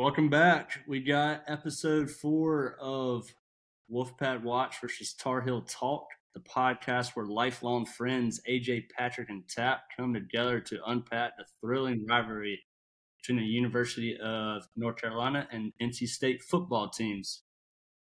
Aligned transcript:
Welcome 0.00 0.30
back. 0.30 0.80
We 0.88 1.00
got 1.00 1.42
episode 1.46 2.10
four 2.10 2.76
of 2.80 3.34
Wolfpack 3.92 4.42
Watch 4.42 4.80
versus 4.80 5.12
Tar 5.12 5.42
Heel 5.42 5.60
Talk, 5.60 6.06
the 6.32 6.40
podcast 6.40 7.10
where 7.10 7.26
lifelong 7.26 7.84
friends 7.84 8.40
AJ, 8.48 8.84
Patrick, 8.96 9.28
and 9.28 9.46
Tap 9.46 9.82
come 9.94 10.14
together 10.14 10.58
to 10.58 10.80
unpack 10.86 11.36
the 11.36 11.44
thrilling 11.60 12.06
rivalry 12.08 12.58
between 13.18 13.44
the 13.44 13.44
University 13.44 14.16
of 14.16 14.66
North 14.74 14.96
Carolina 14.96 15.46
and 15.52 15.74
NC 15.82 16.08
State 16.08 16.42
football 16.44 16.88
teams. 16.88 17.42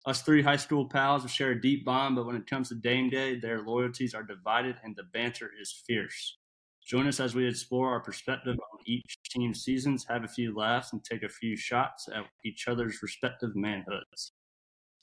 Us 0.06 0.22
three 0.22 0.42
high 0.42 0.56
school 0.56 0.88
pals 0.88 1.22
have 1.22 1.32
shared 1.32 1.56
a 1.56 1.60
deep 1.60 1.84
bond, 1.84 2.14
but 2.14 2.26
when 2.26 2.36
it 2.36 2.46
comes 2.46 2.68
to 2.68 2.76
Dame 2.76 3.10
Day, 3.10 3.40
their 3.40 3.62
loyalties 3.62 4.14
are 4.14 4.22
divided 4.22 4.76
and 4.84 4.94
the 4.94 5.02
banter 5.12 5.50
is 5.60 5.82
fierce. 5.84 6.38
Join 6.86 7.08
us 7.08 7.18
as 7.18 7.34
we 7.34 7.48
explore 7.48 7.90
our 7.90 8.00
perspective 8.00 8.56
on 8.72 8.78
each 8.86 9.17
team's 9.28 9.62
seasons, 9.62 10.06
have 10.08 10.24
a 10.24 10.28
few 10.28 10.56
laughs, 10.56 10.92
and 10.92 11.04
take 11.04 11.22
a 11.22 11.28
few 11.28 11.56
shots 11.56 12.08
at 12.14 12.24
each 12.44 12.68
other's 12.68 13.02
respective 13.02 13.54
manhoods. 13.54 14.32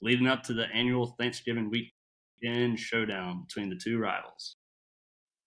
Leading 0.02 0.28
up 0.28 0.44
to 0.44 0.54
the 0.54 0.66
annual 0.74 1.16
Thanksgiving 1.20 1.70
weekend 1.70 2.80
showdown 2.80 3.44
between 3.48 3.70
the 3.70 3.76
two 3.76 3.98
rivals. 3.98 4.58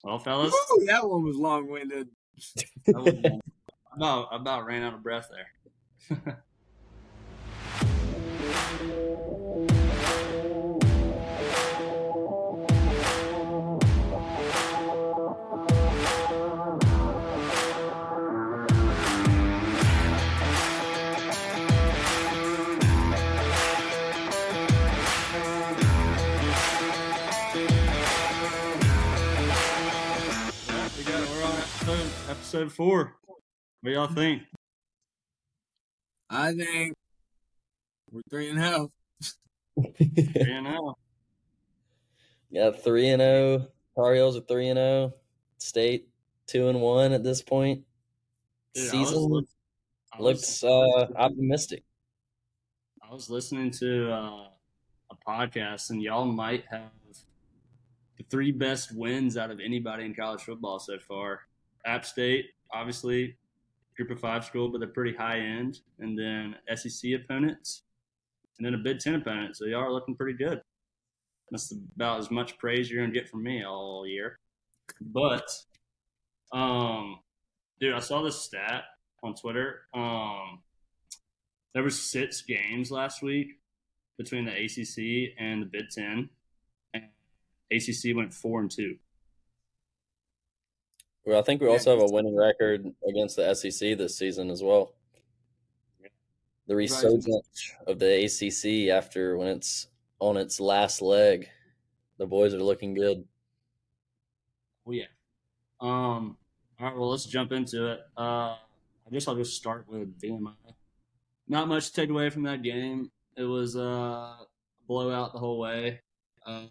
Well, 0.03 0.19
fellas, 0.19 0.55
Ooh, 0.55 0.85
that 0.87 1.09
one 1.09 1.25
was 1.25 1.37
long 1.37 1.69
winded. 1.69 2.09
I 2.97 3.41
about, 3.95 4.29
about 4.33 4.67
ran 4.67 4.83
out 4.83 4.95
of 4.95 5.03
breath 5.03 5.29
there. 5.31 6.45
episode, 32.49 32.63
episode 32.63 32.73
four. 32.77 33.15
What 33.83 33.93
y'all 33.93 34.07
think? 34.07 34.43
I 36.31 36.55
think 36.55 36.95
we're 38.11 38.23
three 38.31 38.49
and 38.49 38.59
a 38.59 38.63
half. 38.63 38.87
Three 39.97 40.53
and 40.53 40.67
oh. 40.67 40.97
Got 42.53 42.83
three 42.83 43.11
and 43.11 43.21
zero. 43.21 43.69
Tar 43.95 44.15
Heels 44.15 44.37
are 44.37 44.41
three 44.41 44.69
and 44.69 44.79
zero. 44.79 45.13
State 45.59 46.09
two 46.47 46.69
and 46.69 46.81
one 46.81 47.13
at 47.13 47.23
this 47.23 47.43
point. 47.43 47.83
Dude, 48.75 48.83
I 48.83 48.97
was 48.99 49.09
Season 49.09 49.19
look- 49.19 49.47
was- 50.19 50.41
looks 50.41 50.65
uh, 50.65 51.07
optimistic. 51.17 51.85
I 53.09 53.13
was 53.13 53.29
listening 53.31 53.71
to 53.73 54.11
uh, 54.11 54.49
a 55.11 55.17
podcast, 55.27 55.91
and 55.91 56.03
y'all 56.03 56.25
might 56.25 56.65
have 56.71 56.91
the 58.17 58.25
three 58.31 58.53
best 58.53 58.95
wins 58.97 59.37
out 59.37 59.51
of 59.51 59.61
anybody 59.61 60.05
in 60.07 60.15
college 60.15 60.41
football 60.41 60.79
so 60.79 60.99
far. 60.99 61.43
App 61.87 62.05
State, 62.05 62.47
obviously, 62.73 63.37
group 63.97 64.11
of 64.11 64.21
five 64.21 64.45
school, 64.45 64.69
but 64.69 64.79
they're 64.79 64.89
pretty 64.89 65.17
high 65.17 65.41
end, 65.41 65.81
and 65.99 66.19
then 66.19 66.55
SEC 66.75 67.13
opponents, 67.13 67.83
and 68.59 68.67
then 68.67 68.75
a 68.75 68.79
Big 68.79 69.01
Ten 69.01 69.17
opponent. 69.17 69.57
So 69.57 69.65
y'all 69.67 69.81
are 69.81 69.93
looking 69.93 70.15
pretty 70.15 70.37
good. 70.37 70.63
That's 71.51 71.73
about 71.97 72.21
as 72.21 72.31
much 72.31 72.59
praise 72.59 72.91
you're 72.91 73.03
gonna 73.03 73.13
get 73.13 73.29
from 73.29 73.43
me 73.43 73.65
all 73.65 74.07
year. 74.07 74.39
But, 75.01 75.51
um, 76.53 77.21
dude, 77.81 77.95
I 77.95 78.01
saw 78.01 78.23
this 78.23 78.41
stat 78.41 78.85
on 79.23 79.35
Twitter. 79.35 79.83
Um, 79.95 80.61
there 81.75 81.83
were 81.83 81.91
six 81.91 82.43
games 82.43 82.91
last 82.91 83.23
week 83.23 83.61
between 84.17 84.45
the 84.45 84.53
ACC 84.53 85.35
and 85.39 85.63
the 85.63 85.67
Big 85.67 85.91
Ten, 85.91 86.29
and 86.95 87.05
ACC 87.73 88.15
went 88.15 88.33
four 88.35 88.61
and 88.61 88.71
two. 88.71 88.97
Well, 91.29 91.39
I 91.39 91.43
think 91.43 91.61
we 91.61 91.69
also 91.69 91.91
have 91.91 92.01
a 92.01 92.11
winning 92.11 92.35
record 92.35 92.91
against 93.07 93.37
the 93.37 93.55
SEC 93.55 93.99
this 93.99 94.17
season 94.17 94.49
as 94.49 94.63
well. 94.63 94.95
The 96.67 96.75
resurgence 96.75 97.75
of 97.87 97.99
the 97.99 98.25
ACC 98.25 98.89
after 98.91 99.37
when 99.37 99.49
it's 99.49 99.89
on 100.21 100.39
its 100.39 100.59
last 100.59 101.03
leg, 101.03 101.47
the 102.17 102.25
boys 102.25 102.55
are 102.55 102.63
looking 102.63 102.95
good. 102.95 103.25
Oh 104.87 104.93
yeah. 104.93 105.05
Um. 105.83 106.39
All 106.81 106.87
right. 106.87 106.97
Well, 106.97 107.11
let's 107.11 107.27
jump 107.27 107.53
into 107.53 107.89
it. 107.89 108.01
Uh, 108.17 108.57
I 108.57 109.11
guess 109.13 109.29
I'll 109.29 109.37
just 109.37 109.55
start 109.55 109.85
with 109.87 110.19
VMI. 110.19 110.55
Not 111.47 111.69
much 111.69 111.89
to 111.89 111.93
take 111.93 112.09
away 112.09 112.31
from 112.31 112.45
that 112.45 112.63
game. 112.63 113.11
It 113.37 113.45
was 113.45 113.77
uh, 113.77 113.81
a 113.81 114.47
blowout 114.87 115.35
the 115.35 115.41
whole 115.41 115.59
way. 115.59 116.01
Um, 116.47 116.71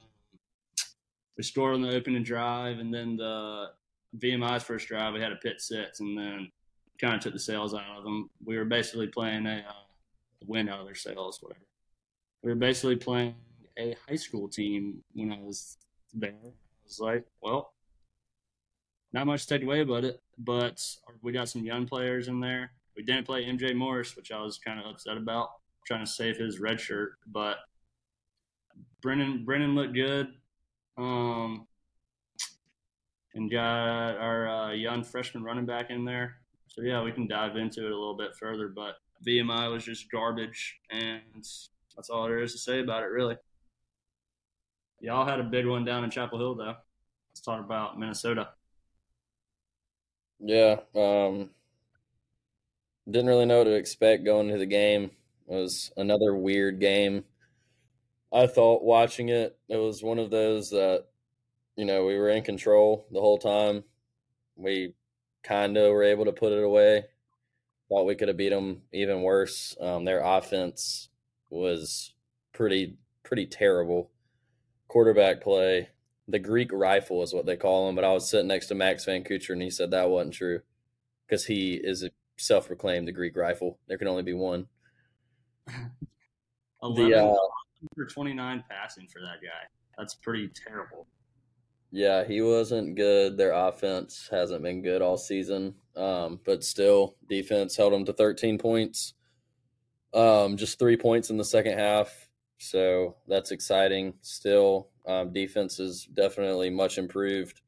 we 1.38 1.44
scored 1.44 1.75
on 1.75 1.84
the 1.84 1.95
opening 1.95 2.24
drive, 2.24 2.79
and 2.79 2.91
then 2.91 3.18
the 3.18 3.68
VMI's 4.19 4.63
first 4.63 4.88
drive, 4.88 5.13
we 5.13 5.22
had 5.22 5.31
a 5.31 5.38
pick 5.38 5.59
six, 5.59 6.00
and 6.00 6.17
then 6.17 6.51
kind 7.00 7.16
of 7.16 7.22
took 7.22 7.33
the 7.33 7.39
sails 7.39 7.73
out 7.73 7.97
of 7.97 8.03
them. 8.03 8.29
We 8.44 8.57
were 8.57 8.66
basically 8.66 9.07
playing 9.07 9.45
a 9.45 9.66
uh, 9.67 10.45
wind 10.45 10.69
out 10.69 10.79
of 10.79 10.85
their 10.85 10.95
sails, 10.95 11.39
whatever. 11.41 11.66
We 12.44 12.50
were 12.50 12.56
basically 12.56 12.95
playing 12.95 13.35
a 13.77 13.95
high 14.07 14.16
school 14.16 14.47
team 14.47 15.03
when 15.13 15.31
I 15.31 15.39
was 15.39 15.77
there. 16.13 16.31
I 16.31 16.51
was 16.83 17.00
like, 17.00 17.25
well, 17.41 17.73
not 19.13 19.27
much 19.27 19.45
to 19.45 19.47
take 19.47 19.63
away 19.63 19.81
about 19.81 20.03
it, 20.03 20.22
but 20.38 20.83
we 21.22 21.31
got 21.31 21.50
some 21.50 21.63
young 21.63 21.85
players 21.85 22.27
in 22.27 22.39
there. 22.39 22.72
We 22.95 23.03
didn't 23.03 23.25
play 23.25 23.45
MJ 23.45 23.75
Morris, 23.75 24.16
which 24.16 24.31
I 24.31 24.41
was 24.41 24.57
kind 24.57 24.79
of 24.79 24.85
upset 24.88 25.17
about, 25.17 25.50
trying 25.85 26.06
to 26.06 26.11
save 26.11 26.38
his 26.38 26.59
red 26.59 26.79
shirt. 26.79 27.13
But 27.27 27.57
Brennan 29.01 29.45
Brennan 29.45 29.75
looked 29.75 29.94
good, 29.94 30.27
um, 30.97 31.67
and 33.37 33.49
got 33.49 34.17
our 34.17 34.47
uh, 34.49 34.71
young 34.71 35.03
freshman 35.03 35.43
running 35.43 35.65
back 35.65 35.89
in 35.89 36.03
there. 36.03 36.37
So 36.67 36.81
yeah, 36.81 37.01
we 37.01 37.11
can 37.11 37.27
dive 37.27 37.55
into 37.55 37.85
it 37.85 37.91
a 37.91 37.97
little 37.97 38.17
bit 38.17 38.35
further. 38.35 38.67
But 38.67 38.95
VMI 39.25 39.71
was 39.71 39.85
just 39.85 40.11
garbage, 40.11 40.79
and 40.89 41.21
that's 41.95 42.09
all 42.09 42.23
there 42.23 42.39
is 42.39 42.51
to 42.53 42.57
say 42.57 42.81
about 42.81 43.03
it, 43.03 43.07
really. 43.07 43.37
Y'all 44.99 45.27
had 45.27 45.39
a 45.39 45.43
big 45.43 45.65
one 45.65 45.85
down 45.85 46.03
in 46.03 46.09
Chapel 46.09 46.39
Hill, 46.39 46.55
though. 46.55 46.75
Let's 47.29 47.41
talk 47.41 47.63
about 47.63 47.99
Minnesota. 47.99 48.49
Yeah, 50.39 50.77
um, 50.95 51.51
didn't 53.09 53.27
really 53.27 53.45
know 53.45 53.59
what 53.59 53.65
to 53.65 53.75
expect 53.75 54.25
going 54.25 54.47
into 54.47 54.59
the 54.59 54.65
game. 54.65 55.11
It 55.47 55.53
was 55.53 55.91
another 55.97 56.35
weird 56.35 56.79
game. 56.79 57.23
I 58.33 58.47
thought 58.47 58.83
watching 58.83 59.29
it, 59.29 59.57
it 59.69 59.77
was 59.77 60.03
one 60.03 60.19
of 60.19 60.29
those 60.29 60.71
that, 60.71 61.05
you 61.77 61.85
know, 61.85 62.05
we 62.05 62.17
were 62.17 62.29
in 62.29 62.43
control 62.43 63.07
the 63.11 63.21
whole 63.21 63.38
time. 63.38 63.83
We 64.55 64.95
kind 65.43 65.77
of 65.77 65.91
were 65.91 66.03
able 66.03 66.25
to 66.25 66.33
put 66.33 66.51
it 66.51 66.63
away. 66.63 67.05
Thought 67.88 68.05
we 68.05 68.15
could 68.15 68.27
have 68.27 68.35
beat 68.35 68.49
them 68.49 68.81
even 68.91 69.21
worse. 69.21 69.77
Um, 69.79 70.03
their 70.03 70.19
offense 70.19 71.07
was 71.49 72.13
pretty 72.51 72.97
pretty 73.23 73.45
terrible. 73.45 74.09
Quarterback 74.89 75.41
play, 75.41 75.89
the 76.27 76.39
Greek 76.39 76.71
rifle 76.73 77.23
is 77.23 77.33
what 77.33 77.45
they 77.45 77.55
call 77.55 77.88
him. 77.88 77.95
But 77.95 78.03
I 78.03 78.11
was 78.11 78.29
sitting 78.29 78.47
next 78.47 78.67
to 78.67 78.75
Max 78.75 79.05
Van 79.05 79.23
Kucher, 79.23 79.51
and 79.51 79.61
he 79.61 79.69
said 79.69 79.91
that 79.91 80.09
wasn't 80.09 80.33
true 80.33 80.61
because 81.25 81.45
he 81.45 81.75
is 81.75 82.03
a 82.03 82.09
self-proclaimed 82.38 83.07
the 83.07 83.13
Greek 83.13 83.38
rifle. 83.38 83.79
There 83.88 83.97
can 83.97 84.07
only 84.07 84.23
be 84.23 84.33
one. 84.33 84.67
11 86.83 87.09
The 87.09 87.17
uh, 87.17 87.35
for 87.95 88.05
29 88.05 88.63
passing 88.69 89.07
for 89.07 89.19
that 89.21 89.41
guy. 89.41 89.67
That's 89.97 90.15
pretty 90.15 90.49
terrible. 90.49 91.07
Yeah, 91.91 92.25
he 92.25 92.41
wasn't 92.41 92.95
good. 92.95 93.37
Their 93.37 93.53
offense 93.53 94.27
hasn't 94.29 94.63
been 94.63 94.81
good 94.81 95.01
all 95.01 95.17
season. 95.17 95.75
Um, 95.95 96.39
but 96.45 96.63
still, 96.63 97.15
defense 97.29 97.75
held 97.75 97.93
them 97.93 98.05
to 98.05 98.13
13 98.13 98.57
points. 98.57 99.13
Um, 100.13 100.57
just 100.57 100.79
three 100.79 100.97
points 100.97 101.29
in 101.29 101.38
the 101.38 101.45
second 101.45 101.77
half. 101.77 102.29
So 102.59 103.15
that's 103.27 103.51
exciting. 103.51 104.15
Still, 104.21 104.89
um, 105.06 105.31
defense 105.31 105.79
is 105.79 106.06
definitely 106.06 106.69
much 106.69 106.97
improved. 106.97 107.62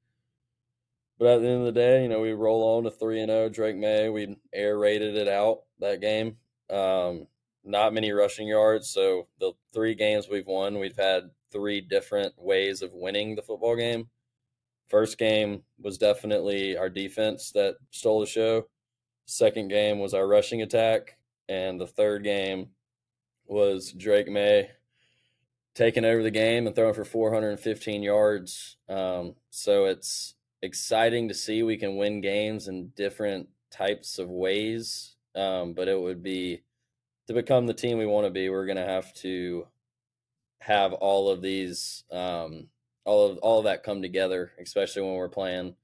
But 1.17 1.35
at 1.35 1.41
the 1.41 1.47
end 1.47 1.59
of 1.59 1.65
the 1.65 1.79
day, 1.79 2.03
you 2.03 2.09
know, 2.09 2.21
we 2.21 2.31
roll 2.31 2.77
on 2.77 2.83
to 2.85 2.91
3 2.91 3.21
and 3.21 3.29
0. 3.29 3.49
Drake 3.49 3.75
Maye, 3.75 4.09
we 4.09 4.38
air 4.53 4.77
raided 4.77 5.15
it 5.15 5.27
out 5.27 5.63
that 5.79 6.01
game. 6.01 6.38
Um, 6.69 7.27
not 7.63 7.94
many 7.94 8.11
rushing 8.11 8.47
yards. 8.47 8.89
So 8.89 9.27
the 9.39 9.51
three 9.73 9.95
games 9.95 10.29
we've 10.29 10.47
won, 10.47 10.79
we've 10.79 10.97
had 10.97 11.29
three 11.51 11.81
different 11.81 12.33
ways 12.37 12.81
of 12.81 12.93
winning 12.93 13.35
the 13.35 13.41
football 13.41 13.75
game. 13.75 14.09
First 14.89 15.17
game 15.17 15.63
was 15.79 15.97
definitely 15.97 16.75
our 16.75 16.89
defense 16.89 17.51
that 17.51 17.75
stole 17.91 18.19
the 18.19 18.25
show. 18.25 18.67
Second 19.25 19.69
game 19.69 19.99
was 19.99 20.13
our 20.13 20.27
rushing 20.27 20.61
attack. 20.61 21.17
And 21.47 21.79
the 21.79 21.87
third 21.87 22.23
game 22.23 22.69
was 23.45 23.91
Drake 23.91 24.29
Maye 24.29 24.69
taking 25.75 26.05
over 26.05 26.23
the 26.23 26.31
game 26.31 26.67
and 26.67 26.75
throwing 26.75 26.93
for 26.93 27.05
415 27.05 28.03
yards. 28.03 28.77
Um, 28.87 29.35
so 29.49 29.85
it's 29.85 30.35
exciting 30.61 31.27
to 31.27 31.33
see 31.33 31.63
we 31.63 31.77
can 31.77 31.95
win 31.97 32.21
games 32.21 32.67
in 32.67 32.89
different 32.95 33.47
types 33.71 34.19
of 34.19 34.29
ways. 34.29 35.15
Um, 35.35 35.73
but 35.73 35.87
it 35.87 35.99
would 35.99 36.23
be 36.23 36.63
to 37.27 37.33
become 37.33 37.67
the 37.67 37.73
team 37.73 37.99
we 37.99 38.07
want 38.07 38.25
to 38.25 38.31
be, 38.31 38.49
we're 38.49 38.65
going 38.65 38.77
to 38.77 38.83
have 38.83 39.13
to 39.13 39.67
have 40.59 40.94
all 40.94 41.29
of 41.29 41.41
these, 41.41 42.03
um, 42.11 42.67
all 43.06 43.31
of 43.31 43.38
all 43.39 43.59
of 43.59 43.65
that 43.65 43.83
come 43.83 44.01
together, 44.01 44.51
especially 44.61 45.01
when 45.01 45.13
we're 45.13 45.29
playing 45.29 45.75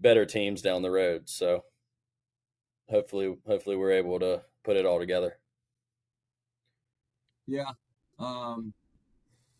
better 0.00 0.24
teams 0.24 0.62
down 0.62 0.82
the 0.82 0.90
road. 0.90 1.28
So 1.28 1.64
hopefully, 2.88 3.36
hopefully 3.46 3.76
we're 3.76 3.92
able 3.92 4.18
to 4.20 4.42
put 4.62 4.76
it 4.76 4.86
all 4.86 4.98
together. 4.98 5.38
Yeah. 7.46 7.72
Um, 8.18 8.72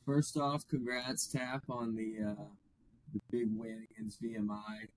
first 0.07 0.37
off, 0.37 0.67
congrats, 0.69 1.27
Tap, 1.27 1.65
on 1.69 1.95
the 1.97 2.31
uh, 2.31 2.45
the 3.13 3.21
big 3.31 3.49
win 3.55 3.87
against 3.91 4.23
VMI. 4.23 4.89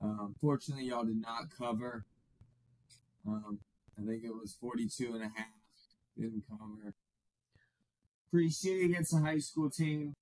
Um, 0.00 0.34
fortunately, 0.40 0.84
y'all 0.84 1.04
did 1.04 1.20
not 1.20 1.50
cover. 1.56 2.04
Um, 3.26 3.58
I 3.98 4.06
think 4.06 4.22
it 4.24 4.32
was 4.32 4.56
42 4.60 5.14
and 5.14 5.22
a 5.22 5.28
half. 5.34 5.46
Didn't 6.16 6.44
cover. 6.48 6.94
Pretty 8.30 8.50
shitty 8.50 8.84
against 8.86 9.14
a 9.14 9.18
high 9.18 9.38
school 9.38 9.70
team. 9.70 10.14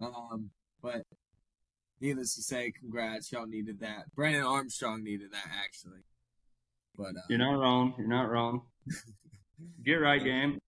Um, 0.00 0.50
but 0.82 1.02
needless 2.00 2.34
to 2.34 2.42
say, 2.42 2.72
congrats. 2.78 3.32
Y'all 3.32 3.46
needed 3.46 3.80
that. 3.80 4.14
Brennan 4.14 4.42
Armstrong 4.42 5.02
needed 5.02 5.32
that, 5.32 5.46
actually. 5.64 6.00
But 6.96 7.16
uh, 7.16 7.22
You're 7.30 7.38
not 7.38 7.58
wrong. 7.58 7.94
You're 7.98 8.08
not 8.08 8.30
wrong. 8.30 8.62
Get 9.84 9.94
right, 9.94 10.22
game. 10.24 10.58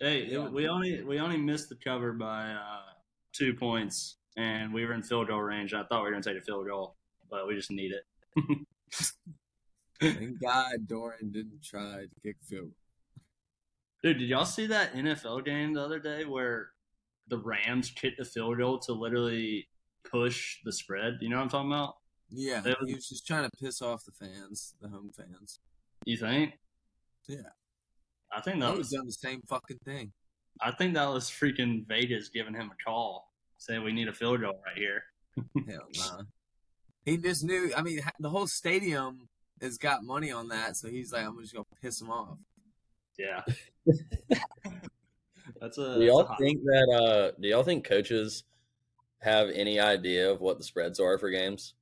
Hey, 0.00 0.26
Yeah. 0.26 0.44
it, 0.44 0.52
we 0.52 0.68
only 0.68 1.02
we 1.02 1.18
only 1.20 1.38
missed 1.38 1.70
the 1.70 1.76
cover 1.76 2.12
by 2.12 2.50
uh, 2.52 2.92
two 3.32 3.54
points, 3.54 4.18
and 4.36 4.74
we 4.74 4.84
were 4.84 4.92
in 4.92 5.02
field 5.02 5.28
goal 5.28 5.40
range. 5.40 5.72
I 5.72 5.84
thought 5.84 6.00
we 6.02 6.08
were 6.08 6.10
going 6.10 6.22
to 6.22 6.34
take 6.34 6.42
a 6.42 6.44
field 6.44 6.66
goal, 6.66 6.96
but 7.30 7.46
we 7.46 7.54
just 7.54 7.70
need 7.70 7.92
it. 7.92 8.04
thank 10.00 10.38
God 10.40 10.86
Doeren 10.86 11.32
didn't 11.32 11.64
try 11.64 12.02
to 12.02 12.08
kick 12.22 12.36
field. 12.46 12.72
Dude, 14.02 14.18
did 14.18 14.28
y'all 14.28 14.44
see 14.44 14.66
that 14.68 14.94
NFL 14.94 15.44
game 15.44 15.74
the 15.74 15.82
other 15.82 15.98
day 15.98 16.24
where 16.24 16.68
the 17.28 17.38
Rams 17.38 17.90
kicked 17.90 18.18
the 18.18 18.24
field 18.24 18.58
goal 18.58 18.78
to 18.80 18.92
literally 18.92 19.68
push 20.04 20.58
the 20.64 20.72
spread? 20.72 21.18
You 21.20 21.28
know 21.28 21.36
what 21.36 21.42
I'm 21.44 21.48
talking 21.48 21.72
about? 21.72 21.96
Yeah, 22.30 22.60
was- 22.62 22.76
he 22.86 22.94
was 22.94 23.08
just 23.08 23.26
trying 23.26 23.44
to 23.48 23.56
piss 23.56 23.80
off 23.82 24.04
the 24.04 24.12
fans, 24.12 24.74
the 24.80 24.88
home 24.88 25.10
fans. 25.16 25.60
You 26.04 26.16
think? 26.16 26.54
Yeah. 27.28 27.38
I 28.32 28.40
think 28.40 28.60
that 28.60 28.76
was 28.76 28.90
done 28.90 29.06
the 29.06 29.12
same 29.12 29.40
fucking 29.48 29.78
thing. 29.84 30.12
I 30.60 30.70
think 30.72 30.94
that 30.94 31.08
was 31.08 31.30
freaking 31.30 31.86
Vegas 31.86 32.28
giving 32.28 32.54
him 32.54 32.70
a 32.70 32.84
call, 32.84 33.32
saying 33.58 33.82
we 33.82 33.92
need 33.92 34.08
a 34.08 34.12
field 34.12 34.40
goal 34.40 34.60
right 34.66 34.76
here. 34.76 35.02
Hell 35.68 35.86
nah. 35.96 36.22
He 37.04 37.16
just 37.18 37.44
knew. 37.44 37.72
I 37.76 37.82
mean, 37.82 38.00
the 38.18 38.30
whole 38.30 38.46
stadium 38.46 39.28
has 39.60 39.78
got 39.78 40.02
money 40.02 40.32
on 40.32 40.48
that, 40.48 40.76
so 40.76 40.88
he's 40.88 41.12
like, 41.12 41.24
I'm 41.24 41.40
just 41.40 41.54
gonna 41.54 41.64
piss 41.82 42.00
him 42.00 42.10
off. 42.10 42.38
Yeah. 43.18 43.42
that's 45.60 45.78
a. 45.78 45.94
Do 45.98 46.04
y'all 46.04 46.20
a 46.20 46.26
hot- 46.26 46.38
think 46.38 46.62
that? 46.64 46.88
Uh, 46.90 47.32
do 47.40 47.48
y'all 47.48 47.62
think 47.62 47.84
coaches 47.84 48.44
have 49.20 49.48
any 49.50 49.80
idea 49.80 50.30
of 50.30 50.40
what 50.40 50.58
the 50.58 50.64
spreads 50.64 51.00
are 51.00 51.18
for 51.18 51.30
games? 51.30 51.74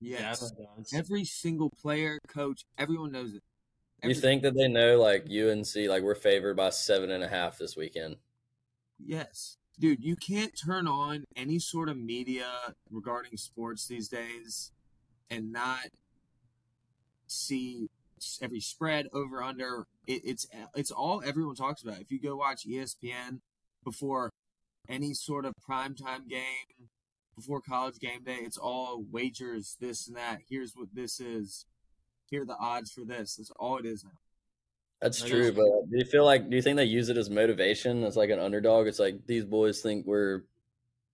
Yeah, 0.00 0.18
Yes, 0.20 0.52
every 0.92 1.24
single 1.24 1.70
player, 1.70 2.18
coach, 2.28 2.66
everyone 2.76 3.12
knows 3.12 3.34
it. 3.34 3.42
You 4.02 4.14
think 4.14 4.42
that 4.42 4.54
they 4.54 4.68
know, 4.68 5.00
like 5.00 5.26
UNC, 5.30 5.74
like 5.88 6.02
we're 6.02 6.14
favored 6.14 6.54
by 6.56 6.68
seven 6.68 7.10
and 7.10 7.24
a 7.24 7.28
half 7.28 7.56
this 7.56 7.76
weekend? 7.76 8.16
Yes, 9.04 9.56
dude. 9.80 10.04
You 10.04 10.14
can't 10.16 10.52
turn 10.54 10.86
on 10.86 11.24
any 11.34 11.58
sort 11.58 11.88
of 11.88 11.96
media 11.96 12.46
regarding 12.90 13.38
sports 13.38 13.86
these 13.86 14.08
days 14.08 14.70
and 15.30 15.50
not 15.50 15.86
see 17.26 17.84
s- 17.84 17.88
every 18.40 18.60
spread 18.60 19.06
over 19.12 19.42
under. 19.42 19.86
It, 20.06 20.22
it's 20.24 20.46
it's 20.74 20.90
all 20.90 21.22
everyone 21.24 21.54
talks 21.54 21.82
about. 21.82 22.00
If 22.00 22.10
you 22.10 22.20
go 22.20 22.36
watch 22.36 22.66
ESPN 22.66 23.40
before 23.84 24.30
any 24.88 25.14
sort 25.14 25.44
of 25.44 25.54
primetime 25.68 26.28
game, 26.28 26.88
before 27.34 27.60
college 27.60 27.98
game 27.98 28.22
day, 28.24 28.38
it's 28.40 28.58
all 28.58 29.04
wagers, 29.10 29.76
this 29.80 30.06
and 30.06 30.16
that. 30.16 30.40
Here's 30.48 30.74
what 30.74 30.88
this 30.94 31.20
is. 31.20 31.66
Here 32.30 32.42
are 32.42 32.46
the 32.46 32.56
odds 32.58 32.90
for 32.90 33.04
this. 33.04 33.36
That's 33.36 33.50
all 33.52 33.78
it 33.78 33.84
is 33.86 34.04
now. 34.04 34.10
That's 35.00 35.20
That 35.20 35.28
true, 35.28 35.52
but 35.52 35.90
do 35.90 35.98
you 35.98 36.04
feel 36.04 36.24
like 36.24 36.48
do 36.48 36.56
you 36.56 36.62
think 36.62 36.76
they 36.76 36.84
use 36.84 37.08
it 37.08 37.18
as 37.18 37.28
motivation 37.28 38.02
as 38.04 38.16
like 38.16 38.30
an 38.30 38.40
underdog? 38.40 38.86
It's 38.86 38.98
like 38.98 39.26
these 39.26 39.44
boys 39.44 39.80
think 39.82 40.06
we're, 40.06 40.42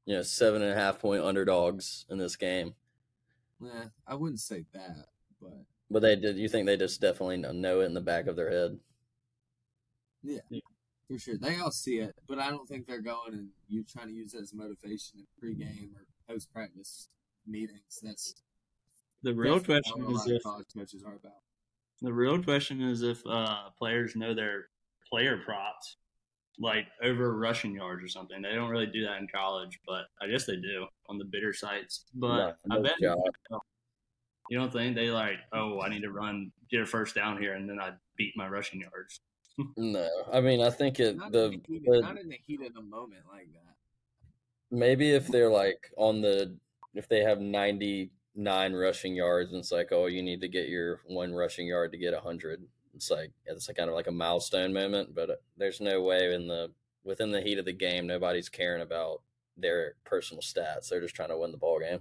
you 0.06 0.14
know, 0.14 0.22
seven 0.22 0.62
and 0.62 0.70
a 0.70 0.74
half 0.74 1.00
point 1.00 1.24
underdogs 1.24 2.06
in 2.08 2.18
this 2.18 2.36
game, 2.36 2.74
Eh, 3.64 3.86
I 4.06 4.14
wouldn't 4.14 4.40
say 4.40 4.64
that, 4.72 5.06
but 5.40 5.64
but 5.92 6.00
they 6.02 6.16
did. 6.16 6.36
You 6.36 6.48
think 6.48 6.66
they 6.66 6.76
just 6.76 7.00
definitely 7.00 7.36
know 7.38 7.80
it 7.80 7.84
in 7.86 7.94
the 7.94 8.00
back 8.00 8.26
of 8.26 8.36
their 8.36 8.50
head? 8.50 8.78
Yeah, 10.22 10.40
for 11.08 11.18
sure 11.18 11.36
they 11.36 11.58
all 11.58 11.70
see 11.70 11.98
it. 11.98 12.14
But 12.28 12.38
I 12.38 12.50
don't 12.50 12.68
think 12.68 12.86
they're 12.86 13.00
going 13.02 13.32
and 13.34 13.48
you 13.68 13.84
trying 13.84 14.08
to 14.08 14.14
use 14.14 14.34
it 14.34 14.42
as 14.42 14.54
motivation 14.54 15.20
in 15.20 15.26
pregame 15.42 15.94
or 15.94 16.06
post 16.28 16.52
practice 16.52 17.08
meetings. 17.46 18.00
That's 18.02 18.34
The 19.22 19.34
real 19.34 19.60
question 19.60 20.00
not 20.00 20.12
what 20.12 20.26
a 20.26 20.30
is 20.30 20.36
if 20.36 20.42
college 20.42 20.66
coaches 20.76 21.02
are 21.04 21.14
about. 21.14 21.42
the 22.00 22.12
real 22.12 22.42
question 22.42 22.80
is 22.82 23.02
if 23.02 23.24
uh, 23.26 23.70
players 23.78 24.14
know 24.16 24.34
their 24.34 24.66
player 25.10 25.38
props, 25.44 25.96
like 26.58 26.86
over 27.02 27.36
rushing 27.36 27.74
yards 27.74 28.02
or 28.04 28.08
something. 28.08 28.40
They 28.42 28.54
don't 28.54 28.70
really 28.70 28.86
do 28.86 29.04
that 29.04 29.18
in 29.18 29.26
college, 29.34 29.78
but 29.86 30.04
I 30.20 30.28
guess 30.28 30.46
they 30.46 30.56
do 30.56 30.86
on 31.08 31.18
the 31.18 31.24
bidder 31.24 31.52
sites. 31.52 32.04
But 32.14 32.56
No, 32.66 32.76
I 32.76 32.80
bet 32.80 32.94
shot. 33.02 33.18
You 34.52 34.58
don't 34.58 34.70
think 34.70 34.94
they 34.94 35.10
like, 35.10 35.38
oh, 35.54 35.80
I 35.80 35.88
need 35.88 36.02
to 36.02 36.12
run 36.12 36.52
get 36.70 36.82
a 36.82 36.86
first 36.86 37.14
down 37.14 37.40
here, 37.40 37.54
and 37.54 37.66
then 37.66 37.80
I 37.80 37.92
beat 38.18 38.36
my 38.36 38.46
rushing 38.48 38.82
yards. 38.82 39.20
No, 39.76 40.08
I 40.32 40.40
mean 40.40 40.62
I 40.62 40.70
think 40.70 40.98
it 40.98 41.16
Not, 41.16 41.32
the, 41.32 41.44
in 41.44 41.50
the 41.50 41.60
heat, 41.66 41.82
the 41.84 42.00
not 42.00 42.18
in 42.18 42.28
the 42.28 42.38
heat 42.46 42.60
of 42.62 42.72
the 42.72 42.80
moment 42.80 43.20
like 43.30 43.48
that. 43.52 43.74
maybe 44.70 45.10
if 45.10 45.28
they're 45.28 45.50
like 45.50 45.92
on 45.98 46.22
the 46.22 46.56
if 46.94 47.06
they 47.06 47.20
have 47.20 47.38
ninety 47.38 48.10
nine 48.34 48.72
rushing 48.72 49.14
yards 49.14 49.52
and 49.52 49.60
it's 49.60 49.70
like 49.70 49.88
oh 49.92 50.06
you 50.06 50.22
need 50.22 50.40
to 50.40 50.48
get 50.48 50.70
your 50.70 51.00
one 51.06 51.34
rushing 51.34 51.66
yard 51.66 51.92
to 51.92 51.98
get 51.98 52.14
hundred. 52.14 52.62
It's 52.94 53.10
like 53.10 53.30
it's 53.46 53.68
like 53.68 53.76
kind 53.76 53.90
of 53.90 53.94
like 53.94 54.06
a 54.06 54.10
milestone 54.12 54.72
moment, 54.72 55.14
but 55.14 55.28
uh, 55.30 55.34
there's 55.58 55.80
no 55.82 56.00
way 56.02 56.34
in 56.34 56.46
the 56.46 56.70
within 57.04 57.30
the 57.30 57.42
heat 57.42 57.58
of 57.58 57.66
the 57.66 57.72
game 57.72 58.06
nobody's 58.06 58.48
caring 58.48 58.82
about 58.82 59.20
their 59.56 59.94
personal 60.04 60.42
stats. 60.42 60.88
They're 60.88 61.00
just 61.02 61.14
trying 61.14 61.28
to 61.30 61.38
win 61.38 61.52
the 61.52 61.58
ball 61.58 61.78
game. 61.78 62.00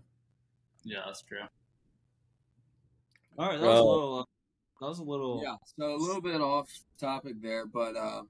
Yeah, 0.83 0.99
that's 1.05 1.21
true. 1.21 1.39
All 3.37 3.49
right, 3.49 3.59
that 3.59 3.65
was 3.65 3.79
a 3.79 3.83
little. 3.83 4.19
Uh, 4.19 4.23
that 4.81 4.87
was 4.87 4.99
a 4.99 5.03
little. 5.03 5.41
Yeah, 5.43 5.55
so 5.77 5.95
a 5.95 5.97
little 5.97 6.21
bit 6.21 6.41
off 6.41 6.69
topic 6.99 7.41
there, 7.41 7.65
but 7.65 7.95
uh, 7.95 8.23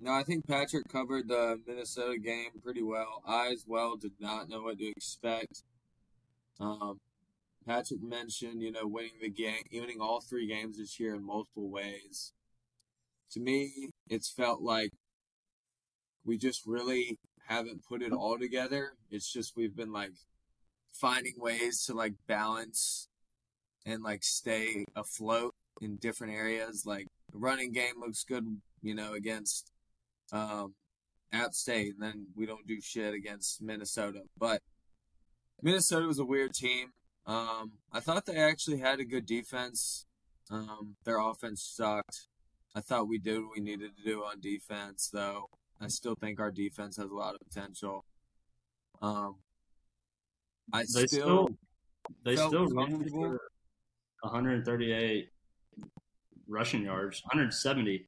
no, 0.00 0.12
I 0.12 0.22
think 0.22 0.46
Patrick 0.46 0.88
covered 0.88 1.28
the 1.28 1.60
Minnesota 1.66 2.18
game 2.18 2.50
pretty 2.62 2.82
well. 2.82 3.22
I 3.26 3.48
as 3.48 3.64
well 3.66 3.96
did 3.96 4.12
not 4.18 4.48
know 4.48 4.62
what 4.62 4.78
to 4.78 4.86
expect. 4.86 5.62
Um, 6.58 6.98
Patrick 7.66 8.02
mentioned, 8.02 8.62
you 8.62 8.72
know, 8.72 8.86
winning 8.86 9.18
the 9.20 9.30
game, 9.30 9.62
winning 9.72 10.00
all 10.00 10.20
three 10.20 10.46
games 10.46 10.78
this 10.78 10.98
year 10.98 11.14
in 11.14 11.24
multiple 11.24 11.70
ways. 11.70 12.32
To 13.32 13.40
me, 13.40 13.90
it's 14.08 14.30
felt 14.30 14.60
like 14.60 14.90
we 16.24 16.38
just 16.38 16.66
really 16.66 17.18
haven't 17.48 17.84
put 17.84 18.02
it 18.02 18.12
all 18.12 18.38
together. 18.38 18.92
It's 19.10 19.30
just 19.32 19.56
we've 19.56 19.76
been 19.76 19.92
like 19.92 20.12
finding 20.92 21.34
ways 21.36 21.84
to 21.84 21.94
like 21.94 22.14
balance 22.26 23.08
and 23.86 24.02
like 24.02 24.22
stay 24.22 24.84
afloat 24.94 25.54
in 25.80 25.96
different 25.96 26.34
areas. 26.34 26.84
Like 26.86 27.06
the 27.32 27.38
running 27.38 27.72
game 27.72 27.94
looks 28.00 28.24
good, 28.24 28.60
you 28.82 28.94
know, 28.94 29.14
against 29.14 29.70
um, 30.32 30.74
App 31.32 31.54
State, 31.54 31.94
and 31.94 32.02
then 32.02 32.26
we 32.36 32.46
don't 32.46 32.66
do 32.66 32.80
shit 32.80 33.14
against 33.14 33.62
Minnesota. 33.62 34.22
But 34.38 34.62
Minnesota 35.62 36.06
was 36.06 36.18
a 36.18 36.24
weird 36.24 36.52
team. 36.54 36.92
Um, 37.26 37.72
I 37.92 38.00
thought 38.00 38.26
they 38.26 38.36
actually 38.38 38.78
had 38.78 38.98
a 39.00 39.04
good 39.04 39.26
defense. 39.26 40.06
Um, 40.50 40.96
their 41.04 41.20
offense 41.20 41.62
sucked. 41.62 42.26
I 42.74 42.80
thought 42.80 43.08
we 43.08 43.18
did 43.18 43.40
what 43.40 43.52
we 43.56 43.60
needed 43.62 43.96
to 43.96 44.02
do 44.02 44.20
on 44.22 44.40
defense, 44.40 45.10
though. 45.12 45.48
I 45.80 45.88
still 45.88 46.14
think 46.14 46.40
our 46.40 46.50
defense 46.50 46.96
has 46.96 47.10
a 47.10 47.14
lot 47.14 47.34
of 47.34 47.40
potential. 47.40 48.04
Um, 49.02 49.36
I 50.72 50.80
They 50.80 51.06
still, 51.06 51.08
still- 51.08 51.48
They 52.24 52.36
still 52.36 52.68
comfortable. 52.70 53.38
For 54.20 54.28
138 54.28 55.28
rushing 56.48 56.82
yards, 56.82 57.22
170. 57.24 58.06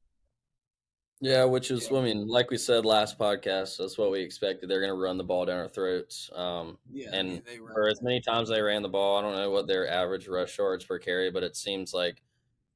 Yeah, 1.21 1.45
which 1.45 1.71
is 1.71 1.89
Yeah. 1.89 1.99
I 1.99 2.03
mean, 2.03 2.27
like 2.27 2.51
we 2.51 2.57
said 2.57 2.85
last 2.85 3.17
podcast, 3.17 3.77
that's 3.77 3.97
what 3.97 4.11
we 4.11 4.19
expected. 4.19 4.69
They're 4.69 4.81
going 4.81 4.91
to 4.93 5.01
run 5.01 5.17
the 5.17 5.23
ball 5.23 5.45
down 5.45 5.59
our 5.59 5.69
throats. 5.69 6.29
Um, 6.35 6.77
yeah, 6.91 7.11
and 7.13 7.29
mean, 7.29 7.43
they 7.45 7.57
for 7.57 7.87
as 7.87 8.01
many 8.01 8.19
times 8.19 8.49
they 8.49 8.61
ran 8.61 8.81
the 8.81 8.89
ball, 8.89 9.17
I 9.17 9.21
don't 9.21 9.35
know 9.35 9.49
what 9.49 9.65
their 9.65 9.89
average 9.89 10.27
rush 10.27 10.57
yards 10.57 10.83
per 10.83 10.99
carry, 10.99 11.31
but 11.31 11.43
it 11.43 11.55
seems 11.55 11.93
like 11.93 12.21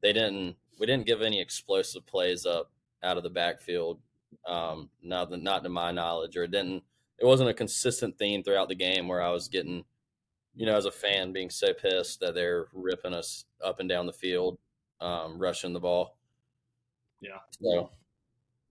they 0.01 0.13
didn't. 0.13 0.55
We 0.79 0.85
didn't 0.85 1.07
give 1.07 1.21
any 1.21 1.41
explosive 1.41 2.05
plays 2.05 2.45
up 2.45 2.71
out 3.03 3.17
of 3.17 3.23
the 3.23 3.29
backfield. 3.29 3.99
Um, 4.47 4.89
not 5.03 5.29
the, 5.29 5.37
not 5.37 5.63
to 5.63 5.69
my 5.69 5.91
knowledge, 5.91 6.37
or 6.37 6.43
it 6.43 6.51
didn't. 6.51 6.83
It 7.19 7.25
wasn't 7.25 7.49
a 7.49 7.53
consistent 7.53 8.17
theme 8.17 8.43
throughout 8.43 8.69
the 8.69 8.75
game 8.75 9.07
where 9.09 9.21
I 9.21 9.31
was 9.31 9.49
getting, 9.49 9.83
you 10.57 10.65
know, 10.65 10.75
as 10.75 10.85
a 10.85 10.91
fan, 10.91 11.31
being 11.31 11.51
so 11.51 11.71
pissed 11.71 12.19
that 12.19 12.33
they're 12.33 12.67
ripping 12.73 13.13
us 13.13 13.45
up 13.63 13.79
and 13.79 13.87
down 13.87 14.07
the 14.07 14.13
field, 14.13 14.57
um, 14.99 15.37
rushing 15.37 15.71
the 15.71 15.79
ball. 15.79 16.17
Yeah. 17.21 17.37
So 17.61 17.91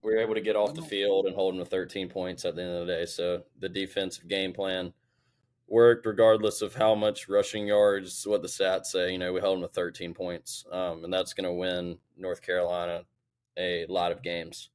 we 0.03 0.13
were 0.13 0.19
able 0.19 0.35
to 0.35 0.41
get 0.41 0.57
off 0.57 0.73
the 0.73 0.81
field 0.81 1.25
and 1.25 1.35
hold 1.35 1.53
them 1.53 1.63
to 1.63 1.69
13 1.69 2.09
points 2.09 2.43
at 2.43 2.55
the 2.55 2.61
end 2.61 2.71
of 2.71 2.87
the 2.87 2.93
day. 2.93 3.05
So 3.05 3.43
the 3.59 3.69
defensive 3.69 4.27
game 4.27 4.53
plan 4.53 4.91
worked 5.67 6.05
regardless 6.05 6.61
of 6.61 6.75
how 6.75 6.93
much 6.93 7.29
rushing 7.29 7.67
yards, 7.67 8.27
what 8.27 8.41
the 8.41 8.47
stats 8.49 8.87
say. 8.87 9.11
You 9.11 9.17
know, 9.17 9.31
we 9.31 9.39
held 9.39 9.57
them 9.57 9.67
to 9.67 9.73
13 9.73 10.13
points, 10.13 10.65
um, 10.71 11.05
and 11.05 11.13
that's 11.13 11.33
going 11.33 11.45
to 11.45 11.53
win 11.53 11.97
North 12.17 12.41
Carolina 12.41 13.03
a 13.57 13.85
lot 13.87 14.11
of 14.11 14.21
games. 14.21 14.69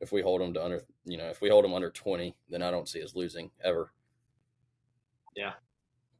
If 0.00 0.12
we 0.12 0.22
hold 0.22 0.40
them 0.40 0.54
to 0.54 0.64
under, 0.64 0.82
you 1.04 1.18
know, 1.18 1.28
if 1.28 1.40
we 1.40 1.50
hold 1.50 1.64
them 1.64 1.74
under 1.74 1.90
20, 1.90 2.34
then 2.48 2.62
I 2.62 2.70
don't 2.70 2.88
see 2.88 3.02
us 3.02 3.14
losing 3.14 3.50
ever. 3.62 3.92
Yeah. 5.36 5.52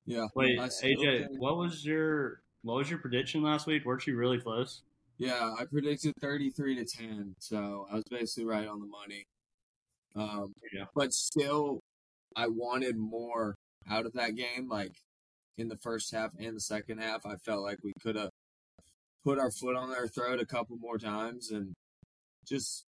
Yeah. 0.06 0.26
Wait, 0.34 0.58
AJ, 0.58 1.26
what 1.38 1.56
was 1.56 1.84
your 1.84 2.42
what 2.62 2.76
was 2.76 2.90
your 2.90 2.98
prediction 2.98 3.42
last 3.42 3.66
week? 3.66 3.84
Weren't 3.84 4.06
you 4.06 4.16
really 4.16 4.38
close? 4.38 4.82
Yeah, 5.18 5.54
I 5.58 5.64
predicted 5.64 6.14
33 6.20 6.76
to 6.76 6.84
10, 6.84 7.36
so 7.38 7.86
I 7.90 7.94
was 7.94 8.04
basically 8.10 8.46
right 8.46 8.66
on 8.66 8.80
the 8.80 8.86
money. 8.86 9.24
Um, 10.16 10.54
Yeah. 10.72 10.86
but 10.94 11.12
still, 11.12 11.80
I 12.34 12.48
wanted 12.48 12.96
more 12.96 13.54
out 13.88 14.06
of 14.06 14.12
that 14.14 14.34
game. 14.34 14.68
Like 14.68 14.92
in 15.56 15.68
the 15.68 15.76
first 15.76 16.12
half 16.12 16.30
and 16.38 16.56
the 16.56 16.60
second 16.60 16.98
half, 16.98 17.24
I 17.26 17.36
felt 17.36 17.62
like 17.62 17.78
we 17.82 17.92
could 18.02 18.16
have 18.16 18.30
put 19.24 19.38
our 19.38 19.50
foot 19.50 19.76
on 19.76 19.90
their 19.90 20.08
throat 20.08 20.40
a 20.40 20.46
couple 20.46 20.76
more 20.76 20.98
times 20.98 21.50
and 21.50 21.74
just 22.46 22.84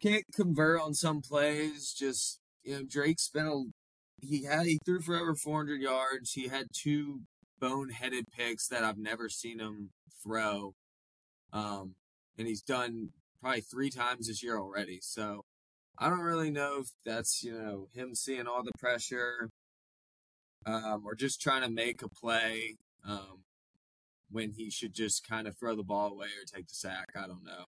can't 0.00 0.24
convert 0.34 0.80
on 0.80 0.94
some 0.94 1.20
plays. 1.22 1.92
Just 1.92 2.40
you 2.62 2.76
know, 2.76 2.82
Drake's 2.88 3.28
been 3.28 3.46
a 3.46 3.62
he 4.20 4.44
had 4.44 4.66
he 4.66 4.78
threw 4.84 5.00
for 5.00 5.16
over 5.16 5.34
400 5.34 5.80
yards. 5.80 6.32
He 6.32 6.48
had 6.48 6.66
two 6.72 7.22
boneheaded 7.60 8.24
picks 8.36 8.68
that 8.68 8.84
I've 8.84 8.98
never 8.98 9.28
seen 9.28 9.58
him 9.58 9.90
throw. 10.22 10.74
Um, 11.52 11.94
and 12.38 12.46
he's 12.46 12.62
done 12.62 13.10
probably 13.40 13.60
three 13.60 13.90
times 13.90 14.28
this 14.28 14.42
year 14.42 14.58
already. 14.58 14.98
So 15.02 15.44
I 15.98 16.08
don't 16.08 16.20
really 16.20 16.50
know 16.50 16.78
if 16.80 16.88
that's, 17.04 17.42
you 17.42 17.52
know, 17.52 17.88
him 17.94 18.14
seeing 18.14 18.46
all 18.46 18.62
the 18.62 18.72
pressure 18.78 19.50
um, 20.66 21.02
or 21.04 21.14
just 21.14 21.40
trying 21.40 21.62
to 21.62 21.70
make 21.70 22.02
a 22.02 22.08
play 22.08 22.76
um, 23.06 23.44
when 24.30 24.52
he 24.52 24.70
should 24.70 24.94
just 24.94 25.26
kind 25.26 25.46
of 25.46 25.56
throw 25.56 25.76
the 25.76 25.82
ball 25.82 26.12
away 26.12 26.26
or 26.26 26.44
take 26.44 26.66
the 26.66 26.74
sack. 26.74 27.10
I 27.14 27.26
don't 27.26 27.44
know. 27.44 27.64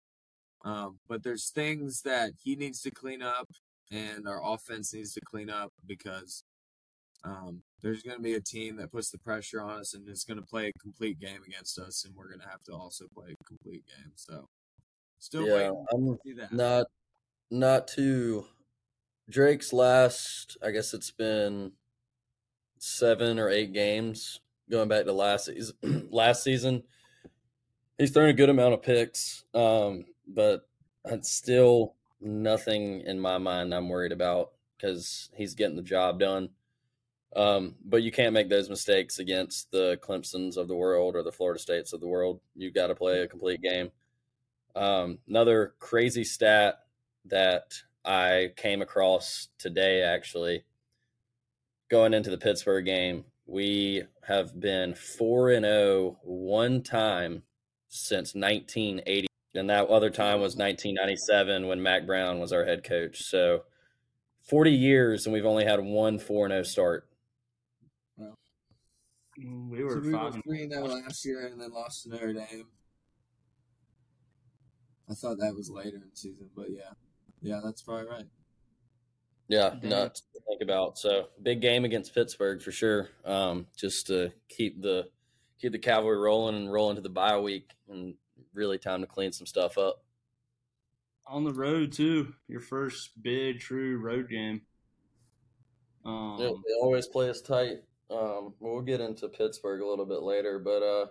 Um, 0.65 0.99
but 1.09 1.23
there's 1.23 1.51
things 1.51 2.03
that 2.03 2.33
he 2.43 2.57
needs 2.57 2.83
to 2.83 2.91
clean 2.91 3.23
up 3.23 3.49
and 3.91 4.29
our 4.29 4.41
offense 4.45 4.93
needs 4.93 5.13
to 5.15 5.21
clean 5.21 5.51
up 5.51 5.73
because 5.87 6.45
um, 7.25 7.63
there's 7.83 8.03
going 8.03 8.17
to 8.17 8.23
be 8.23 8.35
a 8.35 8.41
team 8.41 8.77
that 8.77 8.93
puts 8.93 9.11
the 9.11 9.19
pressure 9.19 9.61
on 9.61 9.81
us 9.81 9.95
and 9.95 10.09
is 10.09 10.25
going 10.25 10.41
to 10.41 10.47
play 10.47 10.69
a 10.69 10.79
complete 10.81 11.19
game 11.19 11.41
against 11.47 11.79
us, 11.79 12.05
and 12.05 12.15
we're 12.15 12.29
going 12.29 12.41
to 12.41 12.49
have 12.49 12.63
to 12.65 12.73
also 12.73 13.07
play 13.15 13.35
a 13.39 13.45
complete 13.45 13.85
game. 13.87 14.13
So, 14.15 14.49
still 15.19 15.47
yeah, 15.47 15.55
waiting 15.55 15.87
I'm 15.93 16.07
to 16.07 16.19
see 16.25 16.33
that. 16.35 16.53
not 16.53 16.87
not 17.51 17.89
too 17.89 18.47
Drake's 19.29 19.73
last. 19.73 20.57
I 20.63 20.71
guess 20.71 20.95
it's 20.95 21.11
been 21.11 21.73
seven 22.79 23.39
or 23.39 23.49
eight 23.49 23.73
games 23.73 24.41
going 24.71 24.89
back 24.89 25.05
to 25.05 25.13
last 25.13 25.47
season. 25.47 25.77
last 26.11 26.43
season, 26.43 26.83
he's 27.99 28.11
thrown 28.11 28.29
a 28.29 28.35
good 28.35 28.51
amount 28.51 28.75
of 28.75 28.83
picks, 28.83 29.45
um, 29.55 30.05
but 30.27 30.69
it's 31.05 31.31
still 31.31 31.95
nothing 32.21 33.03
in 33.03 33.21
my 33.21 33.39
mind 33.39 33.75
I'm 33.75 33.89
worried 33.89 34.13
about 34.13 34.53
because 34.77 35.31
he's 35.35 35.55
getting 35.55 35.77
the 35.77 35.83
job 35.83 36.21
done. 36.21 36.51
Um, 37.37 37.75
but 37.85 38.03
you 38.03 38.11
can't 38.11 38.33
make 38.33 38.49
those 38.49 38.71
mistakes 38.71 39.19
against 39.19 39.71
the 39.71 39.99
Clemsons 40.03 40.57
of 40.57 40.67
the 40.67 40.77
world 40.77 41.15
or 41.15 41.23
the 41.23 41.33
Florida 41.33 41.61
States 41.61 41.93
of 41.93 42.01
the 42.01 42.09
world. 42.09 42.41
You've 42.55 42.75
got 42.75 42.87
to 42.87 42.95
play 42.95 43.21
a 43.21 43.29
complete 43.29 43.61
game. 43.61 43.91
Um, 44.75 45.19
another 45.29 45.75
crazy 45.79 46.25
stat 46.25 46.81
that 47.27 47.75
I 48.05 48.53
came 48.57 48.81
across 48.81 49.49
today, 49.59 50.03
actually, 50.03 50.65
going 51.91 52.15
into 52.15 52.31
the 52.31 52.39
Pittsburgh 52.39 52.85
game, 52.85 53.25
we 53.47 54.05
have 54.27 54.59
been 54.59 54.95
4 54.95 55.51
and 55.51 55.65
0 55.65 56.19
one 56.23 56.83
time 56.83 57.43
since 57.89 58.35
1980. 58.35 59.28
And 59.59 59.69
that 59.71 59.89
other 59.89 60.11
time 60.11 60.41
was 60.41 60.57
1997 60.57 61.67
when 61.67 61.83
Mack 61.83 62.07
Brown 62.07 62.39
was 62.39 62.53
our 62.53 62.65
head 62.65 62.85
coach. 62.85 63.23
So 63.25 63.65
40 64.49 64.71
years, 64.71 65.27
and 65.27 65.33
we've 65.33 65.45
only 65.45 65.65
had 65.65 65.81
one 65.81 66.19
4 66.19 66.49
0 66.49 66.63
start. 66.63 67.09
Mm, 69.39 69.69
We 69.71 69.85
were 69.85 69.91
So 69.91 70.01
we 70.01 70.13
were 70.13 70.19
five. 70.19 70.35
and- 70.35 70.45
three 70.45 70.63
and 70.63 70.73
zero 70.73 70.85
last 70.87 71.25
year, 71.25 71.47
and 71.47 71.61
then 71.61 71.71
lost 71.73 72.05
to 72.05 72.09
Notre 72.11 72.33
Dame. 72.33 72.67
I 75.11 75.15
thought 75.15 75.39
that 75.39 75.55
was 75.55 75.71
later 75.71 75.97
in 75.97 76.11
the 76.11 76.17
season, 76.17 76.51
but 76.55 76.71
yeah, 76.71 76.91
yeah, 77.41 77.61
that's 77.65 77.83
probably 77.83 78.07
right. 78.09 78.27
Yeah, 79.49 79.71
Damn. 79.81 79.89
nuts 79.91 80.21
to 80.35 80.41
think 80.47 80.61
about. 80.61 80.99
So 80.99 81.29
big 81.43 81.63
game 81.63 81.85
against 81.87 82.15
Pittsburgh 82.15 82.61
for 82.61 82.71
sure. 82.73 83.09
Um, 83.25 83.67
just 83.77 84.09
to 84.09 84.33
keep 84.51 84.83
the 84.83 85.09
keep 85.59 85.73
the 85.73 85.79
cavalry 85.79 86.19
rolling 86.19 86.57
and 86.57 86.71
roll 86.71 86.91
into 86.91 87.01
the 87.03 87.09
bye 87.09 87.39
week, 87.39 87.71
and 87.89 88.15
really 88.55 88.79
time 88.79 89.01
to 89.01 89.07
clean 89.07 89.33
some 89.33 89.47
stuff 89.47 89.79
up. 89.79 90.03
on 91.27 91.45
the 91.45 91.53
road 91.53 91.93
too. 91.93 92.35
Your 92.49 92.61
first 92.61 93.11
big 93.23 93.61
true 93.61 93.99
road 93.99 94.29
game. 94.31 94.63
Um, 96.05 96.37
Yeah, 96.39 96.47
they 96.49 96.75
always 96.81 97.07
play 97.07 97.29
us 97.29 97.43
tight. 97.43 97.83
Um, 98.11 98.55
we'll 98.61 98.81
get 98.81 99.01
into 99.03 99.29
Pittsburgh 99.29 99.83
a 99.83 99.87
little 99.87 100.07
bit 100.07 100.23
later, 100.23 100.59
but 100.59 100.83
uh, 100.83 101.07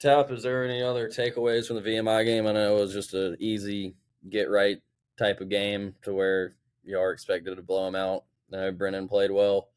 Tap, 0.00 0.30
is 0.30 0.42
there 0.42 0.64
any 0.64 0.82
other 0.82 1.08
takeaways 1.08 1.66
from 1.66 1.76
the 1.76 1.82
VMI 1.82 2.24
game? 2.26 2.46
I 2.46 2.52
know 2.52 2.76
it 2.76 2.80
was 2.80 2.92
just 2.92 3.14
an 3.14 3.36
easy 3.38 3.94
get 4.28 4.50
right 4.50 4.78
type 5.18 5.40
of 5.40 5.48
game 5.48 5.94
to 6.02 6.12
where 6.12 6.56
you 6.84 6.98
are 6.98 7.12
expected 7.12 7.54
to 7.56 7.62
blow 7.62 7.86
them 7.86 7.94
out. 7.94 8.24
I 8.52 8.56
know 8.56 8.72
Brennan 8.72 9.08
played 9.08 9.30
well. 9.30 9.70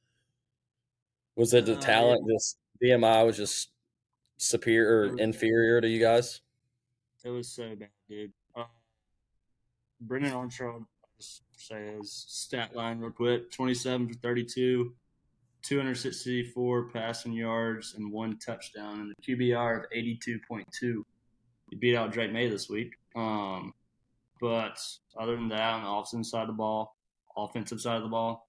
Was 1.38 1.53
it 1.53 1.65
the 1.65 1.77
Uh, 1.77 1.82
talent? 1.82 2.27
Just 2.29 2.58
VMI 2.84 3.25
was 3.25 3.38
just 3.38 3.70
superior 4.38 5.12
or 5.13 5.17
inferior 5.20 5.79
to 5.79 5.88
you 5.88 6.00
guys? 6.01 6.41
It 7.25 7.32
was 7.32 7.48
so 7.48 7.75
bad, 7.75 7.89
dude. 8.08 8.32
Uh, 8.55 8.65
Brennan 10.00 10.34
Armstrong, 10.34 10.86
I'll 11.03 11.25
say 11.58 11.96
his 11.98 12.13
stat 12.27 12.75
line 12.75 13.00
real 13.00 13.10
quick 13.10 13.50
27 13.50 14.10
for 14.10 14.20
32, 14.20 14.94
264 15.63 16.89
passing 16.91 17.34
yards, 17.34 17.96
and 17.98 18.12
one 18.12 18.38
touchdown, 18.38 19.00
and 19.00 19.12
a 19.12 19.22
QBR 19.24 19.86
of 19.86 19.89
82.2. 19.89 21.01
He 21.72 21.75
beat 21.77 21.96
out 21.96 22.12
Drake 22.12 22.32
Maye 22.32 22.48
this 22.48 22.70
week. 22.70 22.94
Um, 23.15 23.74
but 24.39 24.79
other 25.20 25.36
than 25.36 25.50
that, 25.50 25.74
on 25.74 25.84
the 25.84 25.89
offensive 25.89 26.29
side 26.29 26.41
of 26.41 26.48
the 26.50 26.53
ball, 26.53 26.96
offensive 27.36 27.82
side 27.82 27.98
of 27.98 28.03
the 28.03 28.10
ball, 28.10 28.48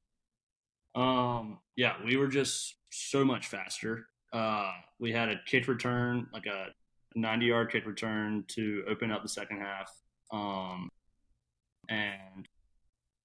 um, 0.95 1.61
yeah, 1.77 1.95
we 2.05 2.19
were 2.19 2.29
just 2.29 2.75
so 2.91 3.25
much 3.25 3.47
faster. 3.47 4.09
Uh, 4.35 4.71
we 4.99 5.13
had 5.13 5.31
a 5.31 5.41
kick 5.47 5.67
return, 5.67 6.27
like 6.31 6.45
a 6.45 6.67
90 7.17 7.47
yard 7.47 7.73
kick 7.73 7.87
return 7.87 8.45
to 8.49 8.85
open 8.89 9.11
up 9.11 9.23
the 9.23 9.29
second 9.29 9.59
half. 9.59 9.91
Um, 10.31 10.89
and 11.89 12.47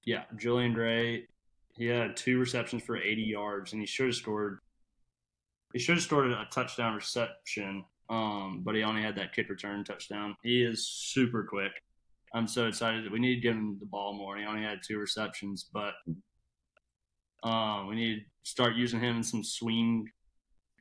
yeah, 0.06 0.24
Julian 0.38 0.74
Gray, 0.74 1.28
he 1.76 1.86
had 1.86 2.16
two 2.16 2.40
receptions 2.40 2.84
for 2.84 2.98
80 2.98 3.22
yards, 3.22 3.74
and 3.74 3.82
he 3.82 3.86
should 3.86 4.08
have 4.08 4.16
scored. 4.16 4.60
He 5.74 5.80
should 5.80 5.96
have 5.96 6.04
scored 6.04 6.32
a 6.32 6.48
touchdown 6.52 6.96
reception, 6.96 7.86
um, 8.10 8.62
but 8.64 8.76
he 8.76 8.84
only 8.84 9.02
had 9.02 9.16
that 9.16 9.34
kick 9.34 9.50
return 9.50 9.84
touchdown. 9.84 10.36
He 10.44 10.64
is 10.64 10.88
super 10.88 11.44
quick. 11.44 11.72
I'm 12.34 12.48
so 12.48 12.68
excited. 12.68 13.12
We 13.12 13.20
need 13.20 13.36
to 13.36 13.42
give 13.42 13.56
him 13.56 13.78
the 13.80 13.86
ball 13.86 14.14
more. 14.14 14.38
He 14.38 14.46
only 14.46 14.64
had 14.64 14.80
two 14.86 15.00
receptions, 15.00 15.70
but 15.72 15.94
um, 17.44 17.88
we 17.88 17.96
need 17.96 18.20
to 18.20 18.50
start 18.50 18.76
using 18.76 19.00
him 19.00 19.18
in 19.18 19.24
some 19.24 19.44
swing 19.44 20.10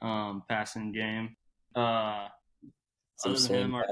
um, 0.02 0.43
passing 0.49 0.93
game. 0.93 1.37
Uh, 1.75 2.29
Some 3.21 3.33
other 3.33 3.41
than 3.41 3.57
him, 3.57 3.75
our. 3.75 3.85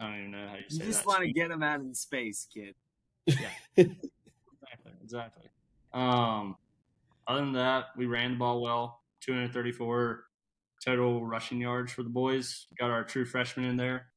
I 0.00 0.04
don't 0.04 0.18
even 0.18 0.30
know 0.32 0.48
how 0.48 0.56
you 0.56 0.64
say 0.68 0.78
that. 0.78 0.84
You 0.84 0.92
just 0.92 1.06
want 1.06 1.22
to 1.22 1.32
get 1.32 1.50
him 1.50 1.62
out 1.62 1.80
in 1.80 1.94
space, 1.94 2.46
kid. 2.52 2.74
Yeah. 3.26 3.84
Exactly, 4.60 4.92
exactly. 5.02 5.44
Um, 5.94 6.56
other 7.26 7.40
than 7.40 7.52
that, 7.54 7.86
we 7.96 8.06
ran 8.06 8.32
the 8.32 8.38
ball 8.38 8.60
well. 8.60 9.00
234 9.22 10.24
total 10.84 11.24
rushing 11.24 11.60
yards 11.60 11.92
for 11.92 12.02
the 12.02 12.10
boys. 12.10 12.66
Got 12.78 12.90
our 12.90 13.04
true 13.04 13.24
freshman 13.24 13.66
in 13.66 13.76
there. 13.76 14.08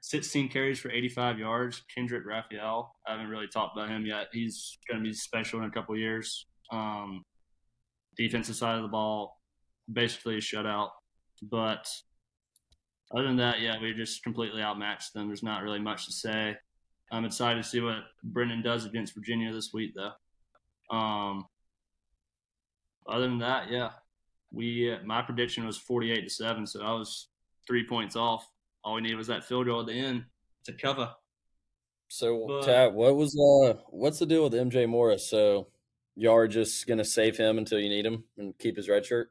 16 0.00 0.48
carries 0.48 0.78
for 0.78 0.90
85 0.90 1.38
yards. 1.38 1.82
Kendrick 1.94 2.24
Raphael. 2.26 2.94
I 3.06 3.12
haven't 3.12 3.28
really 3.28 3.46
talked 3.48 3.76
about 3.76 3.88
him 3.88 4.06
yet. 4.06 4.28
He's 4.32 4.78
going 4.88 5.02
to 5.02 5.08
be 5.08 5.14
special 5.14 5.60
in 5.60 5.66
a 5.66 5.70
couple 5.70 5.96
years. 5.96 6.46
Um, 6.70 7.24
defensive 8.16 8.56
side 8.56 8.76
of 8.76 8.82
the 8.82 8.88
ball, 8.88 9.40
basically 9.92 10.36
a 10.36 10.40
shutout. 10.40 10.90
But 11.42 11.88
other 13.12 13.24
than 13.26 13.36
that, 13.36 13.60
yeah, 13.60 13.80
we 13.80 13.92
just 13.92 14.22
completely 14.22 14.62
outmatched 14.62 15.14
them. 15.14 15.28
There's 15.28 15.42
not 15.42 15.62
really 15.62 15.78
much 15.80 16.06
to 16.06 16.12
say. 16.12 16.56
I'm 17.12 17.24
excited 17.24 17.62
to 17.62 17.68
see 17.68 17.80
what 17.80 17.98
Brennan 18.24 18.62
does 18.62 18.86
against 18.86 19.14
Virginia 19.14 19.52
this 19.52 19.72
week, 19.72 19.94
though. 19.94 20.96
Um, 20.96 21.46
other 23.06 23.28
than 23.28 23.38
that, 23.38 23.70
yeah, 23.70 23.90
we 24.52 24.92
uh, 24.92 24.98
my 25.04 25.22
prediction 25.22 25.66
was 25.66 25.76
48 25.76 26.22
to 26.22 26.30
seven, 26.30 26.66
so 26.66 26.82
I 26.82 26.92
was 26.92 27.28
three 27.66 27.86
points 27.86 28.16
off. 28.16 28.48
All 28.82 28.94
we 28.94 29.02
needed 29.02 29.16
was 29.16 29.26
that 29.28 29.44
field 29.44 29.66
goal 29.66 29.80
at 29.80 29.86
the 29.86 29.92
end. 29.94 30.24
to 30.64 30.72
cover. 30.72 31.10
So, 32.08 32.46
But- 32.46 32.62
Tap, 32.64 32.92
what 32.92 33.16
was 33.16 33.34
uh, 33.38 33.80
what's 33.90 34.18
the 34.18 34.26
deal 34.26 34.44
with 34.44 34.54
MJ 34.54 34.88
Morris? 34.88 35.28
So, 35.28 35.68
y'all 36.16 36.36
are 36.36 36.48
just 36.48 36.86
gonna 36.86 37.04
save 37.04 37.36
him 37.36 37.58
until 37.58 37.78
you 37.78 37.88
need 37.90 38.06
him 38.06 38.24
and 38.38 38.56
keep 38.58 38.76
his 38.76 38.88
red 38.88 39.04
shirt? 39.04 39.30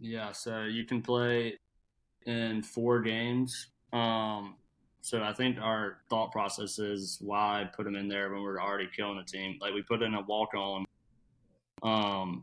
Yeah, 0.00 0.32
so 0.32 0.64
you 0.64 0.84
can 0.84 1.02
play 1.02 1.58
in 2.26 2.62
four 2.62 3.00
games. 3.00 3.68
Um, 3.92 4.56
so 5.00 5.22
I 5.22 5.32
think 5.32 5.58
our 5.60 5.98
thought 6.08 6.32
process 6.32 6.78
is 6.78 7.18
why 7.20 7.68
put 7.76 7.86
him 7.86 7.94
in 7.94 8.08
there 8.08 8.32
when 8.32 8.42
we're 8.42 8.60
already 8.60 8.88
killing 8.94 9.18
the 9.18 9.24
team. 9.24 9.58
Like 9.60 9.74
we 9.74 9.82
put 9.82 10.02
in 10.02 10.14
a 10.14 10.22
walk 10.22 10.54
on, 10.54 10.86
um, 11.82 12.42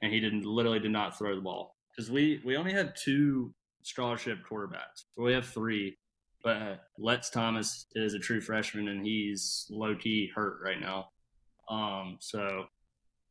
and 0.00 0.12
he 0.12 0.20
didn't 0.20 0.44
literally 0.44 0.78
did 0.78 0.92
not 0.92 1.18
throw 1.18 1.34
the 1.34 1.40
ball 1.40 1.74
because 1.90 2.10
we 2.10 2.40
we 2.44 2.56
only 2.56 2.72
have 2.72 2.94
two 2.94 3.52
scholarship 3.82 4.38
quarterbacks. 4.48 5.04
We 5.16 5.32
have 5.32 5.46
three, 5.46 5.96
but 6.44 6.84
Lex 6.98 7.30
Thomas 7.30 7.86
is 7.94 8.14
a 8.14 8.18
true 8.18 8.40
freshman 8.40 8.88
and 8.88 9.04
he's 9.04 9.66
low 9.70 9.96
key 9.96 10.30
hurt 10.34 10.60
right 10.62 10.80
now. 10.80 11.08
Um, 11.68 12.16
so 12.20 12.66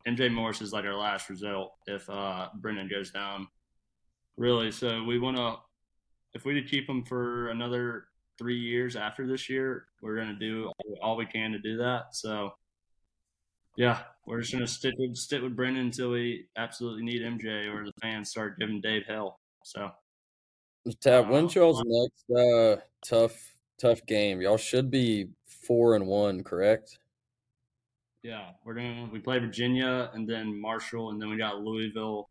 MJ 0.08 0.32
Morris 0.32 0.62
is 0.62 0.74
like 0.74 0.86
our 0.86 0.96
last 0.96 1.30
result 1.30 1.74
if 1.86 2.10
uh, 2.10 2.48
Brennan 2.56 2.88
goes 2.88 3.12
down. 3.12 3.48
Really, 4.38 4.72
so 4.72 5.04
we 5.04 5.20
want 5.20 5.38
to, 5.38 5.56
if 6.34 6.46
we 6.46 6.60
could 6.60 6.70
keep 6.70 6.90
him 6.90 7.04
for 7.04 7.50
another 7.50 8.06
three 8.38 8.60
years 8.60 8.96
after 8.96 9.28
this 9.28 9.50
year, 9.50 9.86
we're 10.02 10.16
going 10.16 10.28
to 10.28 10.36
do 10.36 10.72
all 11.02 11.16
we 11.16 11.26
can 11.26 11.52
to 11.52 11.60
do 11.60 11.78
that. 11.78 12.16
So, 12.16 12.54
yeah, 13.76 14.00
we're 14.26 14.42
just 14.42 14.54
going 14.54 14.66
to 14.66 14.72
stick 14.72 14.94
with 14.98 15.16
stick 15.16 15.42
with 15.42 15.56
Brennan 15.56 15.86
until 15.86 16.12
we 16.12 16.48
absolutely 16.56 17.04
need 17.04 17.22
MJ 17.22 17.74
or 17.74 17.86
the 17.86 17.94
fans 18.02 18.30
start 18.30 18.60
giving 18.60 18.82
Dave 18.82 19.04
hell. 19.08 19.40
So, 19.64 19.92
Tap, 21.02 21.30
when's 21.30 21.56
y'all's 21.56 21.84
next 21.86 22.40
uh, 22.40 22.82
tough 23.06 23.56
tough 23.80 24.06
game? 24.06 24.42
Y'all 24.42 24.58
should 24.58 24.90
be 24.90 25.28
four 25.46 25.96
and 25.96 26.08
one, 26.08 26.44
correct? 26.44 27.00
yeah, 28.28 28.50
we're 28.66 28.74
gonna 28.74 29.10
we 29.12 29.20
play 29.20 29.40
Virginia 29.40 30.12
and 30.14 30.28
then 30.28 30.60
Marshall 30.60 31.12
and 31.12 31.22
then 31.22 31.30
we 31.30 31.38
got 31.38 31.62
Louisville. 31.62 32.30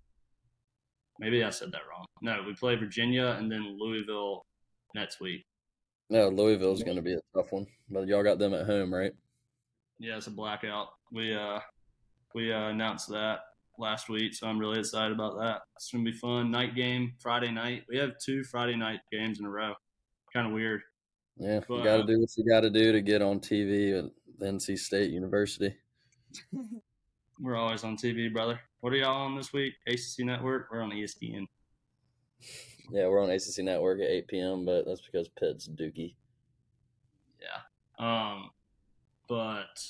Maybe 1.21 1.43
I 1.43 1.51
said 1.51 1.73
that 1.73 1.83
wrong. 1.91 2.05
No, 2.23 2.43
we 2.47 2.55
play 2.55 2.77
Virginia 2.77 3.37
and 3.39 3.51
then 3.51 3.77
Louisville 3.79 4.45
next 4.95 5.21
week. 5.21 5.45
No, 6.09 6.29
Louisville's 6.29 6.83
gonna 6.83 7.03
be 7.03 7.15
a 7.15 7.21
tough 7.35 7.53
one, 7.53 7.67
but 7.91 8.07
y'all 8.07 8.23
got 8.23 8.39
them 8.39 8.55
at 8.55 8.67
home, 8.67 8.95
right? 8.95 9.13
Yeah, 9.99 10.17
it's 10.17 10.27
a 10.27 10.31
blackout. 10.31 10.89
We 11.13 11.35
uh 11.35 11.61
we 12.35 12.53
uh, 12.53 12.69
announced 12.69 13.09
that 13.09 13.41
last 13.79 14.09
week, 14.09 14.35
so 14.35 14.47
I'm 14.47 14.59
really 14.59 14.79
excited 14.79 15.13
about 15.13 15.39
that. 15.39 15.63
It's 15.75 15.91
gonna 15.91 16.05
be 16.05 16.13
fun. 16.13 16.51
Night 16.51 16.75
game 16.75 17.15
Friday 17.21 17.51
night. 17.51 17.85
We 17.89 17.99
have 17.99 18.13
two 18.25 18.45
Friday 18.45 18.77
night 18.77 19.01
games 19.11 19.41
in 19.41 19.47
a 19.47 19.51
row. 19.51 19.75
Kind 20.33 20.47
of 20.47 20.53
weird. 20.53 20.83
Yeah, 21.39 21.61
But, 21.69 21.79
you 21.79 21.85
got 21.85 21.97
to 21.99 22.03
uh, 22.03 22.07
do 22.07 22.21
what 22.21 22.37
you 22.37 22.45
got 22.45 22.61
to 22.61 22.71
do 22.71 22.93
to 22.93 23.03
get 23.03 23.21
on 23.21 23.41
TV 23.41 23.99
at 23.99 24.11
NC 24.41 24.79
State 24.79 25.11
University. 25.11 25.75
We're 27.41 27.57
always 27.57 27.85
on 27.85 27.97
TV, 27.97 28.33
brother. 28.33 28.61
What 28.81 28.93
are 28.93 28.97
y'all 28.97 29.27
on 29.27 29.37
this 29.37 29.53
week? 29.53 29.75
ACC 29.87 30.21
Network. 30.21 30.69
We're 30.71 30.83
on 30.83 30.91
ESPN. 30.91 31.47
Yeah, 32.91 33.09
we're 33.09 33.23
on 33.23 33.31
ACC 33.31 33.59
Network 33.59 34.01
at 34.01 34.09
8 34.09 34.29
p.m., 34.29 34.65
but 34.65 34.87
that's 34.87 35.01
because 35.01 35.29
Pitt's 35.29 35.69
Dookie. 35.69 36.15
Yeah. 37.41 37.59
Um, 37.99 38.51
but 39.29 39.81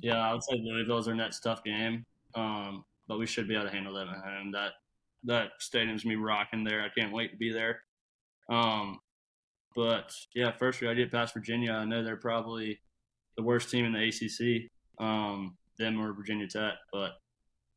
yeah, 0.00 0.18
I 0.18 0.32
would 0.32 0.42
say 0.42 0.56
Louisville's 0.56 1.08
our 1.08 1.14
next 1.14 1.40
tough 1.40 1.62
game. 1.62 2.04
Um, 2.34 2.84
but 3.06 3.18
we 3.18 3.26
should 3.26 3.48
be 3.48 3.54
able 3.54 3.66
to 3.66 3.72
handle 3.72 3.94
them 3.94 4.08
at 4.08 4.24
home. 4.24 4.52
That 4.52 4.72
that 5.24 5.50
stadium's 5.58 6.04
be 6.04 6.16
rocking 6.16 6.64
there. 6.64 6.82
I 6.82 6.88
can't 6.98 7.12
wait 7.12 7.30
to 7.30 7.36
be 7.36 7.52
there. 7.52 7.82
Um, 8.48 8.98
but 9.76 10.14
yeah, 10.34 10.52
first 10.52 10.80
we 10.80 10.86
gotta 10.86 10.96
get 10.96 11.12
past 11.12 11.34
Virginia. 11.34 11.72
I 11.72 11.84
know 11.84 12.02
they're 12.02 12.16
probably 12.16 12.80
the 13.36 13.42
worst 13.42 13.70
team 13.70 13.84
in 13.84 13.92
the 13.92 14.08
ACC. 14.08 14.70
Um, 15.04 15.56
them 15.78 16.00
or 16.00 16.12
Virginia 16.12 16.46
Tech, 16.46 16.74
but 16.92 17.12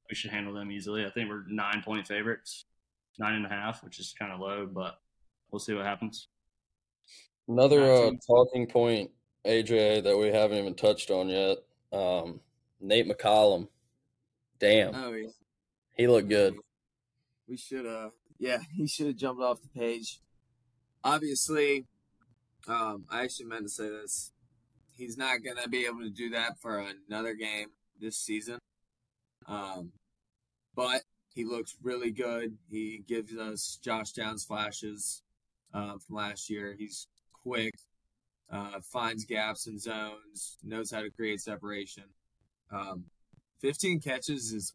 we 0.09 0.15
should 0.15 0.31
handle 0.31 0.53
them 0.53 0.71
easily. 0.71 1.05
I 1.05 1.09
think 1.09 1.29
we're 1.29 1.43
nine 1.47 1.81
point 1.83 2.07
favorites, 2.07 2.65
nine 3.17 3.35
and 3.35 3.45
a 3.45 3.49
half, 3.49 3.83
which 3.83 3.99
is 3.99 4.13
kind 4.17 4.31
of 4.31 4.39
low, 4.39 4.67
but 4.71 4.99
we'll 5.51 5.59
see 5.59 5.73
what 5.73 5.85
happens. 5.85 6.27
Another 7.47 7.81
uh, 7.81 8.11
talking 8.27 8.67
point, 8.67 9.11
AJ, 9.45 10.03
that 10.03 10.17
we 10.17 10.27
haven't 10.27 10.57
even 10.57 10.75
touched 10.75 11.11
on 11.11 11.29
yet. 11.29 11.57
Um, 11.93 12.39
Nate 12.81 13.07
McCollum. 13.07 13.67
Damn, 14.59 14.95
Oh 14.95 15.11
yeah. 15.11 15.27
he 15.93 16.07
looked 16.07 16.29
good. 16.29 16.55
We 17.47 17.57
should 17.57 17.85
uh 17.85 18.09
yeah, 18.39 18.57
he 18.75 18.87
should 18.87 19.07
have 19.07 19.17
jumped 19.17 19.41
off 19.41 19.61
the 19.61 19.79
page. 19.79 20.21
Obviously, 21.03 21.85
um, 22.67 23.05
I 23.11 23.23
actually 23.23 23.45
meant 23.45 23.63
to 23.63 23.69
say 23.69 23.89
this. 23.89 24.31
He's 24.91 25.17
not 25.17 25.43
gonna 25.43 25.67
be 25.67 25.85
able 25.85 25.99
to 26.01 26.09
do 26.09 26.29
that 26.31 26.59
for 26.61 26.83
another 27.09 27.33
game 27.33 27.67
this 27.99 28.17
season. 28.17 28.59
Um, 29.47 29.91
but 30.75 31.03
he 31.33 31.45
looks 31.45 31.75
really 31.81 32.11
good. 32.11 32.57
He 32.69 33.03
gives 33.07 33.35
us 33.35 33.79
Josh 33.83 34.11
Downs 34.11 34.45
flashes 34.45 35.21
uh, 35.73 35.97
from 35.97 36.15
last 36.15 36.49
year. 36.49 36.75
He's 36.77 37.07
quick, 37.33 37.73
uh, 38.49 38.79
finds 38.81 39.25
gaps 39.25 39.67
and 39.67 39.79
zones, 39.79 40.57
knows 40.63 40.91
how 40.91 41.01
to 41.01 41.09
create 41.09 41.41
separation. 41.41 42.03
Um, 42.71 43.05
15 43.61 43.99
catches 43.99 44.51
is 44.51 44.73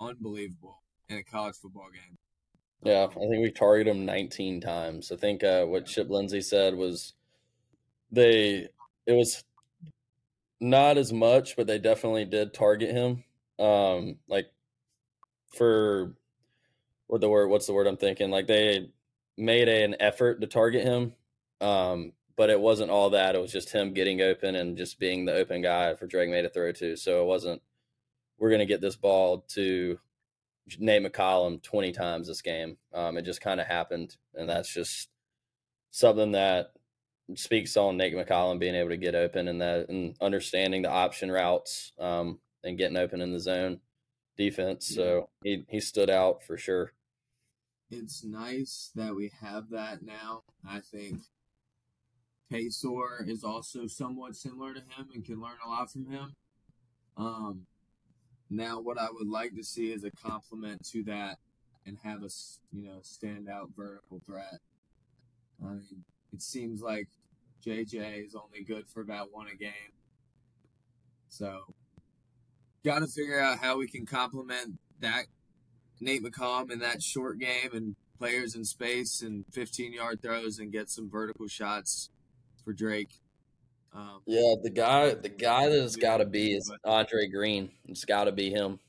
unbelievable 0.00 0.82
in 1.08 1.18
a 1.18 1.22
college 1.22 1.56
football 1.56 1.88
game. 1.92 2.16
Yeah, 2.82 3.06
I 3.10 3.14
think 3.14 3.42
we 3.42 3.50
targeted 3.50 3.94
him 3.94 4.04
19 4.04 4.60
times. 4.60 5.10
I 5.10 5.16
think 5.16 5.42
uh, 5.42 5.64
what 5.64 5.86
Chip 5.86 6.10
Lindsey 6.10 6.42
said 6.42 6.74
was 6.74 7.14
they 8.12 8.68
it 9.06 9.12
was 9.12 9.42
not 10.60 10.98
as 10.98 11.12
much, 11.12 11.56
but 11.56 11.66
they 11.66 11.78
definitely 11.78 12.24
did 12.24 12.54
target 12.54 12.90
him. 12.90 13.24
Um, 13.58 14.16
like 14.28 14.46
for 15.54 16.14
what 17.06 17.20
the 17.20 17.28
word? 17.28 17.48
What's 17.48 17.66
the 17.66 17.72
word 17.72 17.86
I'm 17.86 17.96
thinking? 17.96 18.30
Like 18.30 18.46
they 18.46 18.90
made 19.36 19.68
a, 19.68 19.84
an 19.84 19.96
effort 20.00 20.40
to 20.40 20.46
target 20.46 20.84
him, 20.84 21.12
um, 21.60 22.12
but 22.36 22.50
it 22.50 22.60
wasn't 22.60 22.90
all 22.90 23.10
that. 23.10 23.34
It 23.34 23.40
was 23.40 23.52
just 23.52 23.72
him 23.72 23.92
getting 23.92 24.20
open 24.20 24.54
and 24.54 24.76
just 24.76 24.98
being 24.98 25.24
the 25.24 25.34
open 25.34 25.62
guy 25.62 25.94
for 25.94 26.06
Drake 26.06 26.30
Maye 26.30 26.42
to 26.42 26.48
throw 26.48 26.72
to. 26.72 26.96
So 26.96 27.22
it 27.22 27.26
wasn't. 27.26 27.62
We're 28.38 28.50
gonna 28.50 28.66
get 28.66 28.80
this 28.80 28.96
ball 28.96 29.44
to 29.50 29.98
Nate 30.78 31.04
McCollum 31.04 31.62
20 31.62 31.92
times 31.92 32.26
this 32.26 32.42
game. 32.42 32.76
Um, 32.92 33.16
it 33.16 33.22
just 33.22 33.40
kind 33.40 33.60
of 33.60 33.66
happened. 33.66 34.16
And 34.34 34.48
that's 34.48 34.72
just 34.72 35.08
something 35.90 36.32
that 36.32 36.72
speaks 37.34 37.76
on 37.76 37.96
Nate 37.96 38.14
McCollum 38.14 38.58
being 38.58 38.74
able 38.74 38.90
to 38.90 38.96
get 38.96 39.14
open 39.14 39.48
and 39.48 39.60
that 39.60 39.88
and 39.88 40.16
understanding 40.20 40.82
the 40.82 40.90
option 40.90 41.30
routes 41.30 41.92
um, 41.98 42.38
and 42.62 42.78
getting 42.78 42.96
open 42.96 43.20
in 43.20 43.32
the 43.32 43.40
zone 43.40 43.80
defense. 44.36 44.86
So 44.86 45.30
he, 45.42 45.64
he 45.68 45.80
stood 45.80 46.10
out 46.10 46.42
for 46.42 46.56
sure. 46.56 46.92
It's 47.90 48.24
nice 48.24 48.90
that 48.94 49.14
we 49.14 49.30
have 49.40 49.70
that 49.70 50.02
now. 50.02 50.42
I 50.68 50.80
think 50.80 51.20
Paysour 52.52 53.28
is 53.28 53.44
also 53.44 53.86
somewhat 53.86 54.36
similar 54.36 54.74
to 54.74 54.80
him 54.80 55.08
and 55.14 55.24
can 55.24 55.40
learn 55.40 55.58
a 55.64 55.68
lot 55.68 55.90
from 55.90 56.06
him. 56.06 56.34
Um, 57.16 57.66
now, 58.50 58.80
what 58.80 58.98
I 58.98 59.08
would 59.10 59.28
like 59.28 59.54
to 59.54 59.64
see 59.64 59.92
is 59.92 60.04
a 60.04 60.10
complement 60.10 60.84
to 60.92 61.02
that 61.04 61.38
and 61.86 61.98
have 62.02 62.22
a 62.22 62.28
you 62.72 62.84
know 62.84 63.00
standout 63.02 63.74
vertical 63.76 64.20
threat. 64.24 64.60
I 65.62 65.74
mean, 65.74 66.04
it 66.34 66.42
seems 66.42 66.82
like 66.82 67.08
JJ 67.64 68.26
is 68.26 68.34
only 68.34 68.62
good 68.64 68.88
for 68.88 69.00
about 69.00 69.32
one 69.32 69.46
a 69.46 69.56
game, 69.56 69.92
so 71.28 71.60
got 72.84 72.98
to 72.98 73.06
figure 73.06 73.40
out 73.40 73.58
how 73.58 73.78
we 73.78 73.88
can 73.88 74.04
complement 74.04 74.78
that 75.00 75.24
Nate 76.00 76.22
McCollum 76.22 76.70
in 76.70 76.80
that 76.80 77.02
short 77.02 77.38
game 77.38 77.70
and 77.72 77.96
players 78.18 78.54
in 78.54 78.64
space 78.64 79.22
and 79.22 79.44
15 79.52 79.92
yard 79.92 80.20
throws 80.22 80.58
and 80.58 80.70
get 80.70 80.90
some 80.90 81.10
vertical 81.10 81.48
shots 81.48 82.10
for 82.64 82.72
Drake. 82.72 83.20
Um, 83.92 84.20
Yeah, 84.26 84.54
the 84.62 84.70
guy 84.70 85.14
the 85.14 85.28
guy 85.28 85.68
that's 85.68 85.96
got 85.96 86.18
to 86.18 86.24
be 86.24 86.54
is 86.54 86.70
Andre 86.84 87.28
Green. 87.28 87.70
It's 87.86 88.04
got 88.04 88.24
to 88.24 88.32
be 88.32 88.50
him. 88.50 88.80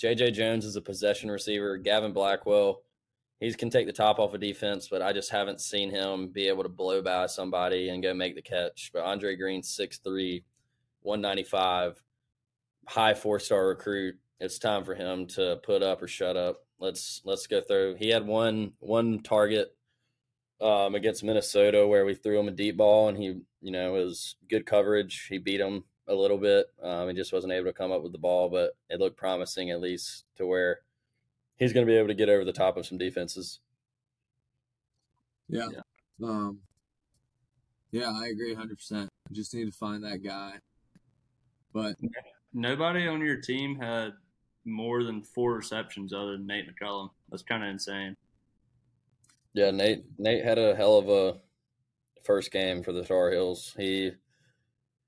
JJ 0.00 0.34
Jones 0.34 0.64
is 0.64 0.76
a 0.76 0.80
possession 0.80 1.30
receiver. 1.30 1.76
Gavin 1.76 2.12
Blackwell, 2.12 2.82
he 3.42 3.52
can 3.54 3.70
take 3.70 3.86
the 3.86 3.92
top 3.92 4.20
off 4.20 4.34
of 4.34 4.40
defense, 4.40 4.86
but 4.88 5.02
I 5.02 5.12
just 5.12 5.28
haven't 5.28 5.60
seen 5.60 5.90
him 5.90 6.28
be 6.28 6.46
able 6.46 6.62
to 6.62 6.68
blow 6.68 7.02
by 7.02 7.26
somebody 7.26 7.88
and 7.88 8.00
go 8.00 8.14
make 8.14 8.36
the 8.36 8.42
catch. 8.42 8.92
But 8.94 9.02
Andre 9.02 9.34
Green, 9.34 9.62
6'3", 9.62 10.44
195, 11.00 12.00
high 12.86 13.14
four 13.14 13.40
star 13.40 13.66
recruit. 13.66 14.14
It's 14.38 14.60
time 14.60 14.84
for 14.84 14.94
him 14.94 15.26
to 15.28 15.58
put 15.64 15.82
up 15.82 16.00
or 16.00 16.06
shut 16.06 16.36
up. 16.36 16.64
Let's 16.78 17.20
let's 17.24 17.48
go 17.48 17.60
through. 17.60 17.96
He 17.96 18.10
had 18.10 18.24
one 18.24 18.74
one 18.78 19.18
target 19.18 19.74
um, 20.60 20.94
against 20.94 21.24
Minnesota 21.24 21.84
where 21.84 22.04
we 22.04 22.14
threw 22.14 22.38
him 22.38 22.46
a 22.46 22.52
deep 22.52 22.76
ball 22.76 23.08
and 23.08 23.18
he, 23.18 23.40
you 23.60 23.72
know, 23.72 23.92
was 23.92 24.36
good 24.48 24.66
coverage. 24.66 25.26
He 25.28 25.38
beat 25.38 25.60
him 25.60 25.82
a 26.06 26.14
little 26.14 26.38
bit. 26.38 26.66
Um, 26.80 27.08
he 27.08 27.14
just 27.14 27.32
wasn't 27.32 27.54
able 27.54 27.66
to 27.66 27.72
come 27.72 27.90
up 27.90 28.04
with 28.04 28.12
the 28.12 28.18
ball, 28.18 28.48
but 28.48 28.76
it 28.88 29.00
looked 29.00 29.16
promising 29.16 29.72
at 29.72 29.80
least 29.80 30.26
to 30.36 30.46
where 30.46 30.78
he's 31.58 31.72
going 31.72 31.86
to 31.86 31.90
be 31.90 31.96
able 31.96 32.08
to 32.08 32.14
get 32.14 32.28
over 32.28 32.44
the 32.44 32.52
top 32.52 32.76
of 32.76 32.86
some 32.86 32.98
defenses. 32.98 33.60
Yeah. 35.48 35.68
Yeah. 35.72 36.28
Um, 36.28 36.60
Yeah, 37.90 38.10
I 38.14 38.28
agree 38.28 38.54
100%. 38.54 39.08
Just 39.32 39.54
need 39.54 39.66
to 39.66 39.72
find 39.72 40.02
that 40.04 40.22
guy. 40.22 40.54
But 41.72 41.96
Nobody 42.54 43.06
on 43.06 43.20
your 43.20 43.38
team 43.38 43.76
had 43.76 44.12
more 44.64 45.02
than 45.04 45.22
four 45.22 45.54
receptions 45.54 46.12
other 46.12 46.32
than 46.32 46.46
Nate 46.46 46.66
McCollum. 46.68 47.10
That's 47.30 47.42
kind 47.42 47.62
of 47.62 47.70
insane. 47.70 48.16
Yeah, 49.54 49.70
Nate 49.70 50.04
Nate 50.18 50.44
had 50.44 50.58
a 50.58 50.74
hell 50.74 50.98
of 50.98 51.08
a 51.08 51.38
first 52.24 52.52
game 52.52 52.82
for 52.82 52.92
the 52.92 53.04
Tar 53.04 53.30
Heels. 53.30 53.74
He 53.76 54.12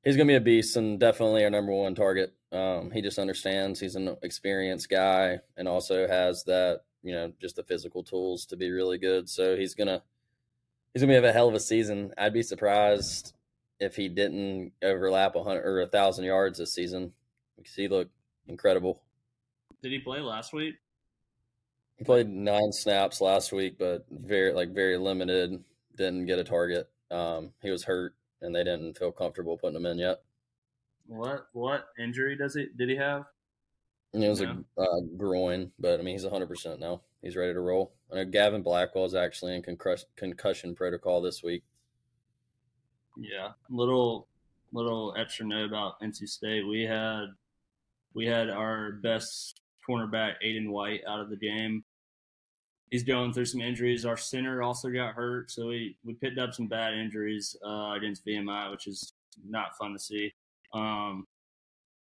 he's 0.04 0.16
gonna 0.16 0.26
be 0.26 0.34
a 0.34 0.40
beast 0.40 0.76
and 0.76 0.98
definitely 0.98 1.44
our 1.44 1.50
number 1.50 1.72
one 1.72 1.94
target. 1.94 2.34
Um, 2.54 2.92
he 2.92 3.02
just 3.02 3.18
understands 3.18 3.80
he's 3.80 3.96
an 3.96 4.16
experienced 4.22 4.88
guy 4.88 5.40
and 5.56 5.66
also 5.66 6.06
has 6.06 6.44
that 6.44 6.82
you 7.02 7.12
know 7.12 7.32
just 7.40 7.56
the 7.56 7.64
physical 7.64 8.04
tools 8.04 8.46
to 8.46 8.56
be 8.56 8.70
really 8.70 8.98
good. 8.98 9.28
So 9.28 9.56
he's 9.56 9.74
gonna 9.74 10.02
he's 10.92 11.02
gonna 11.02 11.14
have 11.14 11.24
a 11.24 11.32
hell 11.32 11.48
of 11.48 11.54
a 11.54 11.60
season. 11.60 12.12
I'd 12.16 12.32
be 12.32 12.42
surprised 12.42 13.34
if 13.80 13.96
he 13.96 14.08
didn't 14.08 14.72
overlap 14.82 15.34
a 15.34 15.42
hundred 15.42 15.66
or 15.66 15.80
a 15.80 15.88
thousand 15.88 16.24
yards 16.26 16.58
this 16.58 16.72
season 16.72 17.12
because 17.56 17.74
he 17.74 17.88
looked 17.88 18.12
incredible. 18.46 19.02
Did 19.82 19.92
he 19.92 19.98
play 19.98 20.20
last 20.20 20.52
week? 20.52 20.76
He 21.96 22.04
played 22.04 22.28
nine 22.28 22.72
snaps 22.72 23.20
last 23.20 23.52
week, 23.52 23.78
but 23.78 24.06
very 24.10 24.52
like 24.52 24.70
very 24.70 24.96
limited. 24.96 25.62
Didn't 25.96 26.26
get 26.26 26.38
a 26.38 26.44
target. 26.44 26.88
Um, 27.10 27.52
he 27.62 27.70
was 27.70 27.84
hurt, 27.84 28.14
and 28.40 28.54
they 28.54 28.64
didn't 28.64 28.98
feel 28.98 29.12
comfortable 29.12 29.58
putting 29.58 29.76
him 29.76 29.86
in 29.86 29.98
yet. 29.98 30.22
What 31.06 31.46
what 31.52 31.86
injury 31.98 32.36
does 32.36 32.54
he 32.54 32.66
did 32.76 32.88
he 32.88 32.96
have? 32.96 33.24
And 34.12 34.22
it 34.22 34.28
was 34.28 34.40
Yeah. 34.40 34.54
a 34.78 34.80
uh, 34.80 35.00
groin, 35.16 35.72
but 35.78 35.98
I 36.00 36.02
mean 36.02 36.14
he's 36.14 36.24
100 36.24 36.46
percent 36.48 36.80
now. 36.80 37.02
He's 37.22 37.36
ready 37.36 37.52
to 37.52 37.60
roll. 37.60 37.94
I 38.12 38.16
know 38.16 38.24
Gavin 38.24 38.62
Blackwell 38.62 39.04
is 39.04 39.14
actually 39.14 39.54
in 39.56 39.62
concus- 39.62 40.06
concussion 40.16 40.74
protocol 40.74 41.20
this 41.20 41.42
week. 41.42 41.64
Yeah, 43.16 43.52
little 43.70 44.28
little 44.72 45.14
extra 45.16 45.46
note 45.46 45.66
about 45.66 46.00
NC 46.00 46.28
State. 46.28 46.66
We 46.66 46.82
had 46.82 47.26
we 48.14 48.26
had 48.26 48.50
our 48.50 48.92
best 48.92 49.60
cornerback 49.88 50.34
Aydan 50.44 50.68
White 50.70 51.02
out 51.06 51.20
of 51.20 51.30
the 51.30 51.36
game. 51.36 51.84
He's 52.90 53.02
going 53.02 53.32
through 53.32 53.46
some 53.46 53.60
injuries. 53.60 54.04
Our 54.04 54.16
center 54.16 54.62
also 54.62 54.88
got 54.90 55.14
hurt, 55.14 55.50
so 55.50 55.66
we 55.68 55.96
we 56.04 56.14
picked 56.14 56.38
up 56.38 56.54
some 56.54 56.66
bad 56.68 56.94
injuries 56.94 57.56
uh, 57.64 57.92
against 57.96 58.24
VMI, 58.26 58.70
which 58.70 58.86
is 58.86 59.14
not 59.48 59.76
fun 59.76 59.92
to 59.92 59.98
see. 59.98 60.32
Um, 60.74 61.26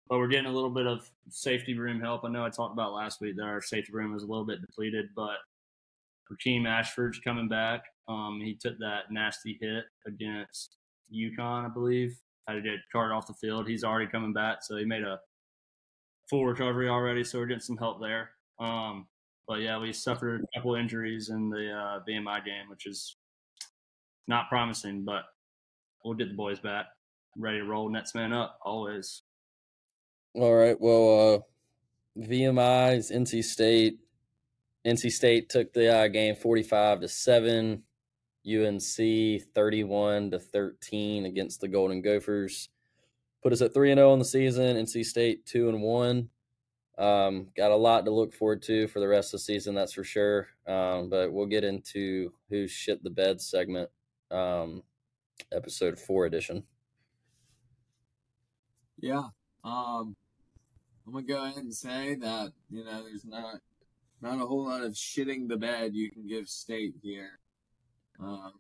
but 0.10 0.18
we're 0.18 0.28
getting 0.28 0.52
a 0.52 0.54
little 0.54 0.70
bit 0.70 0.88
of 0.88 1.10
safety 1.30 1.78
room 1.78 2.02
help. 2.02 2.26
I 2.26 2.30
know 2.30 2.46
I 2.46 2.50
talked 2.50 2.74
about 2.74 2.94
last 2.94 3.22
week 3.22 3.38
that 3.38 3.44
our 3.44 3.62
safety 3.62 3.94
room 3.94 4.14
was 4.14 4.24
a 4.24 4.28
little 4.28 4.46
bit 4.46 4.62
depleted, 4.62 5.06
but 5.16 5.38
Rakeim 6.32 6.68
Ashford's 6.68 7.20
coming 7.20 7.48
back. 7.48 7.84
Um, 8.08 8.42
he 8.44 8.56
took 8.56 8.78
that 8.80 9.12
nasty 9.12 9.58
hit 9.62 9.86
against 10.06 10.78
UConn, 11.14 11.66
I 11.66 11.70
believe. 11.70 12.18
Had 12.48 12.56
to 12.56 12.62
get 12.62 12.80
carted 12.92 13.16
off 13.16 13.28
the 13.28 13.34
field. 13.34 13.68
He's 13.68 13.84
already 13.84 14.08
coming 14.08 14.34
back, 14.34 14.60
so 14.62 14.76
he 14.76 14.84
made 14.84 15.04
a 15.04 15.20
full 16.30 16.46
recovery 16.46 16.90
already. 16.90 17.24
So 17.24 17.40
we're 17.40 17.46
getting 17.46 17.62
some 17.62 17.78
help 17.78 18.02
there. 18.02 18.32
Um, 18.60 19.08
but 19.48 19.62
yeah, 19.62 19.78
we 19.80 19.94
suffered 19.94 20.42
a 20.42 20.60
couple 20.60 20.76
injuries 20.76 21.30
in 21.30 21.50
the 21.50 21.72
uh, 21.72 22.00
VMI 22.08 22.44
game, 22.44 22.70
which 22.70 22.86
is 22.86 23.18
not 24.28 24.50
promising. 24.50 25.06
But 25.06 25.24
we'll 26.04 26.16
get 26.16 26.30
the 26.30 26.36
boys 26.36 26.60
back, 26.60 26.88
ready 27.38 27.60
to 27.60 27.66
roll. 27.66 27.90
Next 27.90 28.16
man 28.16 28.34
up, 28.34 28.60
always. 28.62 29.24
All 30.34 30.54
right. 30.54 30.80
Well, 30.80 31.46
uh, 32.18 32.22
VMI's 32.22 33.12
NC 33.12 33.44
State. 33.44 34.00
NC 34.86 35.12
State 35.12 35.50
took 35.50 35.74
the 35.74 35.94
uh, 35.94 36.08
game 36.08 36.36
45 36.36 37.02
to 37.02 37.08
7. 37.08 37.84
UNC 38.46 38.84
31 39.56 40.32
to 40.32 40.40
13 40.40 41.26
against 41.26 41.62
the 41.62 41.68
Golden 41.68 42.02
Gophers. 42.02 42.70
Put 43.42 43.54
us 43.54 43.62
at 43.62 43.74
3 43.74 43.92
and 43.92 44.00
0 44.00 44.12
on 44.12 44.20
the 44.20 44.26
season. 44.26 44.76
NC 44.76 45.06
State 45.06 45.46
2 45.46 45.70
and 45.70 45.82
1. 45.82 46.30
Um, 46.98 47.48
got 47.56 47.72
a 47.72 47.76
lot 47.76 48.06
to 48.06 48.12
look 48.12 48.34
forward 48.34 48.62
to 48.64 48.88
for 48.88 49.00
the 49.00 49.08
rest 49.08 49.30
of 49.34 49.40
the 49.40 49.44
season, 49.46 49.74
that's 49.74 49.94
for 49.94 50.04
sure. 50.04 50.48
Um, 50.68 51.10
but 51.10 51.32
we'll 51.32 51.48
get 51.48 51.64
into 51.64 52.34
who 52.50 52.68
shit 52.68 53.04
the 53.04 53.10
bed 53.10 53.42
segment, 53.42 53.90
um, 54.30 54.84
episode 55.52 55.98
4 55.98 56.26
edition. 56.26 56.64
Yeah, 59.04 59.24
um, 59.66 60.16
I'm 61.06 61.12
gonna 61.12 61.26
go 61.26 61.44
ahead 61.44 61.58
and 61.58 61.76
say 61.76 62.16
that 62.16 62.54
you 62.70 62.86
know 62.86 63.04
there's 63.04 63.26
not 63.26 63.56
not 64.22 64.42
a 64.42 64.46
whole 64.46 64.70
lot 64.70 64.82
of 64.82 64.94
shitting 64.94 65.50
the 65.50 65.58
bed 65.58 65.94
you 65.94 66.10
can 66.10 66.26
give 66.26 66.48
State 66.48 66.94
here. 67.04 67.38
Um, 68.18 68.54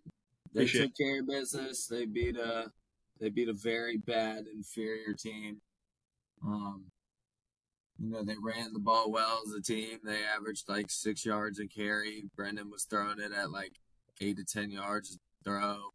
they 0.53 0.63
Appreciate 0.63 0.82
took 0.82 0.97
care 0.97 1.21
of 1.21 1.27
business. 1.27 1.88
They 1.88 2.06
beat 2.06 2.36
a 2.36 2.65
they 3.21 3.29
beat 3.29 3.47
a 3.47 3.53
very 3.53 3.95
bad 3.95 4.43
inferior 4.53 5.13
team. 5.17 5.62
Um, 6.45 6.88
you 7.97 8.10
know 8.12 8.25
they 8.25 8.36
ran 8.43 8.73
the 8.73 8.79
ball 8.79 9.12
well 9.12 9.43
as 9.47 9.53
a 9.53 9.62
team. 9.62 9.99
They 10.03 10.25
averaged 10.25 10.67
like 10.67 10.91
six 10.91 11.25
yards 11.25 11.62
a 11.62 11.67
carry. 11.67 12.25
Brennan 12.36 12.69
was 12.69 12.84
throwing 12.84 13.21
it 13.21 13.32
at 13.32 13.49
like 13.49 13.79
eight 14.19 14.36
to 14.36 14.43
ten 14.43 14.71
yards 14.71 15.17
throw. 15.45 15.92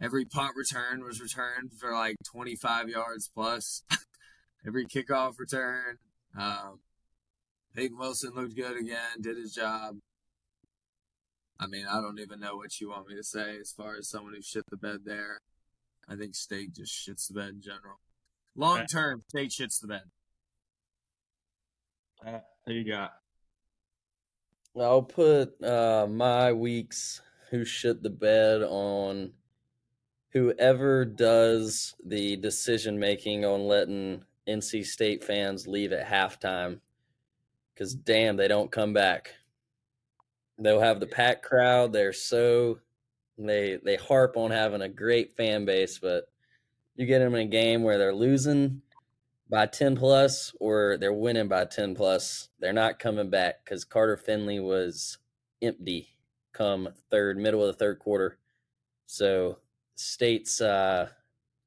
Every 0.00 0.24
punt 0.26 0.52
return 0.56 1.02
was 1.02 1.20
returned 1.20 1.72
for 1.78 1.92
like 1.92 2.16
25 2.26 2.88
yards 2.88 3.30
plus. 3.34 3.82
Every 4.66 4.86
kickoff 4.86 5.38
return. 5.38 5.98
Um, 6.38 6.80
Peyton 7.74 7.96
Wilson 7.98 8.32
looked 8.34 8.56
good 8.56 8.76
again, 8.78 9.20
did 9.20 9.36
his 9.38 9.54
job. 9.54 9.96
I 11.58 11.66
mean, 11.66 11.86
I 11.90 12.00
don't 12.02 12.18
even 12.18 12.40
know 12.40 12.56
what 12.56 12.78
you 12.80 12.90
want 12.90 13.08
me 13.08 13.16
to 13.16 13.22
say 13.24 13.56
as 13.58 13.72
far 13.72 13.96
as 13.96 14.08
someone 14.10 14.34
who 14.34 14.42
shit 14.42 14.64
the 14.70 14.76
bed 14.76 15.00
there. 15.04 15.40
I 16.08 16.16
think 16.16 16.34
State 16.34 16.74
just 16.74 16.92
shits 16.92 17.28
the 17.28 17.34
bed 17.34 17.48
in 17.48 17.62
general. 17.62 17.98
Long 18.54 18.78
Okay. 18.78 18.86
term, 18.92 19.22
State 19.28 19.50
shits 19.50 19.80
the 19.80 19.88
bed. 19.88 20.02
Uh, 22.24 22.40
who 22.66 22.72
you 22.74 22.84
got? 22.84 23.12
I'll 24.78 25.02
put 25.02 25.62
uh, 25.64 26.06
my 26.06 26.52
week's 26.52 27.22
who 27.50 27.64
shit 27.64 28.02
the 28.02 28.10
bed 28.10 28.62
on 28.62 29.32
whoever 30.36 31.06
does 31.06 31.94
the 32.04 32.36
decision 32.36 32.98
making 32.98 33.42
on 33.46 33.66
letting 33.66 34.22
NC 34.46 34.84
State 34.84 35.24
fans 35.24 35.66
leave 35.66 35.94
at 35.94 36.06
halftime. 36.06 36.80
Because 37.72 37.94
damn, 37.94 38.36
they 38.36 38.46
don't 38.46 38.70
come 38.70 38.92
back. 38.92 39.32
They'll 40.58 40.80
have 40.80 41.00
the 41.00 41.06
pack 41.06 41.42
crowd. 41.42 41.94
They're 41.94 42.12
so 42.12 42.80
they 43.38 43.78
they 43.82 43.96
harp 43.96 44.36
on 44.36 44.50
having 44.50 44.82
a 44.82 44.90
great 44.90 45.34
fan 45.38 45.64
base, 45.64 45.98
but 45.98 46.28
you 46.96 47.06
get 47.06 47.20
them 47.20 47.34
in 47.34 47.46
a 47.46 47.50
game 47.50 47.82
where 47.82 47.96
they're 47.96 48.14
losing 48.14 48.82
by 49.48 49.64
10 49.64 49.96
plus 49.96 50.52
or 50.60 50.98
they're 50.98 51.14
winning 51.14 51.48
by 51.48 51.64
10 51.64 51.94
plus 51.94 52.48
they're 52.58 52.72
not 52.72 52.98
coming 52.98 53.30
back 53.30 53.64
because 53.64 53.84
carter 53.84 54.16
finley 54.16 54.58
was 54.58 55.18
empty 55.62 56.16
come 56.52 56.88
third 57.12 57.36
middle 57.38 57.60
of 57.62 57.68
the 57.68 57.78
third 57.78 58.00
quarter 58.00 58.38
so 59.06 59.58
states 59.96 60.60
uh 60.60 61.08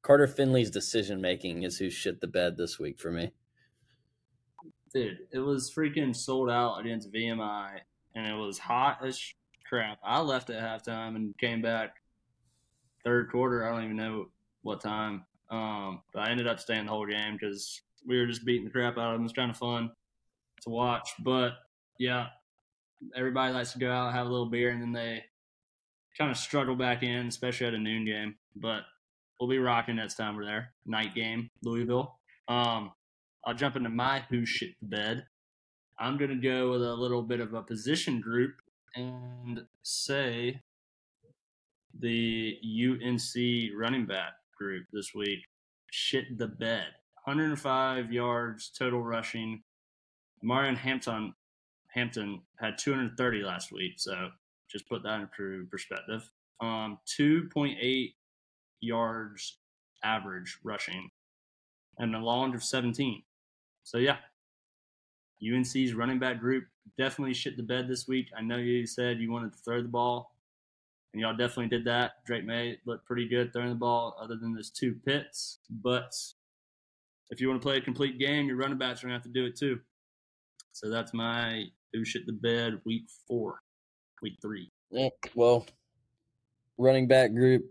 carter 0.01 0.27
finley's 0.27 0.71
decision 0.71 1.19
making 1.19 1.63
is 1.63 1.77
who 1.77 1.89
shit 1.89 2.21
the 2.21 2.27
bed 2.27 2.55
this 2.55 2.79
week 2.79 2.99
for 2.99 3.11
me 3.11 3.31
Dude, 4.93 5.19
it 5.31 5.39
was 5.39 5.71
freaking 5.71 6.15
sold 6.15 6.49
out 6.49 6.79
against 6.79 7.13
VMI, 7.13 7.79
and 8.15 8.25
it 8.25 8.33
was 8.33 8.57
hot 8.57 9.05
as 9.05 9.21
crap. 9.67 9.99
I 10.03 10.19
left 10.19 10.49
at 10.49 10.61
halftime 10.61 11.15
and 11.15 11.37
came 11.37 11.61
back 11.61 11.97
third 13.03 13.29
quarter. 13.31 13.65
I 13.65 13.71
don't 13.71 13.83
even 13.83 13.97
know 13.97 14.29
what 14.63 14.81
time. 14.81 15.25
Um, 15.51 16.01
but 16.13 16.21
I 16.21 16.31
ended 16.31 16.47
up 16.47 16.59
staying 16.59 16.85
the 16.85 16.91
whole 16.91 17.05
game 17.05 17.33
because 17.33 17.81
we 18.05 18.17
were 18.17 18.25
just 18.25 18.45
beating 18.45 18.65
the 18.65 18.71
crap 18.71 18.97
out 18.97 19.11
of 19.11 19.13
them. 19.13 19.21
It 19.21 19.23
was 19.23 19.33
kind 19.33 19.51
of 19.51 19.57
fun 19.57 19.91
to 20.63 20.69
watch. 20.69 21.11
But 21.19 21.53
yeah, 21.99 22.27
everybody 23.15 23.53
likes 23.53 23.73
to 23.73 23.79
go 23.79 23.91
out, 23.91 24.13
have 24.13 24.25
a 24.25 24.29
little 24.29 24.49
beer, 24.49 24.71
and 24.71 24.81
then 24.81 24.91
they 24.91 25.23
kind 26.19 26.31
of 26.31 26.37
struggle 26.37 26.75
back 26.75 27.01
in, 27.03 27.27
especially 27.27 27.67
at 27.67 27.73
a 27.73 27.79
noon 27.79 28.05
game. 28.05 28.35
But 28.55 28.81
we'll 29.39 29.49
be 29.49 29.57
rocking 29.57 29.95
next 29.95 30.15
time 30.15 30.35
we're 30.35 30.45
there. 30.45 30.73
Night 30.85 31.15
game, 31.15 31.49
Louisville. 31.63 32.19
Um, 32.47 32.91
I'll 33.45 33.53
jump 33.53 33.75
into 33.75 33.89
my 33.89 34.23
who 34.29 34.45
shit 34.45 34.71
the 34.81 34.87
bed. 34.87 35.25
I'm 35.97 36.17
gonna 36.17 36.35
go 36.35 36.71
with 36.71 36.83
a 36.83 36.93
little 36.93 37.21
bit 37.21 37.39
of 37.39 37.53
a 37.53 37.61
position 37.61 38.21
group 38.21 38.55
and 38.95 39.65
say 39.83 40.61
the 41.99 42.57
UNC 42.63 43.71
running 43.77 44.05
back 44.05 44.33
group 44.57 44.85
this 44.91 45.13
week 45.13 45.39
shit 45.91 46.37
the 46.37 46.47
bed. 46.47 46.87
105 47.25 48.11
yards 48.11 48.69
total 48.69 49.01
rushing. 49.01 49.63
Marion 50.41 50.75
Hampton 50.75 51.33
Hampton 51.93 52.41
had 52.59 52.77
230 52.77 53.43
last 53.43 53.71
week, 53.71 53.93
so 53.97 54.29
just 54.69 54.87
put 54.87 55.03
that 55.03 55.21
into 55.21 55.65
perspective. 55.69 56.29
Um, 56.61 56.99
2.8 57.19 58.13
yards 58.81 59.57
average 60.03 60.57
rushing 60.63 61.09
and 61.97 62.15
a 62.15 62.19
long 62.19 62.53
of 62.55 62.63
17. 62.63 63.23
So 63.83 63.97
yeah, 63.97 64.17
UNC's 65.41 65.93
running 65.93 66.19
back 66.19 66.39
group 66.39 66.65
definitely 66.97 67.33
shit 67.33 67.57
the 67.57 67.63
bed 67.63 67.87
this 67.87 68.07
week. 68.07 68.27
I 68.37 68.41
know 68.41 68.57
you 68.57 68.85
said 68.85 69.19
you 69.19 69.31
wanted 69.31 69.53
to 69.53 69.59
throw 69.59 69.81
the 69.81 69.87
ball. 69.87 70.35
and 71.13 71.21
y'all 71.21 71.35
definitely 71.35 71.67
did 71.67 71.85
that. 71.85 72.23
Drake 72.25 72.45
Maye 72.45 72.77
looked 72.85 73.05
pretty 73.05 73.27
good 73.27 73.51
throwing 73.51 73.69
the 73.69 73.75
ball, 73.75 74.15
other 74.21 74.35
than 74.35 74.53
those 74.53 74.69
two 74.69 74.95
picks. 75.05 75.59
But 75.69 76.13
if 77.31 77.41
you 77.41 77.47
want 77.49 77.61
to 77.61 77.65
play 77.65 77.77
a 77.77 77.81
complete 77.81 78.19
game, 78.19 78.47
your 78.47 78.57
running 78.57 78.77
backs 78.77 79.01
are 79.01 79.07
gonna 79.07 79.15
have 79.15 79.23
to 79.23 79.29
do 79.29 79.45
it 79.45 79.57
too. 79.57 79.79
So 80.73 80.89
that's 80.89 81.13
my 81.13 81.65
who 81.93 82.05
shit 82.05 82.25
the 82.25 82.33
bed 82.33 82.79
week 82.85 83.05
four, 83.27 83.61
week 84.21 84.37
three. 84.41 84.71
Yeah, 84.91 85.09
well, 85.35 85.65
running 86.77 87.07
back 87.07 87.33
group 87.33 87.65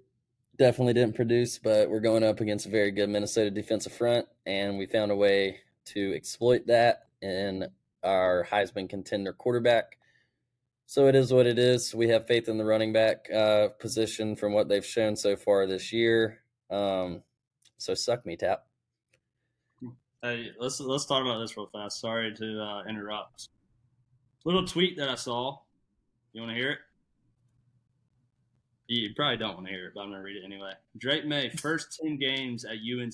definitely 0.57 0.93
didn't 0.93 1.15
produce, 1.17 1.59
but 1.59 1.89
we're 1.89 2.01
going 2.01 2.25
up 2.25 2.41
against 2.41 2.67
a 2.67 2.71
very 2.71 2.91
good 2.91 3.09
Minnesota 3.09 3.51
defensive 3.51 3.93
front, 3.93 4.27
and 4.47 4.79
we 4.79 4.87
found 4.87 5.11
a 5.11 5.17
way 5.17 5.61
to 5.87 6.15
exploit 6.15 6.67
that 6.67 7.09
in 7.23 7.69
our 8.03 8.47
Heisman 8.51 8.89
contender 8.89 9.33
quarterback. 9.33 9.99
So 10.87 11.07
it 11.07 11.15
is 11.15 11.33
what 11.33 11.47
it 11.47 11.59
is. 11.59 11.95
We 11.95 12.09
have 12.09 12.27
faith 12.27 12.49
in 12.49 12.57
the 12.57 12.65
running 12.65 12.93
back 12.93 13.31
uh, 13.31 13.69
position 13.79 14.37
from 14.37 14.53
what 14.53 14.69
they've 14.69 14.85
shown 14.85 15.17
so 15.17 15.37
far 15.37 15.67
this 15.67 15.93
year. 15.93 16.39
Um, 16.71 17.23
so 17.77 17.95
suck 17.95 18.25
me, 18.25 18.37
tap. 18.37 18.65
Hey, 20.23 20.51
let's 20.59 20.81
let's 20.81 21.07
talk 21.07 21.23
about 21.23 21.41
this 21.41 21.57
real 21.57 21.69
fast. 21.73 22.01
Sorry 22.01 22.35
to 22.35 22.61
uh, 22.61 22.85
interrupt. 22.89 23.51
Little 24.45 24.67
tweet 24.67 24.97
that 24.97 25.09
I 25.09 25.15
saw. 25.15 25.59
You 26.33 26.43
want 26.43 26.53
to 26.53 26.59
hear 26.59 26.71
it? 26.73 26.79
You 28.89 29.11
probably 29.15 29.37
don't 29.37 29.55
want 29.55 29.67
to 29.67 29.73
hear 29.73 29.87
it, 29.87 29.93
but 29.95 30.01
I'm 30.01 30.11
gonna 30.11 30.23
read 30.23 30.37
it 30.37 30.45
anyway. 30.45 30.73
Drake 30.97 31.27
Maye 31.27 31.51
first 31.51 31.99
ten 32.01 32.17
games 32.17 32.65
at 32.65 32.77
UNC. 32.77 33.13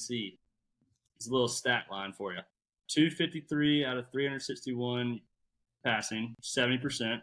It's 1.17 1.29
a 1.29 1.33
little 1.33 1.49
stat 1.49 1.87
line 1.91 2.13
for 2.13 2.33
you: 2.33 2.41
two 2.89 3.11
fifty 3.11 3.41
three 3.41 3.85
out 3.85 3.97
of 3.97 4.11
three 4.13 4.25
hundred 4.25 4.43
sixty 4.43 4.73
one 4.73 5.21
passing, 5.85 6.37
seventy 6.41 6.79
percent, 6.79 7.23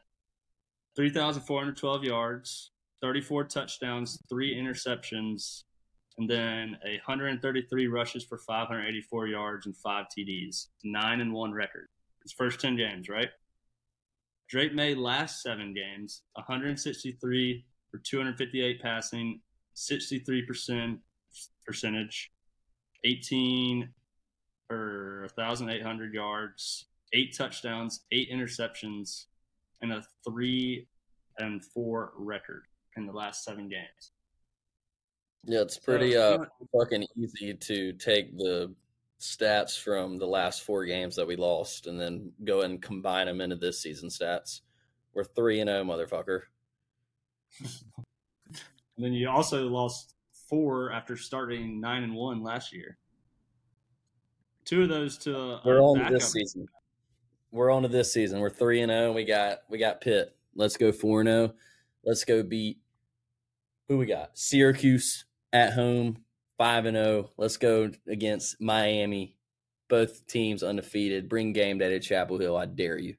three 0.97 1.09
thousand 1.09 1.43
four 1.43 1.59
hundred 1.59 1.77
twelve 1.77 2.03
yards, 2.03 2.71
thirty 3.01 3.21
four 3.21 3.45
touchdowns, 3.45 4.19
three 4.29 4.53
interceptions, 4.53 5.63
and 6.17 6.29
then 6.29 6.77
a 6.85 6.99
133 7.05 7.87
rushes 7.87 8.23
for 8.23 8.37
584 8.37 9.27
yards 9.27 9.65
and 9.65 9.75
five 9.77 10.05
TDs, 10.15 10.67
nine 10.83 11.21
and 11.21 11.33
one 11.33 11.53
record. 11.53 11.87
His 12.21 12.31
first 12.33 12.59
10 12.59 12.75
games, 12.75 13.09
right? 13.09 13.29
Drake 14.51 14.73
Maye 14.73 14.95
last 14.95 15.41
seven 15.41 15.73
games, 15.73 16.23
163 16.33 17.65
for 17.89 17.99
258 17.99 18.81
passing, 18.81 19.39
63% 19.77 20.97
percentage, 21.65 22.31
18 23.05 23.89
or 24.69 25.29
1,800 25.35 26.13
yards, 26.13 26.87
eight 27.13 27.33
touchdowns, 27.33 28.01
eight 28.11 28.29
interceptions, 28.29 29.27
and 29.81 29.93
a 29.93 30.03
three 30.27 30.85
and 31.37 31.63
four 31.63 32.11
record 32.17 32.63
in 32.97 33.05
the 33.05 33.13
last 33.13 33.45
seven 33.45 33.69
games. 33.69 34.11
Yeah, 35.45 35.61
it's 35.61 35.77
pretty 35.77 36.17
uh 36.17 36.45
fucking 36.77 37.07
easy 37.17 37.53
to 37.53 37.93
take 37.93 38.37
the 38.37 38.75
stats 39.21 39.79
from 39.79 40.17
the 40.17 40.27
last 40.27 40.63
four 40.63 40.85
games 40.85 41.15
that 41.15 41.27
we 41.27 41.35
lost 41.35 41.87
and 41.87 41.99
then 41.99 42.31
go 42.43 42.61
and 42.61 42.81
combine 42.81 43.27
them 43.27 43.41
into 43.41 43.55
this 43.55 43.81
season 43.81 44.09
stats. 44.09 44.61
We're 45.13 45.23
three 45.23 45.59
and 45.59 45.69
zero, 45.69 45.83
motherfucker. 45.83 46.41
And 48.97 49.05
then 49.05 49.13
you 49.13 49.29
also 49.29 49.67
lost 49.67 50.13
four 50.47 50.91
after 50.91 51.17
starting 51.17 51.79
nine 51.81 52.03
and 52.03 52.13
one 52.13 52.43
last 52.43 52.71
year. 52.71 52.99
Two 54.63 54.83
of 54.83 54.89
those 54.89 55.17
to 55.19 55.59
We're 55.65 55.81
on 55.81 55.97
to 55.97 56.13
this 56.13 56.31
season. 56.31 56.67
We're 57.51 57.71
on 57.71 57.81
to 57.81 57.87
this 57.87 58.13
season. 58.13 58.41
We're 58.41 58.51
three 58.51 58.81
and 58.81 58.91
zero. 58.91 59.11
We 59.11 59.23
got 59.23 59.59
we 59.69 59.79
got 59.79 60.01
Pitt. 60.01 60.35
Let's 60.55 60.77
go 60.77 60.91
four 60.91 61.21
and 61.21 61.29
zero. 61.29 61.53
Let's 62.03 62.25
go 62.25 62.43
beat 62.43 62.77
who 63.91 63.97
we 63.97 64.05
got? 64.05 64.37
Syracuse 64.37 65.25
at 65.51 65.73
home, 65.73 66.19
five 66.61 66.85
and 66.85 66.95
zero. 66.95 67.31
Let's 67.37 67.57
go 67.57 67.89
against 68.07 68.61
Miami. 68.61 69.35
Both 69.89 70.27
teams 70.27 70.61
undefeated. 70.61 71.27
Bring 71.27 71.53
game 71.53 71.79
day 71.79 71.89
to 71.89 71.99
Chapel 71.99 72.37
Hill. 72.37 72.55
I 72.55 72.67
dare 72.67 72.99
you. 72.99 73.15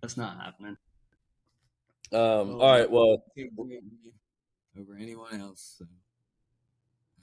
That's 0.00 0.16
not 0.16 0.38
happening. 0.40 0.78
Um, 2.10 2.18
Oh. 2.56 2.60
all 2.60 2.70
right. 2.70 2.90
Well, 2.90 3.22
Can't 3.36 3.54
beat 3.54 3.66
me 3.82 4.12
over 4.80 4.96
anyone 4.98 5.38
else. 5.42 5.74
So 5.78 5.84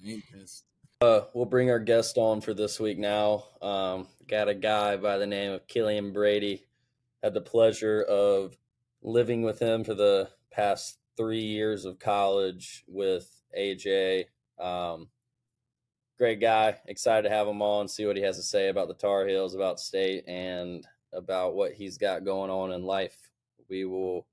I 0.05 0.11
ain't 0.11 0.23
pissed. 0.31 0.65
uh, 1.01 1.21
we'll 1.33 1.45
bring 1.45 1.71
our 1.71 1.79
guest 1.79 2.19
on 2.19 2.39
for 2.39 2.53
this 2.53 2.79
week 2.79 2.99
now. 2.99 3.45
Um, 3.63 4.07
got 4.27 4.47
a 4.47 4.53
guy 4.53 4.95
by 4.97 5.17
the 5.17 5.25
name 5.25 5.53
of 5.53 5.65
Killian 5.67 6.13
Brady. 6.13 6.67
Had 7.23 7.33
the 7.33 7.41
pleasure 7.41 8.03
of 8.03 8.55
living 9.01 9.41
with 9.41 9.57
him 9.57 9.83
for 9.83 9.95
the 9.95 10.29
past 10.51 10.99
three 11.17 11.41
years 11.41 11.83
of 11.85 11.97
college 11.97 12.83
with 12.87 13.41
AJ. 13.57 14.25
Um, 14.59 15.09
great 16.17 16.39
guy. 16.39 16.77
Excited 16.87 17.27
to 17.27 17.35
have 17.35 17.47
him 17.47 17.61
on, 17.61 17.87
see 17.87 18.05
what 18.05 18.17
he 18.17 18.23
has 18.23 18.37
to 18.37 18.43
say 18.43 18.69
about 18.69 18.87
the 18.87 18.93
Tar 18.93 19.27
Heels, 19.27 19.55
about 19.55 19.79
state, 19.79 20.27
and 20.27 20.85
about 21.13 21.55
what 21.55 21.73
he's 21.73 21.97
got 21.97 22.25
going 22.25 22.49
on 22.49 22.71
in 22.71 22.83
life. 22.83 23.17
We 23.69 23.85
will 23.85 24.27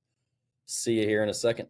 see 0.66 1.00
you 1.00 1.06
here 1.06 1.22
in 1.22 1.28
a 1.28 1.35
second. 1.35 1.68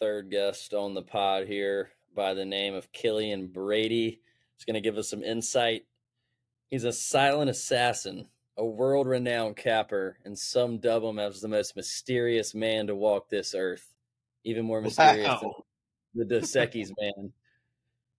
Third 0.00 0.30
guest 0.30 0.72
on 0.72 0.94
the 0.94 1.02
pod 1.02 1.46
here 1.46 1.90
by 2.16 2.32
the 2.32 2.44
name 2.44 2.74
of 2.74 2.90
Killian 2.90 3.48
Brady. 3.48 4.20
He's 4.56 4.64
going 4.64 4.74
to 4.74 4.80
give 4.80 4.96
us 4.96 5.10
some 5.10 5.22
insight. 5.22 5.82
He's 6.70 6.84
a 6.84 6.92
silent 6.92 7.50
assassin, 7.50 8.26
a 8.56 8.64
world 8.64 9.06
renowned 9.06 9.56
capper, 9.56 10.16
and 10.24 10.38
some 10.38 10.78
dub 10.78 11.02
him 11.02 11.18
as 11.18 11.40
the 11.40 11.48
most 11.48 11.76
mysterious 11.76 12.54
man 12.54 12.86
to 12.86 12.94
walk 12.94 13.28
this 13.28 13.54
earth. 13.54 13.92
Even 14.44 14.64
more 14.64 14.80
mysterious 14.80 15.28
Wow. 15.28 15.64
than 16.14 16.28
the 16.28 16.34
Dos 16.40 16.52
Equis 16.52 16.90
man. 16.98 17.32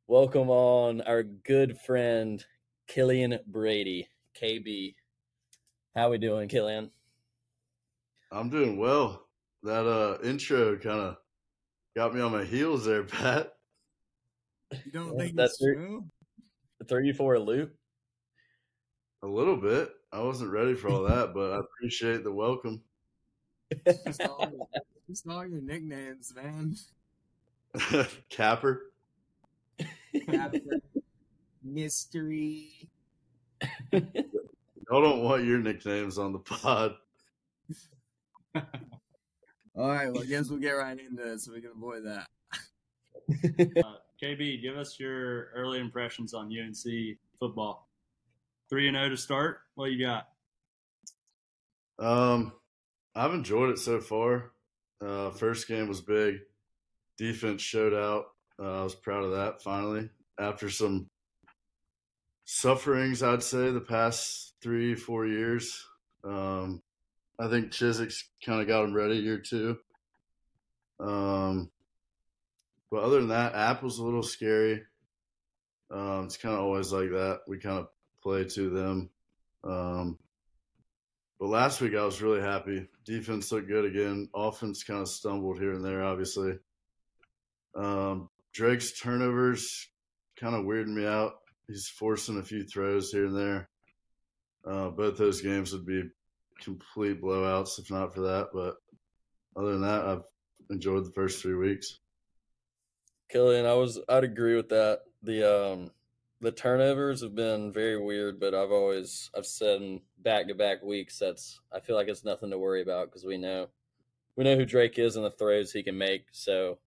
Welcome 0.08 0.50
on 0.52 1.02
our 1.02 1.24
good 1.24 1.80
friend 1.80 2.46
Killian 2.88 3.40
Brady, 3.48 4.08
KB. 4.40 4.94
How 5.96 6.12
we 6.12 6.20
doing, 6.20 6.48
Killian? 6.48 6.92
I'm 8.32 8.50
doing 8.50 8.78
well. 8.78 9.26
That 9.64 9.86
uh 9.88 10.18
intro 10.24 10.78
kind 10.78 11.00
of 11.00 11.18
got 11.96 12.14
me 12.14 12.22
on 12.22 12.32
my 12.32 12.44
heels 12.44 12.86
there, 12.86 13.04
Pat. 13.04 13.54
You 14.86 14.92
don't 14.92 15.18
think 15.18 15.36
that's 15.36 15.54
it's 15.54 15.64
true? 15.64 16.06
Throw 16.88 17.00
you 17.00 17.14
for 17.14 17.36
a 17.36 17.40
loop? 17.40 17.76
A 19.24 19.28
little 19.28 19.58
bit. 19.58 19.92
I 20.12 20.22
wasn't 20.22 20.52
ready 20.52 20.74
for 20.74 20.90
all 20.90 21.04
that, 21.04 21.34
but 21.34 21.52
I 21.52 21.60
appreciate 21.78 22.24
the 22.24 22.32
welcome. 22.32 22.82
Just 24.06 24.22
all, 24.22 24.50
your, 24.52 24.68
just 25.08 25.28
all 25.28 25.46
your 25.46 25.62
nicknames, 25.62 26.34
man. 26.36 26.76
Capper. 28.30 28.92
Capper, 30.30 30.60
Mystery. 31.64 32.90
Y'all 33.92 35.02
don't 35.02 35.24
want 35.24 35.46
your 35.46 35.60
nicknames 35.60 36.18
on 36.18 36.34
the 36.34 36.40
pod. 36.40 36.96
All 39.76 39.88
right, 39.88 40.12
well, 40.12 40.24
I 40.24 40.26
guess 40.26 40.50
we'll 40.50 40.60
get 40.60 40.72
right 40.72 41.00
into 41.00 41.32
it 41.32 41.40
so 41.40 41.54
we 41.54 41.62
can 41.62 41.72
avoid 41.72 42.04
that. 42.04 42.28
Uh, 43.84 43.96
KB, 44.22 44.62
give 44.62 44.78
us 44.78 45.00
your 45.00 45.46
early 45.56 45.80
impressions 45.80 46.34
on 46.34 46.48
UNC 46.48 47.18
football. 47.40 47.88
Three 48.70 48.88
and 48.88 48.96
zero 48.96 49.10
to 49.10 49.18
start. 49.18 49.62
What 49.76 49.92
you 49.92 50.06
got? 50.06 50.28
Um, 52.00 52.54
I've 53.16 53.34
enjoyed 53.34 53.70
it 53.70 53.80
so 53.80 54.00
far. 54.00 54.52
Uh, 55.06 55.32
first 55.32 55.68
game 55.68 55.88
was 55.88 56.02
big. 56.02 56.40
Defense 57.18 57.62
showed 57.62 57.94
out. 57.94 58.26
Uh, 58.60 58.82
I 58.82 58.84
was 58.84 58.96
proud 58.96 59.24
of 59.24 59.32
that 59.32 59.62
finally. 59.62 60.10
After 60.40 60.70
some 60.70 61.08
sufferings, 62.46 63.24
I'd 63.24 63.44
say, 63.44 63.72
the 63.72 63.82
past 63.82 64.54
three, 64.62 64.96
four 64.96 65.26
years. 65.26 65.86
Um, 66.24 66.82
I 67.42 67.50
think 67.50 67.72
Chizik's 67.72 68.30
kind 68.46 68.62
of 68.62 68.68
got 68.68 68.84
him 68.84 68.94
ready 68.94 69.20
here 69.24 69.40
too. 69.40 69.78
Um, 71.00 71.72
but 72.92 73.04
other 73.04 73.18
than 73.18 73.30
that, 73.30 73.56
App 73.56 73.82
was 73.82 73.98
a 73.98 74.04
little 74.04 74.22
scary. 74.22 74.84
Um, 75.90 76.26
it's 76.26 76.38
kind 76.38 76.54
of 76.54 76.62
always 76.62 76.94
like 76.94 77.10
that. 77.10 77.40
We 77.48 77.58
kind 77.58 77.80
of 77.80 77.88
play 78.22 78.44
to 78.44 78.70
them. 78.70 79.10
Um, 79.64 80.20
but 81.40 81.48
last 81.48 81.82
week 81.82 81.96
I 81.96 82.06
was 82.06 82.22
really 82.22 82.42
happy. 82.42 82.88
Defense 83.06 83.52
looked 83.52 83.68
good 83.68 83.86
again. 83.86 84.30
Offense 84.36 84.84
kind 84.84 85.02
of 85.02 85.08
stumbled 85.08 85.60
here 85.60 85.74
and 85.74 85.84
there, 85.84 86.04
obviously. 86.04 86.60
Um, 87.74 88.30
Drake's 88.54 89.00
turnovers 89.00 89.88
kind 90.40 90.54
of 90.54 90.66
weirded 90.66 90.94
me 90.94 91.08
out. 91.08 91.34
He's 91.68 91.88
forcing 91.88 92.38
a 92.38 92.44
few 92.44 92.66
throws 92.66 93.10
here 93.10 93.26
and 93.26 93.36
there. 93.36 93.70
Uh, 94.64 94.90
both 94.90 95.18
those 95.18 95.42
games 95.42 95.74
would 95.74 95.88
be 95.88 96.04
complete 96.64 97.22
blowouts 97.22 97.80
if 97.80 97.90
not 97.92 98.14
for 98.14 98.22
that. 98.22 98.50
But 98.54 98.76
other 99.56 99.74
than 99.74 99.82
that, 99.82 100.06
I've 100.06 100.24
enjoyed 100.70 101.06
the 101.06 101.12
first 101.12 101.42
three 101.42 101.56
weeks. 101.56 102.00
Killian, 103.30 103.66
I 103.66 103.74
was 103.74 104.00
I'd 104.10 104.24
agree 104.24 104.56
with 104.56 104.70
that. 104.70 105.02
The 105.24 105.44
um 105.44 105.92
the 106.42 106.52
turnovers 106.52 107.22
have 107.22 107.36
been 107.36 107.72
very 107.72 107.98
weird, 107.98 108.40
but 108.40 108.54
I've 108.54 108.72
always 108.72 109.30
I've 109.38 109.46
said 109.46 109.82
in 109.82 110.02
back 110.20 110.48
to 110.48 110.56
back 110.56 110.84
weeks 110.84 111.20
that's 111.20 111.60
I 111.72 111.80
feel 111.80 111.96
like 111.96 112.08
it's 112.08 112.26
nothing 112.26 112.50
to 112.52 112.58
worry 112.58 112.82
about 112.82 113.08
because 113.08 113.26
we 113.26 113.38
know 113.38 113.68
we 114.36 114.44
know 114.44 114.56
who 114.56 114.66
Drake 114.66 114.98
is 114.98 115.16
and 115.16 115.26
the 115.26 115.32
throws 115.32 115.72
he 115.72 115.84
can 115.84 115.98
make. 115.98 116.26
So 116.32 116.80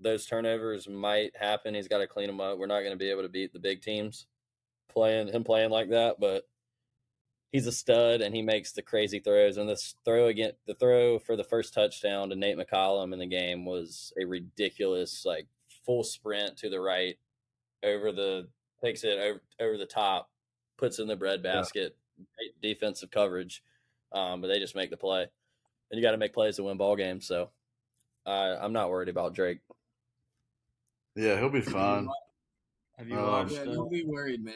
those 0.00 0.26
turnovers 0.26 0.88
might 0.88 1.36
happen. 1.36 1.74
He's 1.74 1.88
got 1.88 1.98
to 1.98 2.06
clean 2.06 2.26
them 2.26 2.40
up. 2.40 2.58
We're 2.58 2.66
not 2.66 2.80
going 2.80 2.92
to 2.92 2.96
be 2.96 3.10
able 3.10 3.22
to 3.22 3.28
beat 3.28 3.52
the 3.52 3.60
big 3.60 3.82
teams 3.82 4.26
playing 4.92 5.28
him 5.28 5.44
playing 5.44 5.70
like 5.70 5.90
that, 5.90 6.16
but 6.20 6.44
he's 7.52 7.66
a 7.66 7.72
stud 7.72 8.22
and 8.22 8.34
he 8.34 8.42
makes 8.42 8.72
the 8.72 8.82
crazy 8.82 9.20
throws. 9.20 9.58
And 9.58 9.68
this 9.68 9.94
throw 10.04 10.26
again, 10.26 10.52
the 10.66 10.74
throw 10.74 11.18
for 11.18 11.36
the 11.36 11.44
first 11.44 11.74
touchdown 11.74 12.30
to 12.30 12.36
Nate 12.36 12.58
McCollum 12.58 13.12
in 13.12 13.18
the 13.18 13.26
game 13.26 13.64
was 13.64 14.12
a 14.20 14.24
ridiculous 14.24 15.24
like 15.24 15.46
full 15.84 16.02
sprint 16.02 16.56
to 16.58 16.70
the 16.70 16.80
right 16.80 17.16
over 17.84 18.10
the 18.10 18.48
takes 18.82 19.04
it 19.04 19.18
over 19.18 19.42
over 19.60 19.76
the 19.76 19.86
top, 19.86 20.30
puts 20.78 20.98
in 20.98 21.06
the 21.06 21.16
bread 21.16 21.42
basket, 21.42 21.96
yeah. 22.18 22.50
defensive 22.60 23.10
coverage, 23.10 23.62
um, 24.12 24.40
but 24.40 24.48
they 24.48 24.58
just 24.58 24.74
make 24.74 24.90
the 24.90 24.96
play. 24.96 25.26
And 25.90 25.98
you 25.98 26.02
got 26.02 26.12
to 26.12 26.18
make 26.18 26.32
plays 26.32 26.56
to 26.56 26.64
win 26.64 26.78
ball 26.78 26.96
games. 26.96 27.26
So 27.26 27.50
uh, 28.26 28.56
I'm 28.60 28.72
not 28.72 28.90
worried 28.90 29.10
about 29.10 29.34
Drake. 29.34 29.60
Yeah, 31.14 31.38
he'll 31.38 31.50
be 31.50 31.60
fine. 31.60 32.08
Have 32.96 33.08
you 33.08 33.18
um. 33.18 33.48
Yeah, 33.48 33.64
don't 33.64 33.90
be 33.90 34.04
worried, 34.04 34.42
man. 34.42 34.54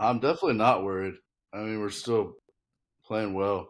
I'm 0.00 0.18
definitely 0.18 0.54
not 0.54 0.82
worried. 0.82 1.14
I 1.52 1.58
mean, 1.58 1.80
we're 1.80 1.90
still 1.90 2.36
playing 3.04 3.34
well. 3.34 3.68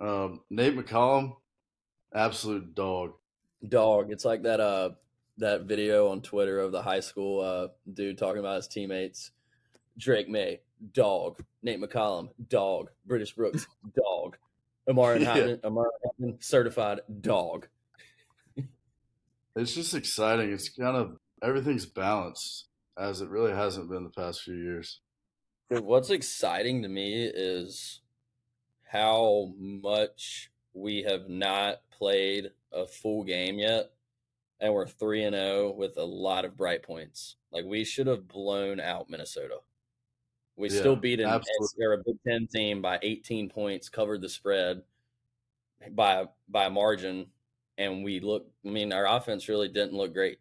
Um, 0.00 0.40
Nate 0.50 0.76
McCollum, 0.76 1.36
absolute 2.14 2.74
dog. 2.74 3.12
Dog. 3.66 4.10
It's 4.10 4.24
like 4.24 4.42
that. 4.42 4.60
Uh, 4.60 4.90
that 5.38 5.62
video 5.62 6.08
on 6.08 6.22
Twitter 6.22 6.60
of 6.60 6.72
the 6.72 6.82
high 6.82 7.00
school 7.00 7.40
uh, 7.40 7.68
dude 7.92 8.18
talking 8.18 8.40
about 8.40 8.56
his 8.56 8.68
teammates. 8.68 9.32
Drake 9.98 10.28
Maye, 10.28 10.60
dog. 10.92 11.42
Nate 11.62 11.80
McCollum, 11.80 12.30
dog. 12.48 12.90
British 13.04 13.34
Brooks, 13.34 13.66
dog. 13.96 14.36
Amar 14.88 15.16
yeah. 15.18 15.56
Amar 15.64 15.90
certified 16.40 17.00
dog. 17.20 17.66
it's 19.56 19.74
just 19.74 19.94
exciting. 19.94 20.52
It's 20.52 20.68
kind 20.68 20.96
of 20.96 21.16
everything's 21.42 21.86
balanced 21.86 22.66
as 22.98 23.20
it 23.20 23.28
really 23.28 23.52
hasn't 23.52 23.90
been 23.90 24.04
the 24.04 24.10
past 24.10 24.42
few 24.42 24.54
years. 24.54 25.00
What's 25.68 26.10
exciting 26.10 26.82
to 26.82 26.88
me 26.88 27.24
is 27.24 28.00
how 28.84 29.52
much 29.58 30.50
we 30.74 31.02
have 31.02 31.28
not 31.28 31.80
played 31.90 32.50
a 32.72 32.86
full 32.86 33.24
game 33.24 33.58
yet 33.58 33.90
and 34.60 34.72
we're 34.72 34.86
3 34.86 35.24
and 35.24 35.36
0 35.36 35.72
with 35.72 35.96
a 35.96 36.04
lot 36.04 36.44
of 36.44 36.56
bright 36.56 36.82
points. 36.82 37.36
Like 37.50 37.64
we 37.64 37.84
should 37.84 38.06
have 38.06 38.28
blown 38.28 38.80
out 38.80 39.10
Minnesota. 39.10 39.58
We 40.56 40.70
yeah, 40.70 40.78
still 40.78 40.96
beat 40.96 41.20
an 41.20 41.28
or 41.28 41.92
a 41.92 41.98
Big 41.98 42.16
10 42.26 42.46
team 42.46 42.80
by 42.80 42.98
18 43.02 43.50
points, 43.50 43.88
covered 43.88 44.22
the 44.22 44.28
spread 44.28 44.82
by 45.90 46.24
by 46.48 46.66
a 46.66 46.70
margin 46.70 47.26
and 47.76 48.02
we 48.02 48.20
look 48.20 48.46
I 48.64 48.70
mean 48.70 48.92
our 48.92 49.06
offense 49.06 49.48
really 49.48 49.68
didn't 49.68 49.92
look 49.92 50.14
great. 50.14 50.38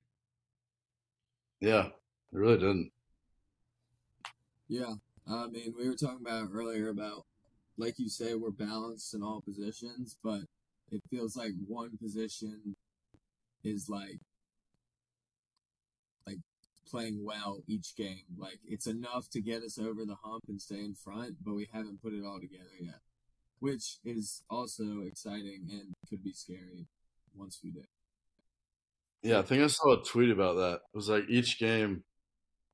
Yeah, 1.59 1.87
it 1.87 1.93
really 2.31 2.57
didn't. 2.57 2.91
Yeah. 4.67 4.93
I 5.27 5.47
mean, 5.47 5.73
we 5.77 5.87
were 5.87 5.95
talking 5.95 6.25
about 6.25 6.49
earlier 6.53 6.89
about 6.89 7.25
like 7.77 7.99
you 7.99 8.09
say 8.09 8.35
we're 8.35 8.51
balanced 8.51 9.13
in 9.13 9.23
all 9.23 9.41
positions, 9.41 10.17
but 10.23 10.41
it 10.91 11.01
feels 11.09 11.35
like 11.35 11.51
one 11.67 11.97
position 11.97 12.75
is 13.63 13.89
like 13.89 14.19
like 16.27 16.37
playing 16.89 17.23
well 17.23 17.59
each 17.67 17.95
game. 17.95 18.23
Like 18.37 18.59
it's 18.67 18.87
enough 18.87 19.29
to 19.31 19.41
get 19.41 19.63
us 19.63 19.77
over 19.79 20.05
the 20.05 20.17
hump 20.23 20.43
and 20.47 20.61
stay 20.61 20.79
in 20.79 20.93
front, 20.93 21.37
but 21.43 21.55
we 21.55 21.67
haven't 21.73 22.01
put 22.01 22.13
it 22.13 22.23
all 22.25 22.39
together 22.39 22.65
yet. 22.79 22.99
Which 23.59 23.97
is 24.05 24.43
also 24.49 25.01
exciting 25.07 25.67
and 25.71 25.93
could 26.09 26.23
be 26.23 26.33
scary 26.33 26.87
once 27.33 27.59
we 27.63 27.71
do. 27.71 27.83
Yeah, 29.23 29.39
I 29.39 29.41
think 29.41 29.63
I 29.63 29.67
saw 29.67 29.93
a 29.93 30.03
tweet 30.03 30.29
about 30.29 30.57
that. 30.57 30.81
It 30.93 30.95
was 30.95 31.09
like 31.09 31.23
each 31.29 31.57
game, 31.57 32.03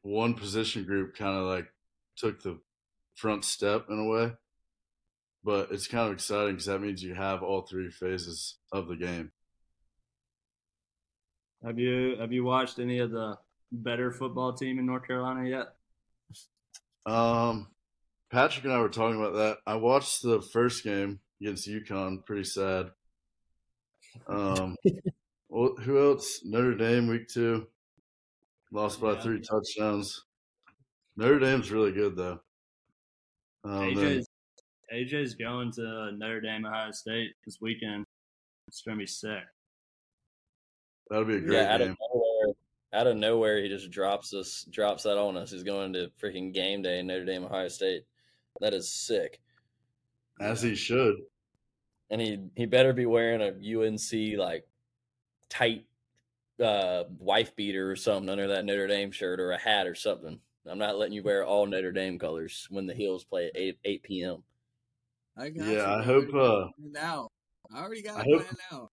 one 0.02 0.34
position 0.34 0.84
group 0.84 1.16
kind 1.16 1.38
of 1.38 1.46
like 1.46 1.72
took 2.22 2.42
the 2.42 2.60
front 3.16 3.44
step 3.44 3.88
in 3.90 4.00
a 4.00 4.06
way. 4.06 4.34
But 5.44 5.72
it's 5.72 5.88
kind 5.88 6.08
of 6.08 6.14
exciting 6.14 6.54
because 6.54 6.68
that 6.68 6.82
means 6.82 7.04
you 7.04 7.16
have 7.16 7.42
all 7.42 7.62
three 7.62 7.90
phases 7.90 8.58
of 8.72 8.88
the 8.88 8.96
game. 8.96 9.32
Have 11.66 11.80
you 11.80 12.16
have 12.20 12.32
you 12.32 12.44
watched 12.44 12.80
any 12.80 13.00
of 13.00 13.12
the 13.12 13.38
better 13.72 14.12
football 14.12 14.54
team 14.54 14.80
in 14.80 14.86
North 14.86 15.06
Carolina 15.06 15.50
yet? 15.50 15.68
Um, 17.06 17.68
Patrick 18.32 18.66
and 18.66 18.74
I 18.74 18.80
were 18.80 18.90
talking 18.90 19.20
about 19.20 19.34
that. 19.36 19.58
I 19.66 19.76
watched 19.76 20.22
the 20.22 20.42
first 20.42 20.84
game 20.84 21.20
against 21.42 21.68
UConn. 21.68 22.26
Pretty 22.26 22.44
sad. 22.44 22.92
Um, 24.28 24.76
well, 25.50 25.76
who 25.82 26.12
else? 26.12 26.42
Notre 26.44 26.76
Dame 26.76 27.08
week 27.08 27.28
two, 27.28 27.68
lost 28.72 29.02
by 29.02 29.14
yeah. 29.14 29.22
three 29.22 29.42
touchdowns. 29.42 30.24
Notre 31.17 31.39
Dame's 31.39 31.71
really 31.71 31.91
good 31.91 32.15
though. 32.15 32.39
Um, 33.63 33.82
AJ's, 33.82 34.28
AJ's 34.93 35.36
going 35.36 35.71
to 35.74 36.12
Notre 36.13 36.41
Dame, 36.41 36.65
Ohio 36.65 36.91
State 36.91 37.32
this 37.45 37.60
weekend. 37.62 38.06
It's 38.67 38.82
gonna 38.82 38.97
be 38.97 39.08
sick. 39.08 39.43
That'll 41.10 41.26
be 41.26 41.36
a 41.36 41.41
great 41.41 41.58
yeah, 41.58 41.74
out 41.74 41.80
game. 41.80 41.91
Of 41.91 41.97
nowhere, 42.13 42.56
out 42.93 43.08
of 43.08 43.17
nowhere, 43.17 43.62
he 43.62 43.67
just 43.67 43.91
drops 43.91 44.34
us, 44.34 44.65
drops 44.69 45.04
that 45.04 45.17
on 45.17 45.36
us. 45.36 45.52
He's 45.52 45.63
going 45.63 45.93
to 45.93 46.10
freaking 46.21 46.54
game 46.54 46.82
day 46.82 47.00
in 47.00 47.08
Notre 47.08 47.26
Dame, 47.26 47.43
Ohio 47.43 47.67
State. 47.67 48.04
That 48.62 48.74
is 48.74 48.89
sick. 48.89 49.41
As 50.39 50.62
he 50.62 50.76
should. 50.76 51.15
And 52.10 52.19
he 52.19 52.39
he 52.56 52.65
better 52.65 52.93
be 52.93 53.06
wearing 53.06 53.41
a 53.41 53.47
UNC 53.50 54.38
like 54.38 54.65
tight 55.50 55.86
uh, 56.62 57.04
wife 57.19 57.56
beater 57.56 57.91
or 57.91 57.95
something 57.95 58.30
under 58.30 58.47
that 58.47 58.65
Notre 58.65 58.88
Dame 58.88 59.12
shirt 59.12 59.39
or 59.39 59.52
a 59.52 59.58
hat 59.58 59.88
or 59.88 59.95
something. 59.95 60.39
I'm 60.69 60.78
not 60.78 60.97
letting 60.97 61.13
you 61.13 61.24
wear 61.24 61.45
all 61.45 61.65
Notre 61.65 61.91
Dame 61.91 62.19
colors 62.19 62.67
when 62.69 62.86
the 62.86 62.93
Heels 62.93 63.24
play 63.24 63.47
at 63.47 63.52
8, 63.56 63.78
8 63.84 64.04
p.m. 64.04 64.43
I 65.38 65.50
got 65.50 65.67
yeah, 65.67 65.74
you. 65.74 65.82
I 65.82 66.04
hope. 66.04 66.34
Uh, 66.34 66.67
now, 66.80 67.30
I 67.74 67.82
already 67.82 68.04
got 68.04 68.26
it 68.26 68.26
planned 68.26 68.58
out. 68.71 68.91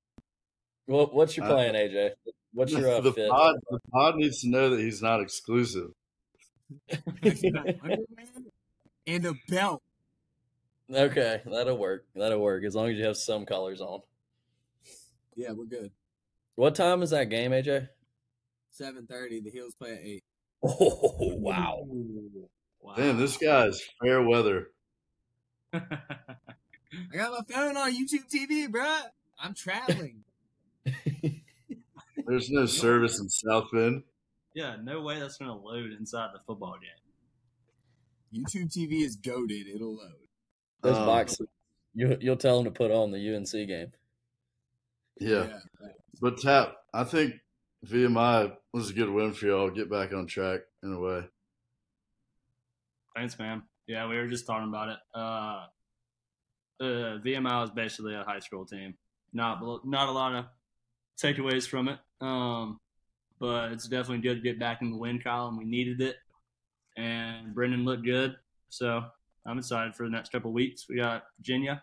Well, 0.87 1.11
what's 1.13 1.37
your 1.37 1.47
plan, 1.47 1.75
uh, 1.75 1.79
AJ? 1.79 2.11
What's 2.55 2.73
your 2.77 2.91
uh, 2.91 3.01
the 3.01 3.13
fit? 3.13 3.29
pod? 3.31 3.57
The 3.71 3.81
pod 3.93 4.17
needs 4.17 4.41
to 4.41 4.49
know 4.49 4.71
that 4.71 4.81
he's 4.81 5.03
not 5.03 5.21
exclusive. 5.21 5.91
and 9.07 9.27
a 9.27 9.35
belt. 9.49 9.83
Okay, 10.91 11.43
that'll 11.45 11.77
work. 11.77 12.07
That'll 12.15 12.41
work 12.41 12.65
as 12.65 12.75
long 12.75 12.89
as 12.89 12.97
you 12.97 13.05
have 13.05 13.19
some 13.19 13.45
colors 13.45 13.83
on. 13.83 14.01
Yeah, 15.35 15.53
we're 15.53 15.67
good. 15.67 15.91
What 16.55 16.75
time 16.75 17.03
is 17.03 17.11
that 17.11 17.29
game, 17.29 17.51
AJ? 17.51 17.89
Seven 18.71 19.07
thirty. 19.07 19.41
The 19.41 19.51
Heels 19.51 19.75
play 19.75 19.93
at 19.93 20.01
eight. 20.03 20.25
Oh 20.65 21.37
wow! 21.37 21.85
wow. 22.81 22.95
Damn, 22.97 23.17
this 23.17 23.37
guy's 23.37 23.81
fair 24.03 24.23
weather. 24.23 24.71
I 25.73 25.81
got 27.13 27.33
my 27.33 27.55
phone 27.55 27.77
on 27.77 27.93
YouTube 27.93 28.29
TV, 28.29 28.67
bruh. 28.67 29.03
I'm 29.39 29.55
traveling. 29.55 30.25
There's 32.27 32.51
no 32.51 32.67
service 32.67 33.21
in 33.21 33.29
South 33.29 33.69
Bend. 33.73 34.03
Yeah, 34.55 34.77
no 34.83 35.01
way 35.03 35.21
that's 35.21 35.37
going 35.37 35.51
to 35.51 35.57
load 35.57 35.93
inside 35.93 36.31
the 36.35 36.41
football 36.47 36.77
game. 36.81 38.43
YouTube 38.43 38.77
TV 38.77 39.05
is 39.05 39.17
goaded. 39.17 39.67
It'll 39.69 39.97
load. 39.97 40.13
Those 40.83 40.97
um, 40.97 41.07
boxes. 41.07 41.47
You, 41.95 42.17
you'll 42.21 42.37
tell 42.37 42.57
them 42.57 42.65
to 42.65 42.77
put 42.77 42.91
on 42.91 43.13
the 43.13 43.35
UNC 43.35 43.51
game. 43.51 43.93
Yeah. 45.21 45.47
yeah. 45.47 45.89
But 46.21 46.39
Tap, 46.39 46.75
I 46.93 47.05
think 47.05 47.35
VMI 47.87 48.57
was 48.73 48.91
a 48.91 48.93
good 48.93 49.11
win 49.11 49.33
for 49.33 49.47
y'all. 49.47 49.71
Get 49.71 49.91
back 49.91 50.13
on 50.13 50.27
track 50.27 50.61
in 50.83 50.93
a 50.93 51.01
way. 51.01 51.25
Thanks, 53.15 53.39
man. 53.39 53.63
Yeah, 53.87 54.09
we 54.09 54.17
were 54.17 54.27
just 54.27 54.47
talking 54.47 54.69
about 54.69 54.89
it. 54.89 54.99
Uh, 55.15 55.67
uh, 56.81 57.19
VMI 57.25 57.65
is 57.65 57.71
basically 57.71 58.15
a 58.15 58.25
high 58.25 58.41
school 58.41 58.67
team. 58.67 58.95
Not 59.33 59.61
not 59.85 60.09
a 60.09 60.13
lot 60.13 60.35
of 60.35 60.45
takeaways 61.21 61.69
from 61.69 61.89
it. 61.89 61.99
Um, 62.21 62.81
but 63.39 63.73
it's 63.73 63.87
definitely 63.87 64.23
good 64.23 64.37
to 64.37 64.41
get 64.41 64.59
back 64.59 64.83
in 64.83 64.91
the 64.91 64.97
win 64.97 65.21
column. 65.21 65.57
We 65.57 65.65
needed 65.65 66.01
it, 66.01 66.17
and 66.97 67.55
Brennan 67.55 67.85
looked 67.85 68.05
good. 68.05 68.37
So 68.69 69.05
I'm 69.47 69.59
excited 69.59 69.95
for 69.95 70.05
the 70.05 70.11
next 70.11 70.33
couple 70.33 70.53
weeks. 70.53 70.87
We 70.89 70.97
got 70.97 71.25
Virginia, 71.39 71.83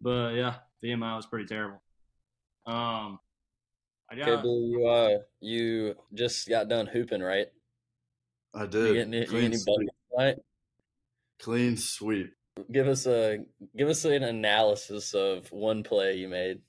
but 0.00 0.34
yeah, 0.34 0.56
VMI 0.82 1.16
was 1.16 1.26
pretty 1.26 1.46
terrible. 1.46 1.82
Um, 2.66 3.18
I 4.08 4.14
got, 4.14 4.28
okay, 4.28 4.48
you 4.48 4.86
uh, 4.88 5.18
you 5.40 5.94
just 6.14 6.48
got 6.48 6.68
done 6.68 6.86
hooping, 6.86 7.22
right? 7.22 7.46
I 8.54 8.66
did. 8.66 8.88
You 8.88 8.94
getting, 8.94 9.12
you 9.12 9.26
getting 9.26 9.52
any 9.52 9.88
right? 10.16 10.36
Clean 11.40 11.76
sweep. 11.76 12.32
Give 12.70 12.88
us 12.88 13.06
a 13.06 13.38
give 13.76 13.88
us 13.88 14.04
an 14.04 14.22
analysis 14.22 15.12
of 15.12 15.50
one 15.52 15.82
play 15.82 16.14
you 16.14 16.28
made. 16.28 16.60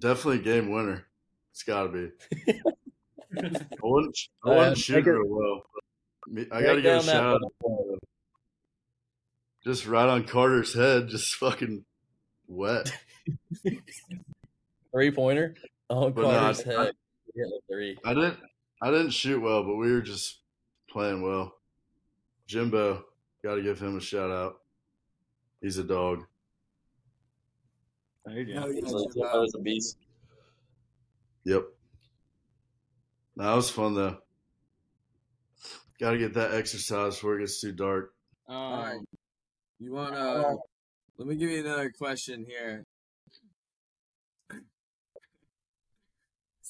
Definitely 0.00 0.40
game 0.40 0.70
winner. 0.70 1.06
It's 1.50 1.62
got 1.64 1.84
to 1.84 1.88
be. 1.88 2.10
I 3.38 3.66
wouldn't, 3.82 4.18
I 4.44 4.50
Uh, 4.50 4.54
wouldn't 4.56 4.78
shoot 4.78 4.94
take 4.96 5.06
real 5.06 5.22
well. 5.26 5.62
I 6.52 6.62
got 6.62 6.74
to 6.74 6.80
Break 6.80 6.82
give 6.82 6.84
a 6.84 6.96
down 6.98 7.06
that 7.06 7.12
shout 7.12 7.40
out. 7.42 7.98
Just 9.64 9.86
right 9.86 10.08
on 10.08 10.24
Carter's 10.24 10.74
head, 10.74 11.08
just 11.08 11.34
fucking 11.34 11.84
wet. 12.46 12.92
three 14.92 15.10
pointer 15.10 15.54
on 15.92 16.12
But 16.12 16.22
no, 16.22 16.30
Carter's 16.30 16.66
I- 16.66 16.70
head. 16.84 16.94
Hit 17.34 17.46
a 17.46 17.60
three. 17.72 17.96
I 18.04 18.12
didn't 18.14 18.38
I 18.82 18.90
didn't 18.90 19.10
shoot 19.10 19.40
well, 19.40 19.62
but 19.62 19.76
we 19.76 19.90
were 19.92 20.02
just 20.02 20.40
playing 20.90 21.22
well. 21.22 21.54
Jimbo, 22.46 23.04
got 23.42 23.54
to 23.54 23.62
give 23.62 23.80
him 23.80 23.96
a 23.96 24.00
shout 24.00 24.30
out. 24.30 24.56
He's 25.62 25.78
a 25.78 25.84
dog. 25.84 26.24
There 28.26 28.40
you 28.40 28.52
Hell 28.54 28.64
go. 28.64 28.68
yeah, 28.70 28.80
That 28.82 28.92
was- 28.92 29.06
Jimbo. 29.14 29.28
that 29.32 29.38
was 29.40 29.54
a 29.54 29.58
beast. 29.60 29.96
Yep. 31.44 31.64
That 33.36 33.54
was 33.54 33.70
fun 33.70 33.94
though. 33.94 34.18
Got 35.98 36.10
to 36.12 36.18
get 36.18 36.34
that 36.34 36.52
exercise 36.54 37.14
before 37.14 37.36
it 37.38 37.40
gets 37.40 37.60
too 37.60 37.72
dark. 37.72 38.12
Um, 38.48 38.56
right. 38.56 38.98
You 39.78 39.92
want 39.92 40.14
to? 40.14 40.56
Let 41.16 41.28
me 41.28 41.36
give 41.36 41.50
you 41.50 41.60
another 41.60 41.90
question 41.90 42.44
here. 42.46 42.84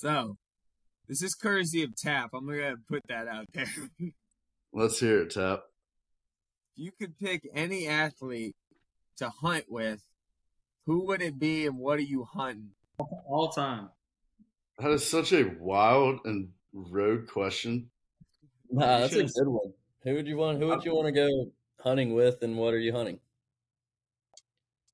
So, 0.03 0.37
this 1.07 1.23
is 1.23 1.37
courtesy 1.37 1.85
of 1.85 1.95
Tap. 1.95 2.31
I'm 2.35 2.45
gonna 2.45 2.75
put 2.89 3.07
that 3.07 3.29
out 3.29 3.47
there. 3.55 3.69
Let's 4.73 4.99
hear 4.99 5.23
it, 5.23 5.31
Tap. 5.31 5.63
If 6.77 6.83
you 6.83 6.91
could 6.91 7.17
pick 7.21 7.49
any 7.55 7.87
athlete 7.87 8.57
to 9.19 9.29
hunt 9.29 9.67
with, 9.69 10.03
who 10.87 11.07
would 11.07 11.23
it 11.23 11.39
be, 11.39 11.67
and 11.67 11.79
what 11.79 12.01
are 12.01 12.03
you 12.03 12.25
hunting? 12.25 12.71
all 12.99 13.51
time. 13.51 13.91
That 14.81 14.91
is 14.91 15.09
such 15.09 15.33
a 15.33 15.45
wild 15.61 16.19
and 16.25 16.49
rogue 16.73 17.29
question. 17.29 17.89
Nah, 18.73 18.99
that's 18.99 19.15
a 19.15 19.23
good 19.23 19.47
one. 19.47 19.73
Who 20.03 20.15
would 20.15 20.27
you 20.27 20.37
want? 20.37 20.59
Who 20.59 20.67
would 20.67 20.85
you 20.85 20.97
want 20.97 21.07
to 21.07 21.13
go 21.13 21.29
hunting 21.79 22.13
with, 22.13 22.43
and 22.43 22.59
what 22.59 22.75
are 22.75 22.81
you 22.81 22.93
hunting? 22.93 23.21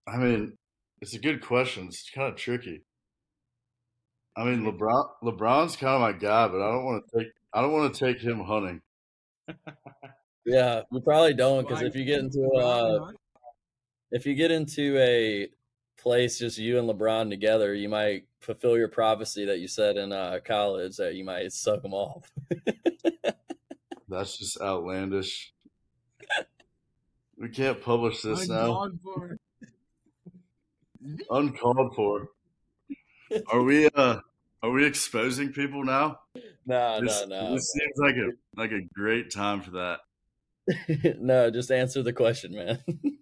I 0.06 0.18
mean, 0.18 0.58
it's 1.00 1.14
a 1.14 1.18
good 1.18 1.40
question. 1.40 1.86
It's 1.86 2.10
kind 2.10 2.30
of 2.30 2.36
tricky. 2.36 2.82
I 4.38 4.44
mean, 4.44 4.62
LeBron 4.62 5.08
LeBron's 5.24 5.74
kind 5.74 5.94
of 5.94 6.00
my 6.00 6.12
guy, 6.12 6.46
but 6.46 6.62
I 6.62 6.70
don't 6.70 6.84
want 6.84 7.04
to 7.08 7.18
take 7.18 7.32
I 7.52 7.60
don't 7.60 7.72
want 7.72 7.92
to 7.92 7.98
take 7.98 8.20
him 8.20 8.44
hunting. 8.44 8.80
Yeah, 10.48 10.80
you 10.90 11.02
probably 11.02 11.34
don't 11.34 11.68
because 11.68 11.82
if 11.82 11.94
you 11.94 12.06
get 12.06 12.20
into 12.20 12.48
uh, 12.52 13.12
if 14.10 14.24
you 14.24 14.34
get 14.34 14.50
into 14.50 14.96
a 14.98 15.48
place 16.00 16.38
just 16.38 16.56
you 16.56 16.78
and 16.78 16.88
LeBron 16.88 17.28
together, 17.28 17.74
you 17.74 17.90
might 17.90 18.24
fulfill 18.40 18.78
your 18.78 18.88
prophecy 18.88 19.44
that 19.44 19.58
you 19.58 19.68
said 19.68 19.98
in 19.98 20.10
uh, 20.10 20.38
college 20.42 20.96
that 20.96 21.14
you 21.16 21.24
might 21.24 21.52
suck 21.52 21.82
them 21.82 21.92
off. 21.92 22.32
That's 24.08 24.38
just 24.38 24.58
outlandish. 24.58 25.52
We 27.36 27.50
can't 27.50 27.82
publish 27.82 28.22
this 28.22 28.48
now. 28.48 28.84
Uncalled 28.84 29.00
for. 29.02 29.38
Uncalled 31.30 31.94
for. 31.94 32.28
Are 33.52 33.62
we 33.62 33.90
uh 33.94 34.20
are 34.62 34.70
we 34.70 34.84
exposing 34.84 35.52
people 35.52 35.84
now? 35.84 36.18
no, 36.66 37.00
This, 37.00 37.26
no, 37.26 37.40
no, 37.42 37.54
this 37.54 37.72
seems 37.72 37.96
like 37.98 38.16
a 38.16 38.30
like 38.56 38.72
a 38.72 38.82
great 38.94 39.32
time 39.32 39.62
for 39.62 39.70
that. 39.72 40.00
no. 41.20 41.50
Just 41.50 41.70
answer 41.70 42.02
the 42.02 42.12
question, 42.12 42.54
man. 42.54 42.82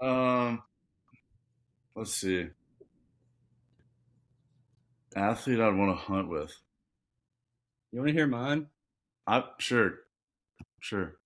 Um, 0.00 0.62
let's 1.96 2.14
see. 2.14 2.46
Athlete 5.16 5.60
I'd 5.60 5.74
want 5.74 5.90
to 5.90 6.04
hunt 6.04 6.28
with. 6.28 6.54
You 7.90 7.98
want 7.98 8.08
to 8.08 8.14
hear 8.14 8.26
mine? 8.26 8.66
I 9.26 9.44
sure, 9.58 9.94
sure. 10.80 11.16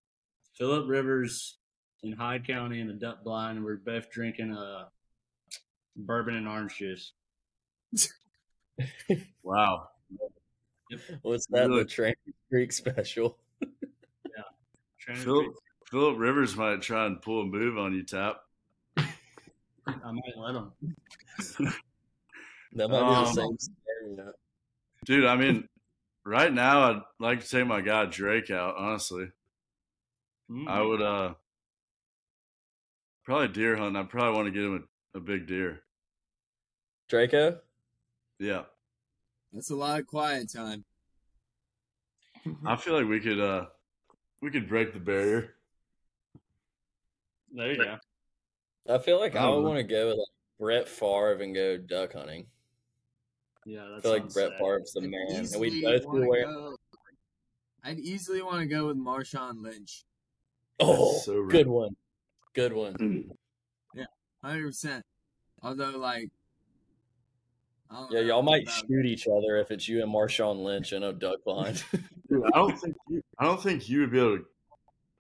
Philip 0.55 0.89
Rivers 0.89 1.59
in 2.03 2.13
Hyde 2.13 2.47
County 2.47 2.81
in 2.81 2.89
the 2.89 2.95
duck 2.95 3.23
blind, 3.23 3.65
we're 3.65 3.77
both 3.77 4.11
drinking 4.11 4.55
uh, 4.57 4.87
bourbon 5.97 6.37
and 6.37 6.49
orange 6.49 6.77
juice. 6.77 7.13
Wow. 9.43 9.89
What's 11.23 11.47
that? 11.47 11.69
Really? 11.69 11.83
The 11.85 11.89
Train 11.89 12.15
Creek 12.51 12.73
special. 12.73 13.39
Trying 14.99 15.17
to 15.17 15.23
Philip 15.25 15.55
Philip 15.91 16.19
Rivers 16.19 16.57
might 16.57 16.81
try 16.83 17.07
and 17.07 17.21
pull 17.21 17.43
a 17.43 17.45
move 17.45 17.77
on 17.79 17.93
you, 17.95 18.05
Tap. 18.05 18.41
I 18.97 19.05
might 19.87 20.37
let 20.37 20.55
him. 20.55 20.73
That 22.75 22.89
might 22.89 23.01
be 23.01 23.05
Um, 23.05 23.25
the 23.25 23.33
same 23.33 23.57
scenario. 23.59 24.33
Dude, 25.05 25.25
I 25.27 25.37
mean, 25.37 25.69
right 26.25 26.53
now 26.53 26.91
I'd 26.93 27.03
like 27.19 27.41
to 27.43 27.49
take 27.49 27.67
my 27.67 27.81
guy 27.81 28.07
Drake 28.07 28.51
out. 28.51 28.77
Honestly, 28.77 29.29
Mm. 30.51 30.69
I 30.69 30.83
would 30.83 31.01
uh 31.03 31.35
probably 33.25 33.49
deer 33.49 33.77
hunt. 33.77 33.97
I 33.97 34.03
probably 34.03 34.37
want 34.37 34.47
to 34.47 34.53
get 34.53 34.63
him 34.65 34.89
a, 35.15 35.19
a 35.19 35.21
big 35.21 35.47
deer. 35.47 35.81
Draco. 37.09 37.59
Yeah, 38.43 38.63
That's 39.53 39.71
a 39.71 39.77
lot 39.77 40.01
of 40.01 40.07
quiet 40.09 40.51
time. 40.53 40.85
I 42.67 42.75
feel 42.75 42.95
like 42.95 43.07
we 43.09 43.21
could 43.21 43.39
uh 43.39 43.67
we 44.41 44.51
could 44.51 44.69
break 44.69 44.93
the 44.93 44.99
barrier. 44.99 45.55
There 47.53 47.71
you 47.71 47.77
go. 47.77 47.99
I 48.93 48.99
feel 48.99 49.21
like 49.21 49.37
I 49.37 49.49
would 49.49 49.59
Um, 49.59 49.63
want 49.63 49.77
to 49.77 49.85
go 49.85 50.09
with 50.09 50.17
like 50.17 50.27
Brett 50.59 50.89
Favre 50.89 51.35
and 51.41 51.55
go 51.55 51.77
duck 51.77 52.15
hunting. 52.15 52.47
Yeah, 53.65 53.87
I 53.97 54.01
feel 54.01 54.11
like 54.11 54.33
Brett 54.33 54.59
Favre's 54.59 54.93
the 54.93 55.03
man, 55.03 55.27
and 55.29 55.43
easily 55.45 55.71
we 55.71 55.83
both 55.83 56.03
be 56.13 56.27
wearing. 56.27 56.75
I'd 57.85 58.01
easily 58.01 58.43
want 58.43 58.59
to 58.59 58.67
go 58.67 58.89
with 58.89 58.97
Marshawn 58.97 59.63
Lynch. 59.63 60.05
Oh, 60.81 61.17
so 61.19 61.47
good 61.47 61.69
one, 61.69 61.95
good 62.55 62.73
one. 62.73 63.31
yeah, 63.95 64.07
Hundred 64.43 64.67
percent. 64.67 65.05
Although, 65.63 65.91
like, 65.91 66.01
I 66.01 66.21
don't 66.25 66.33
Yeah, 68.11 68.21
know 68.21 68.27
y'all 68.27 68.43
might 68.43 68.69
shoot 68.69 69.05
each 69.05 69.27
other 69.27 69.57
if 69.59 69.71
it's 69.71 69.89
you 69.89 70.03
and 70.03 70.13
Marshawn 70.13 70.63
Lynch 70.63 70.93
in 70.93 71.03
a 71.03 71.13
duck 71.13 71.45
blind. 71.45 71.83
Dude, 72.29 72.43
I 72.47 72.59
don't 72.59 72.79
think 72.79 72.97
you, 73.09 73.23
I 73.39 73.45
don't 73.45 73.63
think 73.63 73.89
you 73.89 74.01
would 74.01 74.11
be 74.11 74.19
able 74.19 74.39
to 74.39 74.45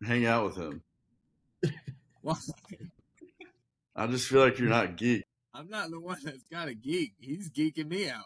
hang 0.06 0.26
out 0.26 0.46
with 0.46 0.56
him. 0.56 0.82
Well, 2.22 2.38
I 3.96 4.06
just 4.06 4.28
feel 4.28 4.40
like 4.40 4.58
you're 4.58 4.68
not 4.68 4.96
geek. 4.96 5.24
I'm 5.54 5.68
not 5.68 5.90
the 5.90 6.00
one 6.00 6.18
that's 6.24 6.44
got 6.50 6.68
a 6.68 6.74
geek. 6.74 7.12
He's 7.20 7.50
geeking 7.50 7.88
me 7.88 8.08
out. 8.08 8.24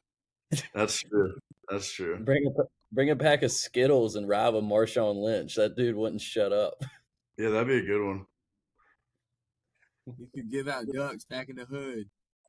That's 0.75 1.01
true. 1.03 1.35
That's 1.69 1.91
true. 1.91 2.19
bring 2.19 2.47
a 2.47 2.63
bring 2.93 3.11
a 3.11 3.17
pack 3.17 3.43
of 3.43 3.51
Skittles 3.51 4.15
and 4.15 4.29
ride 4.29 4.55
with 4.55 4.65
Marshawn 4.65 5.23
Lynch. 5.23 5.57
That 5.57 5.77
dude 5.77 5.97
wouldn't 5.97 6.23
shut 6.23 6.53
up. 6.53 6.75
Yeah, 7.39 7.51
that'd 7.51 7.69
be 7.69 7.77
a 7.77 7.83
good 7.83 8.03
one. 8.03 8.25
You 10.07 10.27
could 10.35 10.51
give 10.51 10.69
out 10.69 10.87
ducks 10.91 11.27
back 11.27 11.51
in 11.51 11.57
the 11.57 11.67
hood. 11.67 12.09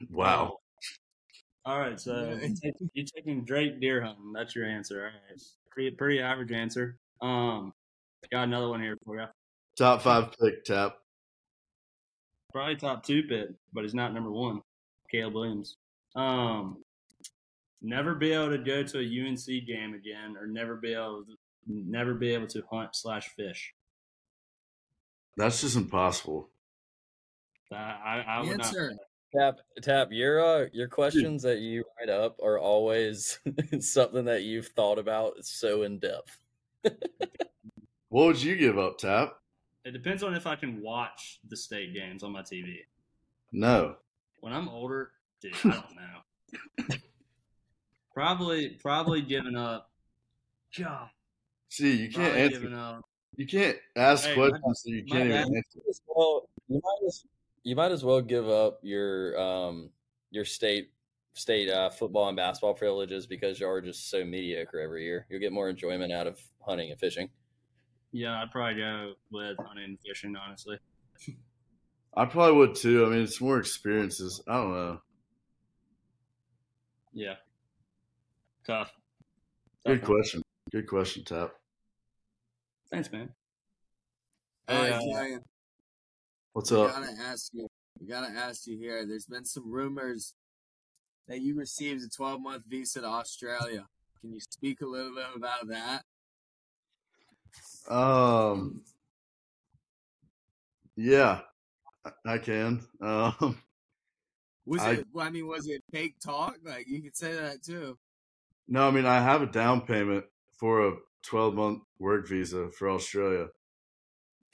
Wow. 0.10 0.60
All 1.68 1.78
right, 1.82 2.00
so 2.00 2.40
you're 2.94 3.06
taking 3.14 3.44
Drake 3.44 3.82
deer 3.82 4.02
hunting? 4.02 4.32
That's 4.32 4.56
your 4.56 4.66
answer. 4.66 5.00
All 5.00 5.08
right, 5.08 5.42
pretty 5.70 5.92
pretty 5.92 6.22
average 6.22 6.54
answer. 6.54 6.98
Um, 7.22 7.74
got 8.32 8.44
another 8.44 8.70
one 8.70 8.82
here 8.82 8.98
for 9.04 9.20
you. 9.20 9.26
Top 9.78 10.02
five 10.02 10.34
pick, 10.40 10.64
Tap. 10.64 10.96
Probably 12.54 12.78
top 12.78 13.04
two 13.04 13.24
pick, 13.24 13.50
but 13.74 13.84
he's 13.84 13.94
not 13.94 14.14
number 14.14 14.32
one. 14.32 14.62
Caleb 15.12 15.34
Williams. 15.34 15.76
Um, 16.16 16.78
never 17.82 18.16
be 18.16 18.32
able 18.32 18.52
to 18.52 18.60
go 18.60 18.84
to 18.84 19.00
a 19.00 19.28
UNC 19.28 19.46
game 19.68 19.94
again, 19.94 20.38
or 20.40 20.48
never 20.48 20.78
be 20.78 20.94
able 20.94 21.26
to, 21.26 21.36
never 21.68 22.14
be 22.14 22.34
able 22.34 22.48
to 22.48 22.64
hunt 22.72 22.92
slash 22.96 23.28
fish. 23.36 23.74
That's 25.36 25.60
just 25.60 25.76
impossible. 25.76 26.48
I 27.74 27.76
I, 27.76 28.26
I 28.26 28.42
would 28.44 28.58
not. 28.58 28.74
Answer. 29.36 29.56
Tap 29.56 29.84
tap 29.84 30.08
your 30.12 30.44
uh, 30.44 30.66
your 30.74 30.88
questions 30.88 31.44
that 31.44 31.60
you 31.60 31.84
write 32.00 32.10
up 32.10 32.38
are 32.42 32.58
always 32.60 33.40
something 33.80 34.26
that 34.26 34.44
you've 34.44 34.68
thought 34.70 34.98
about 35.00 35.44
so 35.46 35.84
in 35.84 36.00
depth. 36.00 36.38
What 38.10 38.26
would 38.28 38.42
you 38.42 38.56
give 38.56 38.78
up, 38.78 38.98
Tap? 38.98 39.34
It 39.84 39.92
depends 39.92 40.24
on 40.24 40.34
if 40.34 40.48
I 40.48 40.56
can 40.56 40.82
watch 40.82 41.40
the 41.50 41.58
state 41.58 41.94
games 41.94 42.24
on 42.24 42.32
my 42.32 42.42
TV. 42.42 42.78
No. 43.52 43.96
When 44.42 44.54
I'm 44.54 44.70
older, 44.70 45.12
dude, 45.42 45.54
I 45.66 45.70
don't 45.72 45.96
know. 46.90 46.96
probably 48.14 48.70
probably 48.82 49.22
giving 49.22 49.56
up. 49.56 49.90
God, 50.78 51.10
See, 51.70 51.96
you 51.96 52.10
can't 52.10 52.34
probably 52.34 52.42
answer. 52.42 52.76
up. 52.76 53.02
You 53.36 53.46
can't 53.48 53.78
ask 53.96 54.26
Hey, 54.28 54.36
questions 54.36 54.62
my- 54.66 54.74
that 54.92 54.92
you 54.98 55.04
can't 55.06 55.30
bad. 55.30 55.42
even 55.48 55.56
answer. 55.58 55.80
as 55.90 56.02
well 56.08 56.50
you 56.68 56.82
might 56.84 57.08
as 57.08 57.24
you 57.68 57.76
might 57.76 57.92
as 57.92 58.02
well 58.02 58.22
give 58.22 58.48
up 58.48 58.80
your 58.82 59.38
um 59.38 59.90
your 60.32 60.46
state 60.46 60.92
state 61.34 61.70
uh, 61.70 61.90
football 61.90 62.30
and 62.30 62.38
basketball 62.38 62.74
privileges 62.74 63.28
because 63.28 63.60
you 63.60 63.68
are 63.68 63.82
just 63.82 64.10
so 64.10 64.24
mediocre 64.24 64.80
every 64.80 65.04
year. 65.04 65.28
You'll 65.30 65.42
get 65.42 65.52
more 65.52 65.70
enjoyment 65.70 66.14
out 66.14 66.28
of 66.28 66.40
hunting 66.66 66.90
and 66.92 67.00
fishing. 67.00 67.30
Yeah, 68.14 68.42
I'd 68.42 68.52
probably 68.52 68.76
go 68.82 69.14
with 69.32 69.58
hunting 69.58 69.84
and 69.84 70.00
fishing. 70.00 70.34
Honestly, 70.38 70.80
I 72.16 72.24
probably 72.26 72.56
would 72.58 72.76
too. 72.76 73.06
I 73.06 73.10
mean, 73.10 73.22
it's 73.22 73.42
more 73.42 73.60
experiences. 73.60 74.42
I 74.48 74.54
don't 74.54 74.72
know. 74.72 75.02
Yeah. 77.14 77.36
Tough. 78.66 78.92
Good 79.86 80.00
Tough 80.00 80.10
one. 80.10 80.18
question. 80.18 80.42
Good 80.72 80.88
question, 80.88 81.26
Tap. 81.26 81.52
Thanks, 82.90 83.12
man. 83.12 83.30
All 84.70 84.76
right, 84.78 84.88
Hey, 84.88 84.94
uh, 84.94 85.00
Killian, 85.00 85.42
What's 86.58 86.72
we 86.72 86.82
up? 86.82 86.90
gotta 86.92 87.12
ask 87.22 87.54
you. 87.54 87.68
We 88.00 88.08
gotta 88.08 88.32
ask 88.36 88.66
you 88.66 88.80
here. 88.80 89.06
There's 89.06 89.28
been 89.28 89.46
some 89.46 89.70
rumors 89.72 90.34
that 91.28 91.40
you 91.40 91.54
received 91.56 92.04
a 92.04 92.10
12 92.10 92.42
month 92.42 92.64
visa 92.68 93.02
to 93.02 93.06
Australia. 93.06 93.86
Can 94.22 94.34
you 94.34 94.40
speak 94.40 94.82
a 94.82 94.86
little 94.88 95.14
bit 95.14 95.26
about 95.36 95.68
that? 95.68 96.02
Um, 97.94 98.82
yeah, 100.96 101.42
I- 102.26 102.40
can. 102.40 102.82
Um, 103.02 103.62
Was 104.66 104.82
I- 104.82 104.92
it? 104.94 105.08
I 105.16 105.30
mean, 105.30 105.46
was 105.46 105.68
it 105.68 105.84
fake 105.92 106.16
talk? 106.20 106.56
Like 106.66 106.88
you 106.88 107.04
could 107.04 107.16
say 107.16 107.36
that 107.36 107.62
too. 107.62 108.00
no, 108.68 108.88
I 108.88 108.90
mean 108.90 109.06
I 109.06 109.22
have 109.22 109.44
a 109.44 109.46
down 109.46 109.82
payment 109.82 110.26
for 110.60 110.88
a 110.88 110.94
12 111.22 111.54
month 111.54 111.84
work 112.00 112.28
visa 112.28 112.72
for 112.72 112.90
Australia. 112.90 113.46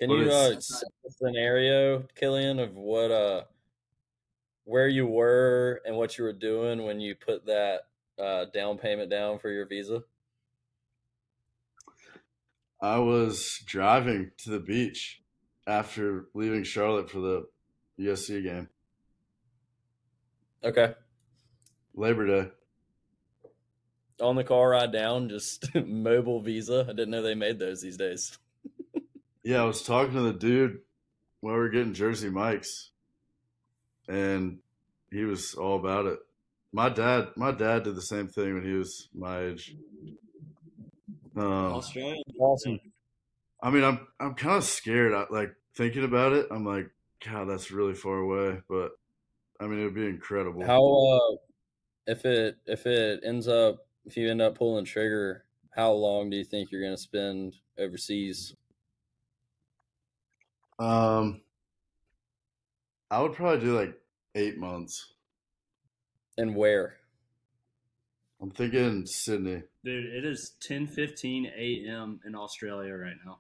Can 0.04 0.10
What 0.10 0.20
you 0.20 0.30
uh, 0.30 0.60
set 0.60 0.90
a 1.08 1.10
scenario, 1.12 2.02
Killian, 2.16 2.60
of 2.60 2.76
what 2.76 3.10
uh 3.10 3.46
where 4.66 4.88
you 4.90 5.08
were 5.08 5.82
and 5.86 5.96
what 5.96 6.18
you 6.18 6.26
were 6.26 6.34
doing 6.34 6.84
when 6.84 7.00
you 7.00 7.16
put 7.16 7.46
that 7.46 7.88
uh, 8.20 8.46
down 8.46 8.78
payment 8.78 9.10
down 9.10 9.40
for 9.40 9.50
your 9.50 9.66
visa? 9.66 10.04
I 12.82 13.00
was 13.00 13.64
driving 13.66 14.32
to 14.38 14.52
the 14.52 14.60
beach 14.60 15.24
after 15.66 16.30
leaving 16.36 16.64
Charlotte 16.64 17.10
for 17.10 17.20
the 17.20 17.50
USC 17.98 18.42
game, 18.42 18.70
Okay. 20.64 20.96
Labor 21.96 22.28
Day. 22.28 22.52
On 24.20 24.36
the 24.36 24.44
car 24.44 24.70
ride 24.70 24.92
down, 24.92 25.30
just 25.30 25.74
mobile 25.86 26.42
visa. 26.42 26.82
I 26.90 26.94
didn't 26.94 27.12
know 27.12 27.22
they 27.22 27.36
made 27.36 27.60
those 27.60 27.82
these 27.82 27.98
days. 27.98 28.38
Yeah, 29.44 29.62
I 29.62 29.66
was 29.66 29.84
talking 29.84 30.14
to 30.14 30.22
the 30.22 30.34
dude 30.34 30.80
while 31.42 31.56
we 31.56 31.60
were 31.60 31.70
getting 31.70 31.94
Jersey 31.94 32.30
Mike's, 32.30 32.92
and 34.08 34.60
he 35.12 35.24
was 35.26 35.54
all 35.54 35.78
about 35.78 36.06
it. 36.06 36.20
My 36.72 36.90
dad, 36.90 37.30
my 37.36 37.52
dad 37.52 37.84
did 37.84 37.96
the 37.96 38.02
same 38.02 38.28
thing 38.28 38.54
when 38.54 38.64
he 38.64 38.74
was 38.74 39.10
my 39.14 39.42
age. 39.42 39.76
Um, 41.36 41.44
Australia. 41.46 42.22
Awesome. 42.40 42.80
I 43.62 43.70
mean, 43.70 43.84
I'm 43.84 44.08
I'm 44.20 44.36
kind 44.36 44.58
of 44.58 44.64
scared. 44.64 45.14
I, 45.14 45.26
like 45.30 45.56
thinking 45.76 46.04
about 46.04 46.34
it, 46.34 46.48
I'm 46.52 46.66
like, 46.66 46.90
God, 47.26 47.50
that's 47.50 47.72
really 47.72 47.94
far 47.94 48.18
away. 48.18 48.62
But 48.70 48.92
I 49.60 49.68
mean, 49.68 49.80
it 49.80 49.86
would 49.86 49.96
be 49.96 50.08
incredible. 50.08 50.66
How 50.66 50.84
uh 50.84 51.38
if 52.06 52.26
it 52.26 52.58
if 52.66 52.86
it 52.86 53.22
ends 53.24 53.48
up 53.48 53.86
if 54.06 54.18
you 54.18 54.30
end 54.30 54.42
up 54.42 54.58
pulling 54.58 54.86
trigger, 54.86 55.46
how 55.72 55.92
long 55.92 56.30
do 56.30 56.38
you 56.38 56.44
think 56.44 56.72
you're 56.72 56.84
gonna 56.84 56.98
spend 56.98 57.56
overseas? 57.78 58.56
Um, 60.84 61.42
I 63.12 63.22
would 63.22 63.34
probably 63.34 63.60
do 63.66 63.78
like 63.78 63.94
eight 64.36 64.58
months. 64.58 65.14
And 66.38 66.56
where? 66.56 66.96
I'm 68.42 68.52
thinking 68.52 69.06
Sydney. 69.06 69.64
Dude, 69.86 70.06
it 70.14 70.26
is 70.26 70.56
10:15 70.68 71.46
a.m. 71.58 72.20
in 72.26 72.36
Australia 72.36 72.94
right 72.94 73.16
now. 73.26 73.40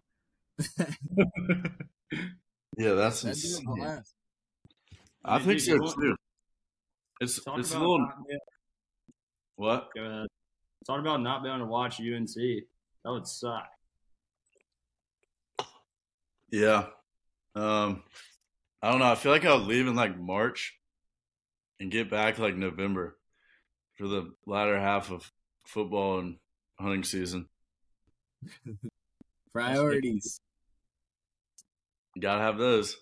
Yeah, 2.75 2.93
that's 2.93 3.21
That'd 3.21 3.39
do 3.39 3.47
it 3.47 3.51
insane. 3.51 3.65
last. 3.83 4.13
I 5.23 5.37
Dude, 5.37 5.45
think 5.47 5.59
dude, 5.59 5.67
so 5.67 5.75
want- 5.83 5.95
too. 6.01 6.15
It's 7.21 7.43
Talk 7.43 7.59
it's 7.59 7.73
a 7.73 7.79
little 7.79 7.99
being, 8.27 8.39
what? 9.57 9.89
go 9.95 10.01
ahead. 10.03 10.27
Talk 10.87 10.99
about 10.99 11.21
not 11.21 11.43
being 11.43 11.53
able 11.55 11.65
to 11.65 11.71
watch 11.71 11.99
UNC. 12.01 12.33
That 12.35 13.11
would 13.11 13.27
suck. 13.27 13.67
Yeah. 16.49 16.87
Um, 17.55 18.03
I 18.81 18.89
don't 18.91 18.99
know. 18.99 19.11
I 19.11 19.15
feel 19.15 19.31
like 19.31 19.45
I'll 19.45 19.59
leave 19.59 19.87
in 19.87 19.95
like 19.95 20.17
March 20.17 20.77
and 21.79 21.91
get 21.91 22.09
back 22.09 22.39
like 22.39 22.55
November 22.55 23.17
for 23.95 24.07
the 24.07 24.33
latter 24.45 24.79
half 24.79 25.11
of 25.11 25.31
football 25.65 26.19
and 26.19 26.37
hunting 26.79 27.03
season. 27.03 27.47
Priorities. 29.53 30.41
You 32.15 32.21
gotta 32.21 32.41
have 32.41 32.57
those. 32.57 32.97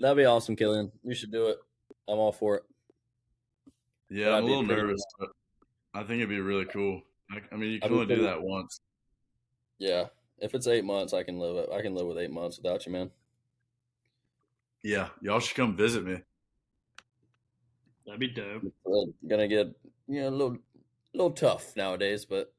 That'd 0.00 0.16
be 0.16 0.24
awesome, 0.24 0.56
Killian. 0.56 0.92
You 1.02 1.14
should 1.14 1.32
do 1.32 1.48
it. 1.48 1.58
I'm 2.08 2.18
all 2.18 2.32
for 2.32 2.56
it. 2.56 2.62
Yeah, 4.10 4.26
That'd 4.26 4.38
I'm 4.38 4.44
a 4.44 4.46
little 4.46 4.64
pretty 4.66 4.82
nervous, 4.82 5.04
but 5.18 5.28
I 5.94 5.98
think 6.00 6.18
it'd 6.18 6.28
be 6.28 6.40
really 6.40 6.64
cool. 6.66 7.02
I, 7.30 7.40
I 7.52 7.56
mean, 7.56 7.72
you 7.72 7.80
That'd 7.80 7.90
can 7.90 7.92
only 7.94 8.06
do 8.06 8.22
pretty- 8.22 8.22
that 8.30 8.42
once. 8.42 8.80
Yeah. 9.78 10.06
If 10.40 10.54
it's 10.54 10.68
eight 10.68 10.84
months, 10.84 11.12
I 11.12 11.24
can 11.24 11.38
live 11.38 11.56
it. 11.56 11.68
I 11.72 11.82
can 11.82 11.94
live 11.94 12.06
with 12.06 12.18
eight 12.18 12.30
months 12.30 12.58
without 12.58 12.86
you, 12.86 12.92
man. 12.92 13.10
Yeah, 14.88 15.08
y'all 15.20 15.38
should 15.38 15.54
come 15.54 15.76
visit 15.76 16.02
me. 16.02 16.16
That'd 18.06 18.20
be 18.20 18.28
dope. 18.28 18.62
It's 18.64 19.12
gonna 19.28 19.46
get 19.46 19.66
you 20.06 20.22
know 20.22 20.28
a 20.28 20.30
little 20.30 20.56
little 21.12 21.30
tough 21.32 21.76
nowadays, 21.76 22.24
but 22.24 22.54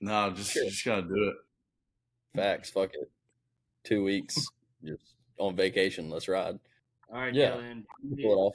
No, 0.00 0.30
just 0.30 0.52
Sure. 0.52 0.64
just 0.66 0.84
gotta 0.84 1.02
do 1.02 1.28
it. 1.30 1.36
facts, 2.36 2.70
fuck 2.70 2.94
it. 2.94 3.10
Two 3.82 4.04
weeks 4.04 4.36
just 4.84 5.16
on 5.36 5.56
vacation. 5.56 6.10
Let's 6.10 6.28
ride. 6.28 6.60
All 7.08 7.16
right, 7.18 7.34
Yeah. 7.34 7.54
Killian, 7.54 7.86
Pull 8.22 8.32
it 8.32 8.36
off. 8.36 8.54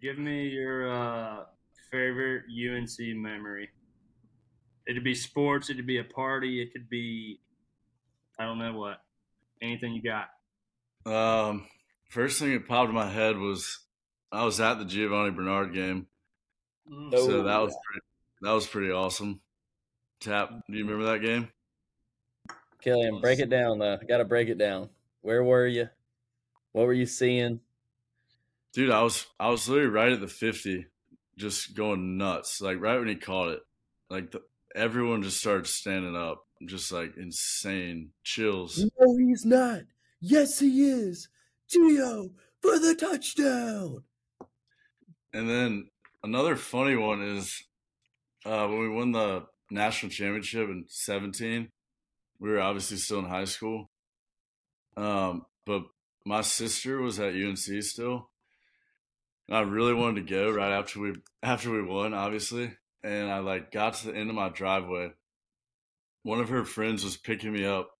give 0.00 0.18
me 0.18 0.48
your 0.48 0.90
uh, 0.90 1.46
favorite 1.92 2.46
UNC 2.50 3.14
memory. 3.14 3.70
It'd 4.88 5.04
be 5.04 5.14
sports. 5.14 5.70
It'd 5.70 5.86
be 5.86 5.98
a 5.98 6.04
party. 6.04 6.60
It 6.62 6.72
could 6.72 6.88
be, 6.90 7.40
I 8.40 8.44
don't 8.44 8.58
know 8.58 8.72
what. 8.76 9.04
Anything 9.62 9.92
you 9.94 10.02
got. 10.02 10.30
Um, 11.06 11.66
first 12.10 12.38
thing 12.38 12.52
that 12.52 12.68
popped 12.68 12.88
in 12.90 12.94
my 12.94 13.08
head 13.10 13.38
was 13.38 13.80
I 14.30 14.44
was 14.44 14.60
at 14.60 14.78
the 14.78 14.84
Giovani 14.84 15.30
Bernard 15.34 15.72
game, 15.72 16.06
Mm. 16.90 17.10
so 17.12 17.40
Oh, 17.40 17.42
that 17.42 17.58
was 17.58 17.76
pretty, 17.84 18.06
that 18.42 18.52
was 18.52 18.66
pretty 18.66 18.90
awesome. 18.90 19.40
Tap, 20.20 20.50
do 20.68 20.76
you 20.76 20.84
remember 20.84 21.12
that 21.12 21.20
game? 21.24 21.48
Killian, 22.80 23.20
break 23.20 23.38
it 23.40 23.50
down 23.50 23.78
though. 23.78 23.98
Got 24.08 24.18
to 24.18 24.24
break 24.24 24.48
it 24.48 24.58
down. 24.58 24.88
Where 25.22 25.42
were 25.44 25.66
you? 25.66 25.88
What 26.72 26.86
were 26.86 26.92
you 26.92 27.06
seeing? 27.06 27.60
Dude, 28.72 28.90
I 28.90 29.02
was 29.02 29.26
I 29.40 29.48
was 29.50 29.68
literally 29.68 29.90
right 29.90 30.12
at 30.12 30.20
the 30.20 30.28
fifty, 30.28 30.86
just 31.36 31.74
going 31.74 32.16
nuts. 32.16 32.60
Like 32.60 32.80
right 32.80 32.98
when 32.98 33.08
he 33.08 33.16
caught 33.16 33.50
it, 33.50 33.62
like 34.08 34.30
the, 34.30 34.42
everyone 34.74 35.22
just 35.22 35.38
started 35.40 35.66
standing 35.66 36.14
up, 36.16 36.46
just 36.66 36.92
like 36.92 37.16
insane 37.16 38.12
chills. 38.22 38.78
No, 38.98 39.16
he's 39.16 39.44
not. 39.44 39.82
Yes, 40.20 40.58
he 40.58 40.88
is. 40.88 41.28
Gio 41.70 42.30
for 42.60 42.78
the 42.78 42.94
touchdown. 42.94 44.02
And 45.32 45.48
then 45.48 45.88
another 46.22 46.56
funny 46.56 46.96
one 46.96 47.22
is 47.22 47.62
uh, 48.44 48.66
when 48.66 48.80
we 48.80 48.88
won 48.88 49.12
the 49.12 49.44
national 49.70 50.10
championship 50.10 50.68
in 50.68 50.86
17, 50.88 51.68
we 52.40 52.50
were 52.50 52.60
obviously 52.60 52.96
still 52.96 53.20
in 53.20 53.26
high 53.26 53.44
school. 53.44 53.90
Um, 54.96 55.46
but 55.66 55.82
my 56.24 56.40
sister 56.40 57.00
was 57.00 57.20
at 57.20 57.34
UNC 57.34 57.82
still. 57.82 58.30
And 59.46 59.56
I 59.56 59.60
really 59.60 59.94
wanted 59.94 60.26
to 60.26 60.34
go 60.34 60.50
right 60.50 60.72
after 60.72 61.00
we 61.00 61.14
after 61.42 61.70
we 61.70 61.82
won, 61.82 62.12
obviously. 62.12 62.72
And 63.02 63.30
I 63.30 63.38
like 63.38 63.70
got 63.70 63.94
to 63.94 64.08
the 64.08 64.16
end 64.16 64.28
of 64.28 64.36
my 64.36 64.48
driveway. 64.48 65.12
One 66.22 66.40
of 66.40 66.48
her 66.48 66.64
friends 66.64 67.04
was 67.04 67.16
picking 67.16 67.52
me 67.52 67.64
up 67.64 67.90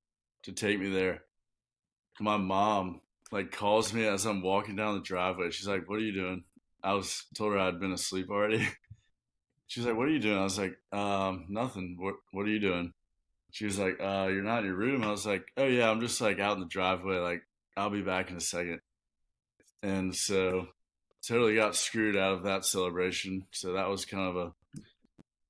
to 0.43 0.53
take 0.53 0.79
me 0.79 0.91
there. 0.91 1.23
My 2.21 2.37
mom 2.37 3.01
like 3.31 3.53
calls 3.53 3.93
me 3.93 4.07
as 4.07 4.25
I'm 4.25 4.43
walking 4.43 4.77
down 4.77 4.95
the 4.95 5.01
driveway. 5.01 5.51
She's 5.51 5.69
like, 5.69 5.89
"What 5.89 5.97
are 5.99 6.05
you 6.05 6.13
doing?" 6.13 6.45
I 6.83 6.95
was 6.95 7.25
told 7.35 7.53
her 7.53 7.59
I'd 7.59 7.81
been 7.81 7.93
asleep 7.93 8.31
already. 8.31 8.67
She's 9.67 9.85
like, 9.85 9.97
"What 9.97 10.09
are 10.09 10.13
you 10.13 10.19
doing?" 10.19 10.39
I 10.39 10.45
was 10.45 10.59
like, 10.59 10.79
um, 10.93 11.47
"Nothing. 11.49 11.97
What 11.99 12.15
What 12.33 12.47
are 12.47 12.51
you 12.51 12.61
doing?" 12.61 12.93
She 13.51 13.65
was 13.65 13.79
like, 13.79 14.01
uh, 14.01 14.29
"You're 14.31 14.43
not 14.43 14.61
in 14.61 14.67
your 14.67 14.77
room." 14.77 15.05
I 15.05 15.11
was 15.11 15.27
like, 15.27 15.53
"Oh 15.57 15.67
yeah, 15.67 15.91
I'm 15.91 16.01
just 16.01 16.21
like 16.21 16.39
out 16.41 16.55
in 16.55 16.61
the 16.61 16.67
driveway. 16.67 17.19
Like 17.19 17.43
I'll 17.77 17.91
be 17.91 18.03
back 18.03 18.31
in 18.31 18.37
a 18.37 18.41
second. 18.41 18.81
And 19.83 20.15
so, 20.15 20.69
totally 21.27 21.55
got 21.55 21.77
screwed 21.77 22.17
out 22.17 22.33
of 22.33 22.43
that 22.45 22.65
celebration. 22.65 23.47
So 23.53 23.75
that 23.75 23.89
was 23.89 24.05
kind 24.05 24.29
of 24.29 24.37
a 24.37 24.53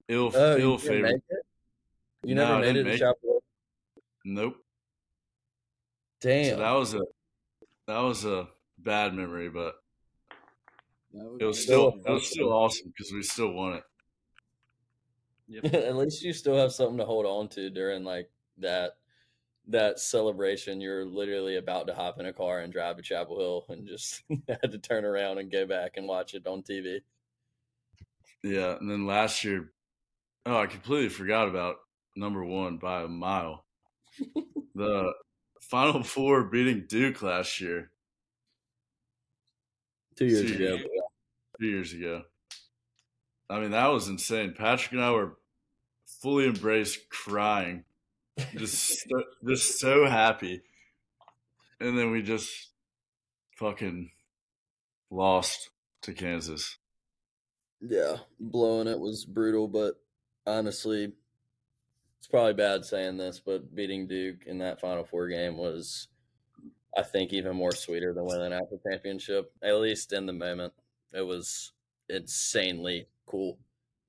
ill 0.08 0.32
Oh, 0.34 0.56
you 0.56 0.62
ill 0.62 0.76
didn't 0.76 0.90
favorite. 0.90 1.22
You 2.24 2.34
never 2.34 2.54
I 2.54 2.60
made 2.60 2.76
it 2.76 2.84
make 2.84 2.98
Chapel? 2.98 3.42
Nope. 4.24 4.56
Damn. 6.20 6.56
So 6.56 6.56
that 6.56 6.72
was 6.72 6.94
a 6.94 7.00
that 7.86 7.98
was 7.98 8.24
a 8.24 8.48
bad 8.78 9.14
memory, 9.14 9.48
but 9.48 9.74
That 11.12 11.24
would 11.24 11.42
it 11.42 11.44
was 11.44 11.62
still 11.62 11.90
Still 11.90 12.02
that 12.04 12.12
was 12.12 12.30
still 12.30 12.52
awesome 12.52 12.92
because 12.96 13.12
we 13.12 13.22
still 13.22 13.52
won 13.52 13.74
it. 13.74 15.64
At 15.74 15.96
least 15.96 16.22
you 16.22 16.32
still 16.32 16.56
have 16.56 16.72
something 16.72 16.98
to 16.98 17.04
hold 17.04 17.24
on 17.24 17.48
to 17.50 17.70
during 17.70 18.04
like 18.04 18.30
that 18.58 18.92
that 19.68 19.98
celebration, 19.98 20.80
you're 20.80 21.04
literally 21.04 21.56
about 21.56 21.86
to 21.86 21.94
hop 21.94 22.18
in 22.18 22.26
a 22.26 22.32
car 22.32 22.60
and 22.60 22.72
drive 22.72 22.96
to 22.96 23.02
Chapel 23.02 23.38
Hill 23.38 23.64
and 23.68 23.86
just 23.86 24.22
had 24.48 24.72
to 24.72 24.78
turn 24.78 25.04
around 25.04 25.38
and 25.38 25.52
go 25.52 25.66
back 25.66 25.96
and 25.96 26.08
watch 26.08 26.34
it 26.34 26.46
on 26.46 26.62
TV. 26.62 27.00
Yeah, 28.42 28.76
and 28.80 28.90
then 28.90 29.06
last 29.06 29.44
year, 29.44 29.72
oh, 30.46 30.56
I 30.56 30.66
completely 30.66 31.10
forgot 31.10 31.48
about 31.48 31.76
number 32.16 32.44
one 32.44 32.78
by 32.78 33.02
a 33.02 33.08
mile. 33.08 33.64
the 34.74 35.12
Final 35.60 36.02
Four 36.02 36.44
beating 36.44 36.84
Duke 36.88 37.22
last 37.22 37.60
year, 37.60 37.90
Two 40.16 40.26
years 40.26 40.50
Two 40.50 40.64
ago. 40.64 40.78
two 41.60 41.66
years 41.66 41.92
ago. 41.92 42.22
I 43.50 43.60
mean, 43.60 43.70
that 43.70 43.86
was 43.88 44.08
insane. 44.08 44.54
Patrick 44.56 44.92
and 44.92 45.02
I 45.02 45.10
were 45.10 45.36
fully 46.20 46.46
embraced, 46.46 47.08
crying, 47.08 47.84
just 48.56 49.08
so, 49.08 49.22
just 49.46 49.78
so 49.78 50.06
happy, 50.06 50.62
and 51.80 51.98
then 51.98 52.10
we 52.10 52.22
just 52.22 52.50
fucking 53.56 54.10
lost 55.10 55.70
to 56.02 56.12
Kansas. 56.12 56.76
Yeah, 57.80 58.16
blowing 58.40 58.88
it 58.88 58.98
was 58.98 59.24
brutal, 59.24 59.68
but 59.68 60.00
honestly, 60.46 61.12
it's 62.18 62.26
probably 62.28 62.54
bad 62.54 62.84
saying 62.84 63.16
this, 63.16 63.40
but 63.40 63.74
beating 63.74 64.06
Duke 64.06 64.44
in 64.46 64.58
that 64.58 64.80
Final 64.80 65.04
Four 65.04 65.28
game 65.28 65.56
was, 65.56 66.08
I 66.96 67.02
think, 67.02 67.32
even 67.32 67.56
more 67.56 67.72
sweeter 67.72 68.12
than 68.12 68.24
winning 68.24 68.46
an 68.46 68.50
national 68.50 68.80
championship. 68.90 69.52
At 69.62 69.80
least 69.80 70.12
in 70.12 70.26
the 70.26 70.32
moment, 70.32 70.72
it 71.12 71.22
was 71.22 71.72
insanely 72.08 73.06
cool, 73.26 73.58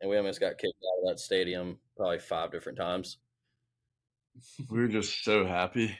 and 0.01 0.10
we 0.10 0.18
almost 0.18 0.39
got 0.39 0.57
kicked 0.57 0.74
out 0.84 1.03
of 1.03 1.10
that 1.10 1.20
stadium 1.20 1.78
probably 1.95 2.20
five 2.20 2.51
different 2.51 2.78
times. 2.78 3.18
We 4.70 4.80
were 4.80 4.88
just 4.88 5.24
so 5.24 5.45
happy. 5.45 5.97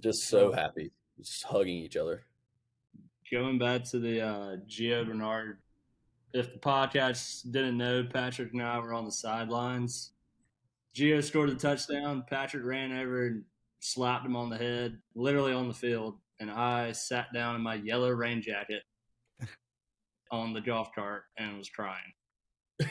Just 0.00 0.28
so 0.28 0.52
happy, 0.52 0.92
just 1.18 1.42
hugging 1.42 1.78
each 1.78 1.96
other. 1.96 2.22
Going 3.32 3.58
back 3.58 3.82
to 3.84 3.98
the 3.98 4.20
uh, 4.20 4.56
Gio 4.68 5.04
Bernard, 5.04 5.58
if 6.32 6.52
the 6.52 6.58
podcast 6.60 7.50
didn't 7.50 7.76
know, 7.76 8.04
Patrick 8.04 8.52
and 8.52 8.62
I 8.62 8.78
were 8.78 8.94
on 8.94 9.04
the 9.04 9.10
sidelines. 9.10 10.12
Gio 10.94 11.22
scored 11.22 11.50
the 11.50 11.54
touchdown. 11.54 12.24
Patrick 12.28 12.64
ran 12.64 12.92
over 12.96 13.26
and 13.26 13.44
slapped 13.80 14.26
him 14.26 14.36
on 14.36 14.50
the 14.50 14.56
head, 14.58 14.98
literally 15.14 15.52
on 15.52 15.68
the 15.68 15.74
field. 15.74 16.18
And 16.40 16.50
I 16.50 16.92
sat 16.92 17.32
down 17.32 17.54
in 17.56 17.62
my 17.62 17.74
yellow 17.74 18.10
rain 18.10 18.42
jacket 18.42 18.82
on 20.30 20.52
the 20.52 20.60
golf 20.60 20.88
cart 20.94 21.24
and 21.36 21.56
was 21.58 21.68
crying. 21.68 22.12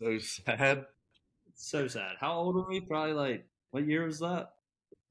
So 0.00 0.18
sad. 0.18 0.84
So 1.54 1.86
sad. 1.88 2.16
How 2.20 2.34
old 2.34 2.56
are 2.56 2.68
we? 2.68 2.80
Probably 2.80 3.12
like, 3.14 3.46
what 3.70 3.86
year 3.86 4.04
was 4.04 4.18
that? 4.18 4.50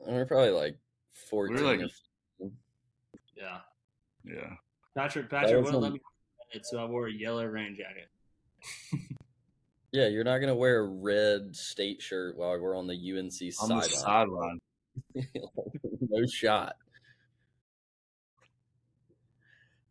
Uh, 0.06 0.12
we're 0.12 0.26
probably 0.26 0.52
like 0.52 0.78
fourteen. 1.30 1.64
like- 1.64 1.80
or 1.80 1.88
15. 2.40 2.52
Yeah. 3.36 3.60
Yeah. 4.26 4.50
Patrick, 4.96 5.30
Patrick 5.30 5.56
wouldn't 5.64 5.76
on- 5.76 5.82
let 5.82 5.94
me 5.94 6.00
so 6.62 6.78
I 6.80 6.86
wore 6.86 7.08
a 7.08 7.12
yellow 7.12 7.46
rain 7.46 7.76
jacket. 7.76 8.10
Yeah, 9.94 10.08
you're 10.08 10.24
not 10.24 10.39
gonna 10.39 10.56
wear 10.56 10.80
a 10.80 10.88
red 10.88 11.56
state 11.56 12.02
shirt 12.02 12.36
while 12.36 12.60
we're 12.60 12.76
on 12.76 12.88
the 12.88 12.96
UNC 12.96 13.54
On 13.62 13.70
the 13.78 13.82
sideline. 13.84 13.89
sideline. 13.91 14.60
no 16.10 16.26
shot. 16.26 16.76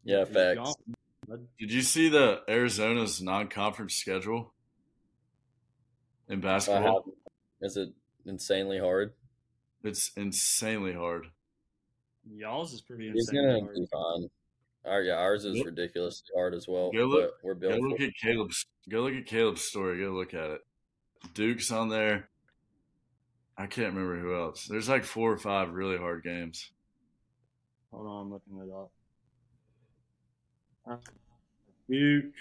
Yeah, 0.05 0.25
He's 0.25 0.35
facts. 0.35 0.75
Did 1.59 1.73
you 1.73 1.83
see 1.83 2.09
the 2.09 2.43
Arizona's 2.49 3.23
non-conference 3.23 3.95
schedule 3.95 4.53
in 6.29 6.41
basketball? 6.41 7.05
have- 7.07 7.13
Is 7.71 7.77
it 7.77 7.91
insanely 8.27 8.81
hard? 8.81 9.13
It's 9.85 10.11
insanely 10.17 10.93
hard. 10.95 11.27
Y'all's 12.29 12.73
is 12.73 12.81
pretty 12.81 13.09
It's 13.09 13.29
insane. 13.29 13.45
gonna 13.47 13.61
hard. 13.61 13.75
be 13.75 13.87
fine. 13.87 14.31
Our, 14.85 15.03
yeah, 15.03 15.15
ours 15.15 15.45
is 15.45 15.59
Go- 15.59 15.65
ridiculously 15.65 16.29
hard 16.35 16.55
as 16.55 16.67
well. 16.67 16.91
go 16.91 17.05
look- 17.07 17.35
but 17.43 17.45
we're 17.45 17.55
Go 17.55 17.77
look 17.77 18.01
at 18.01 18.13
Caleb's. 18.21 18.67
Go 18.89 19.03
look 19.03 19.15
at 19.15 19.27
Caleb's 19.27 19.63
story. 19.63 20.01
Go 20.01 20.11
look 20.11 20.35
at 20.35 20.51
it. 20.51 20.61
Duke's 21.35 21.71
on 21.71 21.89
there. 21.89 22.29
I 23.57 23.67
can't 23.67 23.95
remember 23.95 24.19
who 24.19 24.35
else. 24.35 24.67
There's 24.67 24.89
like 24.89 25.05
four 25.05 25.31
or 25.31 25.39
five 25.39 25.71
really 25.73 25.97
hard 25.99 26.25
games. 26.25 26.71
Hold 27.93 28.07
on, 28.07 28.21
I'm 28.23 28.33
looking 28.33 28.59
it 28.59 28.75
up. 28.75 28.91
Uh, 30.85 30.97
Duke, 31.89 32.33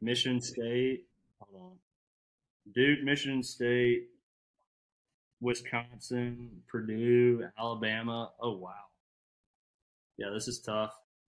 Mission 0.00 0.40
State. 0.40 1.04
Hold 1.38 1.62
on. 1.62 1.78
Duke, 2.74 3.04
Michigan 3.04 3.42
State, 3.44 4.08
Wisconsin, 5.40 6.62
Purdue, 6.66 7.44
Alabama. 7.56 8.32
Oh 8.40 8.56
wow. 8.56 8.85
Yeah, 10.18 10.30
this 10.32 10.48
is 10.48 10.60
tough. 10.60 10.94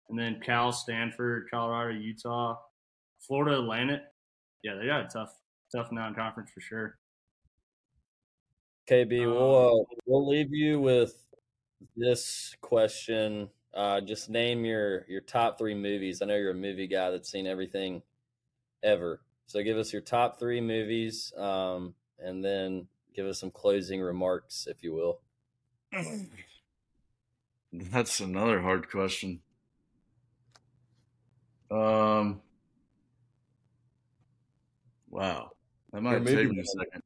And 0.08 0.18
then 0.18 0.40
Cal, 0.44 0.72
Stanford, 0.72 1.48
Colorado, 1.50 1.98
Utah, 1.98 2.56
Florida 3.20 3.58
Atlantic. 3.58 4.02
Yeah, 4.62 4.74
they 4.74 4.86
got 4.86 5.04
a 5.04 5.08
tough, 5.08 5.34
tough 5.70 5.92
non-conference 5.92 6.50
for 6.50 6.60
sure. 6.60 6.98
KB, 8.88 9.24
Um, 9.24 9.30
we'll 9.30 9.80
uh, 9.80 9.84
we'll 10.06 10.28
leave 10.28 10.52
you 10.52 10.80
with 10.80 11.26
this 11.96 12.56
question. 12.60 13.50
Uh, 13.74 14.00
just 14.00 14.30
name 14.30 14.64
your 14.64 15.04
your 15.08 15.20
top 15.20 15.58
three 15.58 15.74
movies. 15.74 16.22
I 16.22 16.26
know 16.26 16.36
you're 16.36 16.52
a 16.52 16.54
movie 16.54 16.86
guy 16.86 17.10
that's 17.10 17.30
seen 17.30 17.46
everything 17.46 18.02
ever. 18.82 19.20
So 19.46 19.62
give 19.62 19.76
us 19.76 19.92
your 19.92 20.02
top 20.02 20.38
three 20.38 20.60
movies, 20.60 21.32
um, 21.36 21.94
and 22.18 22.44
then 22.44 22.88
give 23.14 23.26
us 23.26 23.38
some 23.40 23.50
closing 23.50 24.00
remarks, 24.00 24.66
if 24.66 24.82
you 24.82 24.94
will. 24.94 25.20
That's 27.72 28.20
another 28.20 28.60
hard 28.60 28.90
question. 28.90 29.40
Um. 31.70 32.40
Wow, 35.10 35.50
that 35.92 36.02
might 36.02 36.22
Your 36.22 36.36
take 36.36 36.50
me 36.50 36.60
a 36.60 36.64
second. 36.64 37.02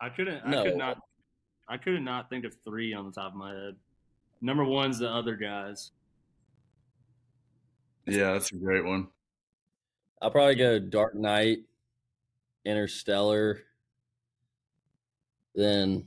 I 0.00 0.08
couldn't. 0.08 0.46
No. 0.46 0.60
I 0.60 0.64
could 0.64 0.76
not. 0.76 0.98
I 1.68 1.76
could 1.76 2.02
not 2.02 2.30
think 2.30 2.44
of 2.44 2.54
three 2.64 2.94
on 2.94 3.06
the 3.06 3.12
top 3.12 3.32
of 3.32 3.38
my 3.38 3.52
head. 3.52 3.76
Number 4.40 4.64
one's 4.64 4.98
the 4.98 5.08
other 5.08 5.36
guys. 5.36 5.92
Yeah, 8.06 8.32
that's 8.32 8.52
a 8.52 8.56
great 8.56 8.84
one. 8.84 9.08
I'll 10.22 10.30
probably 10.30 10.54
go 10.54 10.78
Dark 10.78 11.14
Knight, 11.14 11.58
Interstellar, 12.64 13.60
then 15.54 16.06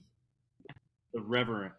The 1.14 1.22
Revenant. 1.22 1.74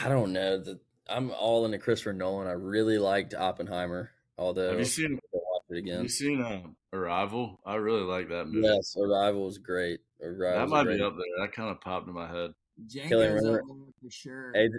I 0.00 0.08
don't 0.08 0.32
know. 0.32 0.58
The, 0.58 0.80
I'm 1.08 1.30
all 1.30 1.64
into 1.64 1.78
Christopher 1.78 2.12
Nolan. 2.12 2.48
I 2.48 2.52
really 2.52 2.98
liked 2.98 3.34
Oppenheimer, 3.34 4.10
although 4.38 4.70
Have 4.70 4.78
you 4.78 4.84
seen? 4.84 5.18
I'll 5.34 5.40
watch 5.40 5.62
it 5.70 5.92
Have 5.92 6.02
you 6.02 6.08
seen 6.08 6.40
uh, 6.40 6.62
Arrival? 6.92 7.60
I 7.66 7.76
really 7.76 8.02
like 8.02 8.28
that 8.28 8.46
movie. 8.46 8.66
Yes, 8.66 8.96
Arrival 8.96 9.44
was 9.44 9.58
great. 9.58 10.00
Arrival 10.22 10.58
that 10.58 10.62
was 10.62 10.70
might 10.70 10.84
great. 10.84 10.98
be 10.98 11.04
up 11.04 11.14
there. 11.14 11.46
That 11.46 11.52
kind 11.52 11.70
of 11.70 11.80
popped 11.80 12.08
in 12.08 12.14
my 12.14 12.28
head. 12.28 12.52
Kelly, 13.08 13.26
Django's 13.26 13.46
up 13.46 13.60
for 14.02 14.10
sure. 14.10 14.52
AJ, 14.56 14.74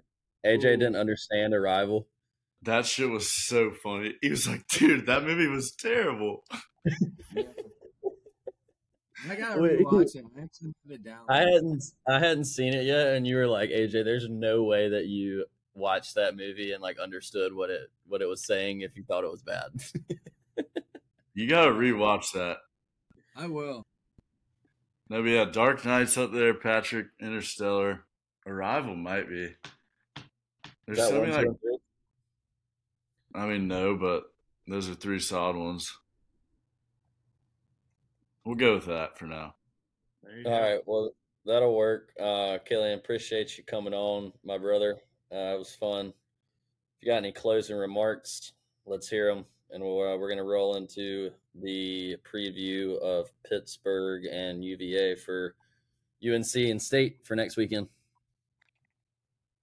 AJ 0.45 0.61
didn't 0.61 0.95
understand 0.95 1.53
Arrival. 1.53 2.07
That 2.64 2.86
shit 2.86 3.09
was 3.09 3.30
so 3.30 3.72
funny. 3.72 4.16
He 4.22 4.30
was 4.30 4.47
like, 4.47 4.66
"Dude, 4.68 5.05
that 5.05 5.24
movie 5.24 5.47
was 5.47 5.72
terrible." 5.74 6.43
I 9.30 9.36
gotta 9.36 9.61
Wait. 9.61 9.80
rewatch 9.80 10.15
it. 10.15 10.26
I 10.38 10.41
actually 10.41 10.74
put 10.86 10.95
it 10.95 11.03
down. 11.03 11.26
I 11.30 11.39
hadn't 11.39 11.84
I 12.07 12.19
hadn't 12.19 12.45
seen 12.45 12.74
it 12.74 12.86
yet, 12.86 13.15
and 13.15 13.26
you 13.26 13.36
were 13.38 13.47
like, 13.47 13.69
AJ, 13.69 14.03
there's 14.03 14.28
no 14.30 14.63
way 14.63 14.89
that 14.89 15.05
you 15.05 15.45
watched 15.76 16.15
that 16.15 16.36
movie 16.36 16.71
and 16.71 16.82
like 16.82 16.99
understood 16.99 17.53
what 17.53 17.69
it 17.69 17.89
what 18.07 18.21
it 18.21 18.28
was 18.28 18.45
saying 18.45 18.82
if 18.82 18.95
you 18.95 19.03
thought 19.03 19.24
it 19.24 19.32
was 19.32 19.41
bad. 19.41 19.69
You 21.34 21.47
gotta 21.47 21.71
rewatch 21.71 22.34
that. 22.34 22.57
I 23.36 23.47
will. 23.47 23.84
No, 25.09 25.24
but 25.24 25.30
yeah, 25.30 25.45
Dark 25.45 25.84
Knight's 25.84 26.17
up 26.17 26.32
there. 26.32 26.53
Patrick, 26.53 27.07
Interstellar, 27.19 28.05
Arrival 28.45 28.95
might 28.95 29.28
be. 29.28 29.55
There's 30.86 30.99
that 30.99 31.09
so 31.09 31.19
one, 31.19 31.30
many 31.30 31.43
two, 31.43 31.49
like 31.49 31.57
and? 31.63 31.80
I 33.34 33.47
mean 33.47 33.67
no, 33.67 33.95
but 33.95 34.26
those 34.67 34.89
are 34.89 34.93
three 34.93 35.19
solid 35.19 35.55
ones. 35.55 35.97
We'll 38.45 38.55
go 38.55 38.75
with 38.75 38.85
that 38.87 39.17
for 39.17 39.25
now. 39.25 39.55
There 40.23 40.37
you 40.37 40.45
All 40.45 40.51
go. 40.51 40.61
right, 40.61 40.79
well 40.85 41.11
that'll 41.45 41.75
work. 41.75 42.11
Uh, 42.19 42.57
Killian, 42.65 42.99
appreciate 42.99 43.57
you 43.57 43.63
coming 43.63 43.93
on, 43.93 44.33
my 44.43 44.57
brother. 44.57 44.97
Uh, 45.31 45.55
it 45.55 45.59
was 45.59 45.73
fun. 45.75 46.07
If 46.07 47.01
you 47.01 47.11
got 47.11 47.17
any 47.17 47.31
closing 47.31 47.75
remarks, 47.75 48.53
let's 48.85 49.09
hear 49.09 49.33
them, 49.33 49.45
and 49.71 49.83
we're 49.83 50.13
uh, 50.13 50.17
we're 50.17 50.29
gonna 50.29 50.43
roll 50.43 50.75
into 50.75 51.31
the 51.55 52.17
preview 52.29 52.99
of 53.01 53.31
Pittsburgh 53.47 54.25
and 54.25 54.63
UVA 54.63 55.15
for 55.15 55.55
UNC 56.25 56.55
and 56.55 56.81
State 56.81 57.19
for 57.23 57.35
next 57.35 57.57
weekend. 57.57 57.87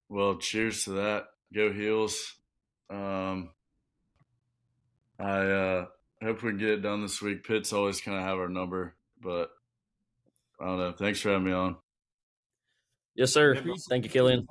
Well, 0.09 0.35
cheers 0.37 0.83
to 0.85 0.91
that. 0.91 1.27
Go 1.53 1.71
Heels. 1.71 2.35
Um, 2.89 3.49
I 5.19 5.39
uh, 5.39 5.85
hope 6.25 6.43
we 6.43 6.51
can 6.51 6.59
get 6.59 6.69
it 6.69 6.81
done 6.81 7.01
this 7.01 7.21
week. 7.21 7.43
Pitt's 7.43 7.73
always 7.73 7.99
kind 8.01 8.17
of 8.17 8.23
have 8.23 8.37
our 8.37 8.49
number, 8.49 8.95
but 9.21 9.49
I 10.59 10.65
don't 10.65 10.77
know. 10.77 10.91
Thanks 10.91 11.19
for 11.19 11.29
having 11.29 11.45
me 11.45 11.51
on. 11.51 11.77
Yes, 13.15 13.33
sir. 13.33 13.55
Thank 13.55 14.05
you, 14.05 14.09
it, 14.09 14.13
Killian. 14.13 14.47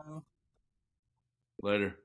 Later. 1.62 1.96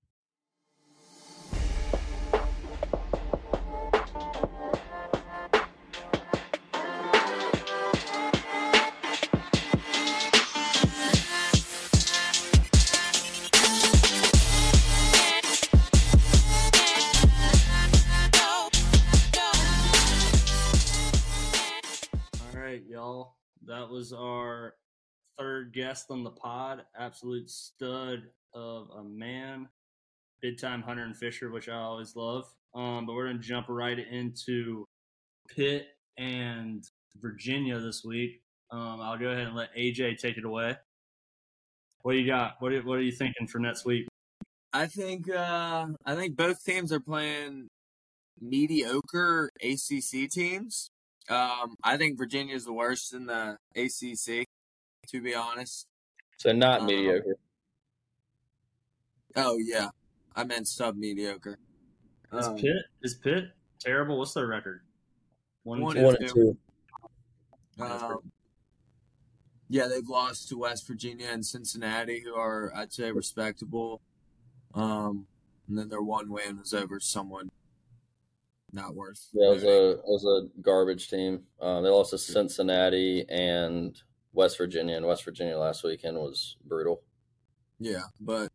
That 23.68 23.89
was 23.89 24.13
our 24.13 24.76
third 25.38 25.74
guest 25.74 26.07
on 26.09 26.24
the 26.24 26.32
pod. 26.32 26.84
Absolute 26.97 27.49
stud 27.49 28.24
of 28.53 28.89
a 28.97 29.03
man. 29.03 29.68
Big 30.41 30.59
time 30.59 30.82
hunter 30.82 31.03
and 31.03 31.18
fisher, 31.18 31.49
which 31.49 31.70
I 31.70 31.78
always 31.78 32.16
love. 32.16 32.45
Um, 32.74 33.05
but 33.05 33.16
we're 33.16 33.28
gonna 33.28 33.39
jump 33.39 33.68
right 33.70 33.97
into 33.97 34.86
Pitt 35.49 35.88
and 36.18 36.84
Virginia 37.22 37.80
this 37.80 38.03
week. 38.03 38.41
Um, 38.72 38.99
I'll 39.01 39.18
go 39.18 39.30
ahead 39.30 39.47
and 39.47 39.55
let 39.55 39.76
AJ 39.76 40.18
take 40.20 40.38
it 40.38 40.45
away. 40.45 40.76
What 42.01 42.13
do 42.13 42.20
you 42.20 42.28
got? 42.28 42.55
What 42.59 42.72
are, 42.74 42.82
what 42.82 42.99
are 42.99 43.03
you 43.03 43.11
thinking 43.11 43.47
for 43.47 43.59
next 43.59 43.86
week? 43.86 44.07
I 44.74 44.88
think 44.88 45.30
uh, 45.30 45.88
I 46.05 46.16
think 46.16 46.36
both 46.36 46.63
teams 46.63 46.91
are 46.91 46.99
playing 46.99 47.70
mediocre 48.39 49.49
ACC 49.63 50.30
teams. 50.30 50.91
Um, 51.30 51.76
I 51.84 51.97
think 51.97 52.17
Virginia 52.17 52.55
is 52.55 52.65
the 52.65 52.73
worst 52.73 53.13
in 53.13 53.26
the 53.26 53.57
ACC, 53.76 54.45
to 55.07 55.21
be 55.21 55.34
honest. 55.34 55.88
So 56.38 56.51
not 56.51 56.82
Um, 56.82 56.88
mediocre. 56.88 57.38
Oh 59.36 59.57
yeah, 59.57 59.89
I 60.36 60.43
meant 60.43 60.67
sub 60.67 60.95
mediocre. 60.95 61.57
Is 62.34 62.47
Um, 62.47 62.57
Pitt 62.57 62.86
is 63.01 63.15
Pitt 63.15 63.51
terrible? 63.80 64.19
What's 64.19 64.34
their 64.34 64.47
record? 64.47 64.82
One, 65.63 65.82
One 65.82 65.97
and 65.97 66.05
One 66.05 66.15
and 66.17 66.30
two. 66.30 66.57
Um, 67.80 68.32
yeah, 69.67 69.88
they've 69.88 70.07
lost 70.07 70.47
to 70.49 70.57
West 70.57 70.86
Virginia 70.88 71.28
and 71.28 71.45
Cincinnati, 71.45 72.19
who 72.19 72.36
are 72.36 72.71
I'd 72.76 72.93
say 72.93 73.11
respectable. 73.11 74.01
Um, 74.73 75.28
and 75.67 75.78
then 75.78 75.89
their 75.89 76.01
one 76.01 76.30
win 76.30 76.59
was 76.59 76.73
over 76.73 76.99
someone 76.99 77.49
not 78.76 78.93
worth. 78.93 79.30
Yeah, 79.34 79.47
it 79.47 79.53
was 79.53 79.63
a 79.63 79.91
it 79.91 80.05
was 80.05 80.26
a 80.26 80.61
garbage 80.61 81.09
team. 81.09 81.43
Uh, 81.59 81.82
they 81.82 81.89
lost 81.89 82.11
to 82.11 82.17
Cincinnati 82.17 83.26
and 83.30 83.97
West 84.34 84.57
Virginia, 84.57 84.97
and 84.97 85.05
West 85.07 85.23
Virginia 85.23 85.57
last 85.57 85.84
weekend 85.84 86.17
was 86.17 86.57
brutal. 86.65 87.01
Yeah, 87.80 88.03
but 88.19 88.51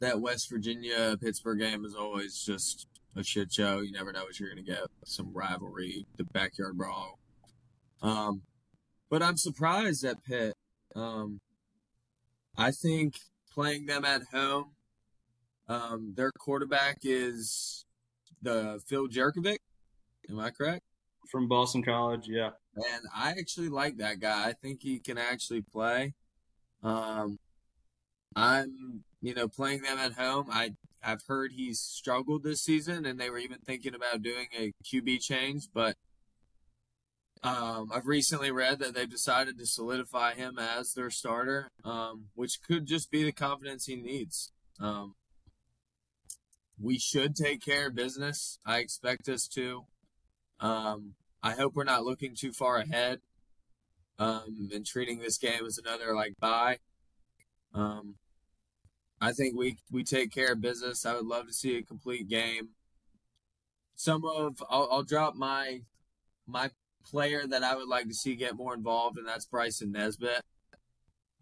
that 0.00 0.20
West 0.20 0.50
Virginia 0.50 1.16
Pittsburgh 1.20 1.58
game 1.58 1.84
is 1.84 1.94
always 1.94 2.38
just 2.38 2.86
a 3.16 3.24
shit 3.24 3.52
show. 3.52 3.80
You 3.80 3.92
never 3.92 4.12
know 4.12 4.24
what 4.24 4.38
you're 4.38 4.50
gonna 4.50 4.62
get. 4.62 4.86
Some 5.04 5.32
rivalry, 5.32 6.06
the 6.18 6.24
backyard 6.24 6.76
brawl. 6.76 7.18
Um, 8.02 8.42
but 9.10 9.22
I'm 9.22 9.36
surprised 9.36 10.04
at 10.04 10.22
Pitt. 10.24 10.54
Um, 10.94 11.40
I 12.56 12.70
think 12.70 13.14
playing 13.52 13.86
them 13.86 14.04
at 14.04 14.22
home, 14.32 14.72
um, 15.68 16.12
their 16.16 16.30
quarterback 16.32 16.98
is 17.02 17.86
the 18.42 18.82
Phil 18.86 19.08
Jurkovec. 19.08 19.58
Am 20.28 20.38
I 20.38 20.50
correct? 20.50 20.82
from 21.30 21.48
Boston 21.48 21.82
College. 21.82 22.28
Yeah, 22.28 22.50
And 22.76 23.06
I 23.14 23.30
actually 23.30 23.68
like 23.68 23.96
that 23.98 24.20
guy. 24.20 24.48
I 24.48 24.52
think 24.52 24.82
he 24.82 24.98
can 24.98 25.18
actually 25.18 25.62
play. 25.62 26.14
Um, 26.82 27.38
I'm, 28.34 29.04
you 29.20 29.34
know, 29.34 29.48
playing 29.48 29.82
them 29.82 29.98
at 29.98 30.12
home. 30.12 30.46
I 30.50 30.74
I've 31.02 31.24
heard 31.26 31.52
he's 31.52 31.80
struggled 31.80 32.44
this 32.44 32.62
season, 32.62 33.04
and 33.04 33.18
they 33.18 33.28
were 33.28 33.38
even 33.38 33.58
thinking 33.58 33.94
about 33.94 34.22
doing 34.22 34.46
a 34.56 34.72
QB 34.84 35.20
change. 35.20 35.68
But 35.74 35.96
um, 37.42 37.90
I've 37.92 38.06
recently 38.06 38.52
read 38.52 38.78
that 38.78 38.94
they've 38.94 39.10
decided 39.10 39.58
to 39.58 39.66
solidify 39.66 40.34
him 40.34 40.58
as 40.58 40.92
their 40.92 41.10
starter, 41.10 41.70
um, 41.84 42.26
which 42.34 42.62
could 42.62 42.86
just 42.86 43.10
be 43.10 43.24
the 43.24 43.32
confidence 43.32 43.86
he 43.86 43.96
needs. 43.96 44.52
Um, 44.78 45.14
we 46.82 46.98
should 46.98 47.36
take 47.36 47.62
care 47.64 47.86
of 47.86 47.94
business. 47.94 48.58
I 48.66 48.78
expect 48.78 49.28
us 49.28 49.46
to. 49.54 49.84
Um, 50.60 51.14
I 51.42 51.52
hope 51.52 51.74
we're 51.74 51.84
not 51.84 52.04
looking 52.04 52.34
too 52.34 52.52
far 52.52 52.76
ahead 52.76 53.20
um, 54.18 54.68
and 54.72 54.84
treating 54.84 55.20
this 55.20 55.38
game 55.38 55.64
as 55.64 55.78
another 55.78 56.14
like 56.14 56.34
bye. 56.40 56.78
Um, 57.72 58.16
I 59.20 59.32
think 59.32 59.56
we 59.56 59.78
we 59.90 60.02
take 60.02 60.32
care 60.32 60.52
of 60.52 60.60
business. 60.60 61.06
I 61.06 61.14
would 61.14 61.26
love 61.26 61.46
to 61.46 61.52
see 61.52 61.76
a 61.76 61.82
complete 61.82 62.28
game. 62.28 62.70
Some 63.94 64.24
of 64.24 64.62
I'll, 64.68 64.88
I'll 64.90 65.02
drop 65.04 65.34
my 65.34 65.82
my 66.46 66.70
player 67.04 67.46
that 67.46 67.62
I 67.62 67.76
would 67.76 67.88
like 67.88 68.08
to 68.08 68.14
see 68.14 68.34
get 68.34 68.56
more 68.56 68.74
involved, 68.74 69.18
and 69.18 69.26
that's 69.26 69.46
Bryson 69.46 69.92
Nesbit. 69.92 70.42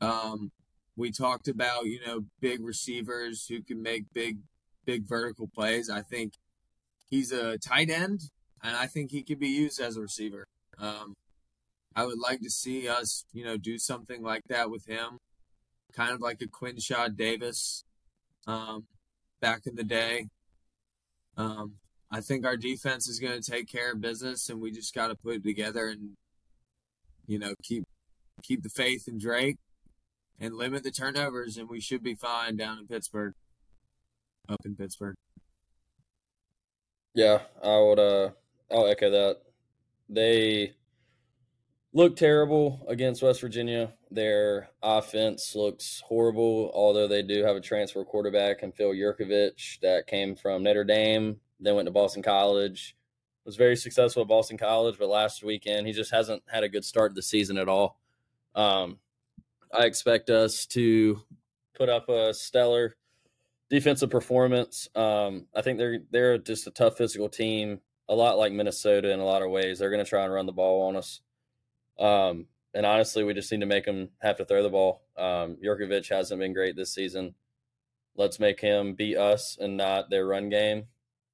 Um, 0.00 0.52
we 0.96 1.10
talked 1.10 1.48
about 1.48 1.86
you 1.86 2.00
know 2.06 2.24
big 2.40 2.60
receivers 2.62 3.46
who 3.48 3.62
can 3.62 3.82
make 3.82 4.12
big 4.12 4.38
big 4.90 5.06
vertical 5.06 5.48
plays. 5.54 5.88
I 5.88 6.02
think 6.02 6.32
he's 7.08 7.30
a 7.30 7.58
tight 7.58 7.90
end, 7.90 8.20
and 8.60 8.76
I 8.76 8.86
think 8.86 9.12
he 9.12 9.22
could 9.22 9.38
be 9.38 9.48
used 9.64 9.80
as 9.80 9.96
a 9.96 10.00
receiver. 10.00 10.44
Um, 10.78 11.14
I 11.94 12.04
would 12.06 12.18
like 12.18 12.40
to 12.40 12.50
see 12.50 12.88
us, 12.88 13.24
you 13.32 13.44
know, 13.44 13.56
do 13.56 13.78
something 13.78 14.20
like 14.22 14.42
that 14.48 14.68
with 14.68 14.86
him, 14.86 15.18
kind 15.92 16.12
of 16.12 16.20
like 16.20 16.42
a 16.42 16.46
Quinshad 16.46 17.16
Davis 17.16 17.84
um, 18.48 18.86
back 19.40 19.60
in 19.66 19.76
the 19.76 19.84
day. 19.84 20.26
Um, 21.36 21.74
I 22.10 22.20
think 22.20 22.44
our 22.44 22.56
defense 22.56 23.08
is 23.08 23.20
going 23.20 23.40
to 23.40 23.50
take 23.50 23.68
care 23.70 23.92
of 23.92 24.00
business, 24.00 24.48
and 24.48 24.60
we 24.60 24.72
just 24.72 24.92
got 24.92 25.08
to 25.08 25.14
put 25.14 25.36
it 25.36 25.44
together 25.44 25.86
and, 25.86 26.16
you 27.28 27.38
know, 27.38 27.54
keep 27.62 27.84
keep 28.42 28.62
the 28.62 28.70
faith 28.70 29.06
in 29.06 29.18
Drake 29.18 29.58
and 30.40 30.54
limit 30.54 30.82
the 30.82 30.90
turnovers, 30.90 31.56
and 31.56 31.68
we 31.68 31.80
should 31.80 32.02
be 32.02 32.14
fine 32.14 32.56
down 32.56 32.78
in 32.78 32.86
Pittsburgh, 32.88 33.34
up 34.50 34.60
in 34.64 34.76
Pittsburgh. 34.76 35.16
Yeah, 37.14 37.40
I 37.62 37.78
would. 37.78 37.98
Uh, 37.98 38.30
I'll 38.70 38.86
echo 38.86 39.10
that. 39.10 39.38
They 40.08 40.74
look 41.92 42.16
terrible 42.16 42.84
against 42.88 43.22
West 43.22 43.40
Virginia. 43.40 43.92
Their 44.10 44.70
offense 44.82 45.54
looks 45.54 46.02
horrible, 46.06 46.70
although 46.74 47.08
they 47.08 47.22
do 47.22 47.44
have 47.44 47.56
a 47.56 47.60
transfer 47.60 48.04
quarterback 48.04 48.62
and 48.62 48.74
Phil 48.74 48.92
Jurkovec 48.92 49.80
that 49.80 50.06
came 50.06 50.36
from 50.36 50.62
Notre 50.62 50.84
Dame, 50.84 51.40
then 51.58 51.74
went 51.74 51.86
to 51.86 51.92
Boston 51.92 52.22
College. 52.22 52.96
Was 53.44 53.56
very 53.56 53.76
successful 53.76 54.22
at 54.22 54.28
Boston 54.28 54.58
College, 54.58 54.96
but 54.98 55.08
last 55.08 55.42
weekend 55.42 55.86
he 55.86 55.92
just 55.92 56.12
hasn't 56.12 56.42
had 56.46 56.62
a 56.62 56.68
good 56.68 56.84
start 56.84 57.12
to 57.12 57.14
the 57.14 57.22
season 57.22 57.56
at 57.56 57.68
all. 57.68 57.98
Um, 58.54 58.98
I 59.72 59.86
expect 59.86 60.30
us 60.30 60.66
to 60.66 61.22
put 61.74 61.88
up 61.88 62.08
a 62.08 62.34
stellar 62.34 62.96
defensive 63.70 64.10
performance. 64.10 64.88
Um, 64.94 65.46
I 65.54 65.62
think 65.62 65.78
they're 65.78 66.00
they're 66.10 66.38
just 66.38 66.66
a 66.66 66.72
tough 66.72 66.98
physical 66.98 67.28
team, 67.28 67.80
a 68.08 68.14
lot 68.14 68.36
like 68.36 68.52
Minnesota 68.52 69.10
in 69.10 69.20
a 69.20 69.24
lot 69.24 69.42
of 69.42 69.50
ways. 69.50 69.78
They're 69.78 69.90
going 69.90 70.04
to 70.04 70.08
try 70.08 70.24
and 70.24 70.32
run 70.32 70.46
the 70.46 70.52
ball 70.52 70.88
on 70.88 70.96
us. 70.96 71.20
Um, 71.98 72.46
and 72.74 72.84
honestly, 72.84 73.24
we 73.24 73.34
just 73.34 73.50
need 73.50 73.60
to 73.60 73.66
make 73.66 73.84
them 73.84 74.10
have 74.20 74.36
to 74.36 74.44
throw 74.44 74.62
the 74.62 74.68
ball. 74.68 75.02
Um, 75.16 75.56
Jurkovec 75.64 76.08
hasn't 76.08 76.40
been 76.40 76.52
great 76.52 76.76
this 76.76 76.92
season. 76.92 77.34
Let's 78.16 78.40
make 78.40 78.60
him 78.60 78.94
beat 78.94 79.16
us 79.16 79.56
and 79.60 79.76
not 79.76 80.10
their 80.10 80.26
run 80.26 80.50
game. 80.50 80.84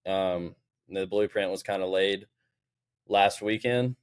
Um, 0.07 0.55
the 0.89 1.07
blueprint 1.07 1.51
was 1.51 1.63
kind 1.63 1.83
of 1.83 1.89
laid 1.89 2.27
last 3.09 3.43
weekend. 3.43 3.97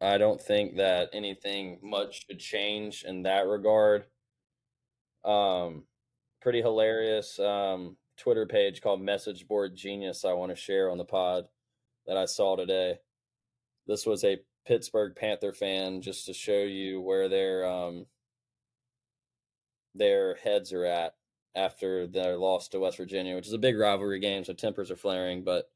I 0.00 0.16
don't 0.16 0.40
think 0.40 0.76
that 0.76 1.10
anything 1.12 1.78
much 1.82 2.26
should 2.26 2.38
change 2.38 3.04
in 3.04 3.24
that 3.24 3.46
regard. 3.46 4.06
Um, 5.24 5.84
pretty 6.40 6.62
hilarious 6.62 7.38
um, 7.38 7.96
Twitter 8.16 8.46
page 8.46 8.80
called 8.80 9.00
Message 9.00 9.46
Board 9.46 9.76
Genius 9.76 10.24
I 10.24 10.32
want 10.32 10.50
to 10.50 10.56
share 10.56 10.90
on 10.90 10.98
the 10.98 11.04
pod 11.04 11.44
that 12.06 12.16
I 12.16 12.24
saw 12.24 12.56
today. 12.56 12.98
This 13.86 14.06
was 14.06 14.24
a 14.24 14.38
Pittsburgh 14.66 15.14
Panther 15.16 15.52
fan 15.52 16.02
just 16.02 16.26
to 16.26 16.32
show 16.32 16.62
you 16.62 17.00
where 17.00 17.28
their 17.28 17.68
um, 17.68 18.06
their 19.94 20.36
heads 20.36 20.72
are 20.72 20.84
at 20.84 21.14
after 21.54 22.06
their 22.06 22.36
loss 22.36 22.68
to 22.68 22.80
West 22.80 22.96
Virginia, 22.96 23.34
which 23.34 23.46
is 23.46 23.52
a 23.52 23.58
big 23.58 23.76
rivalry 23.76 24.20
game, 24.20 24.44
so 24.44 24.52
tempers 24.52 24.90
are 24.90 24.96
flaring. 24.96 25.42
But 25.42 25.70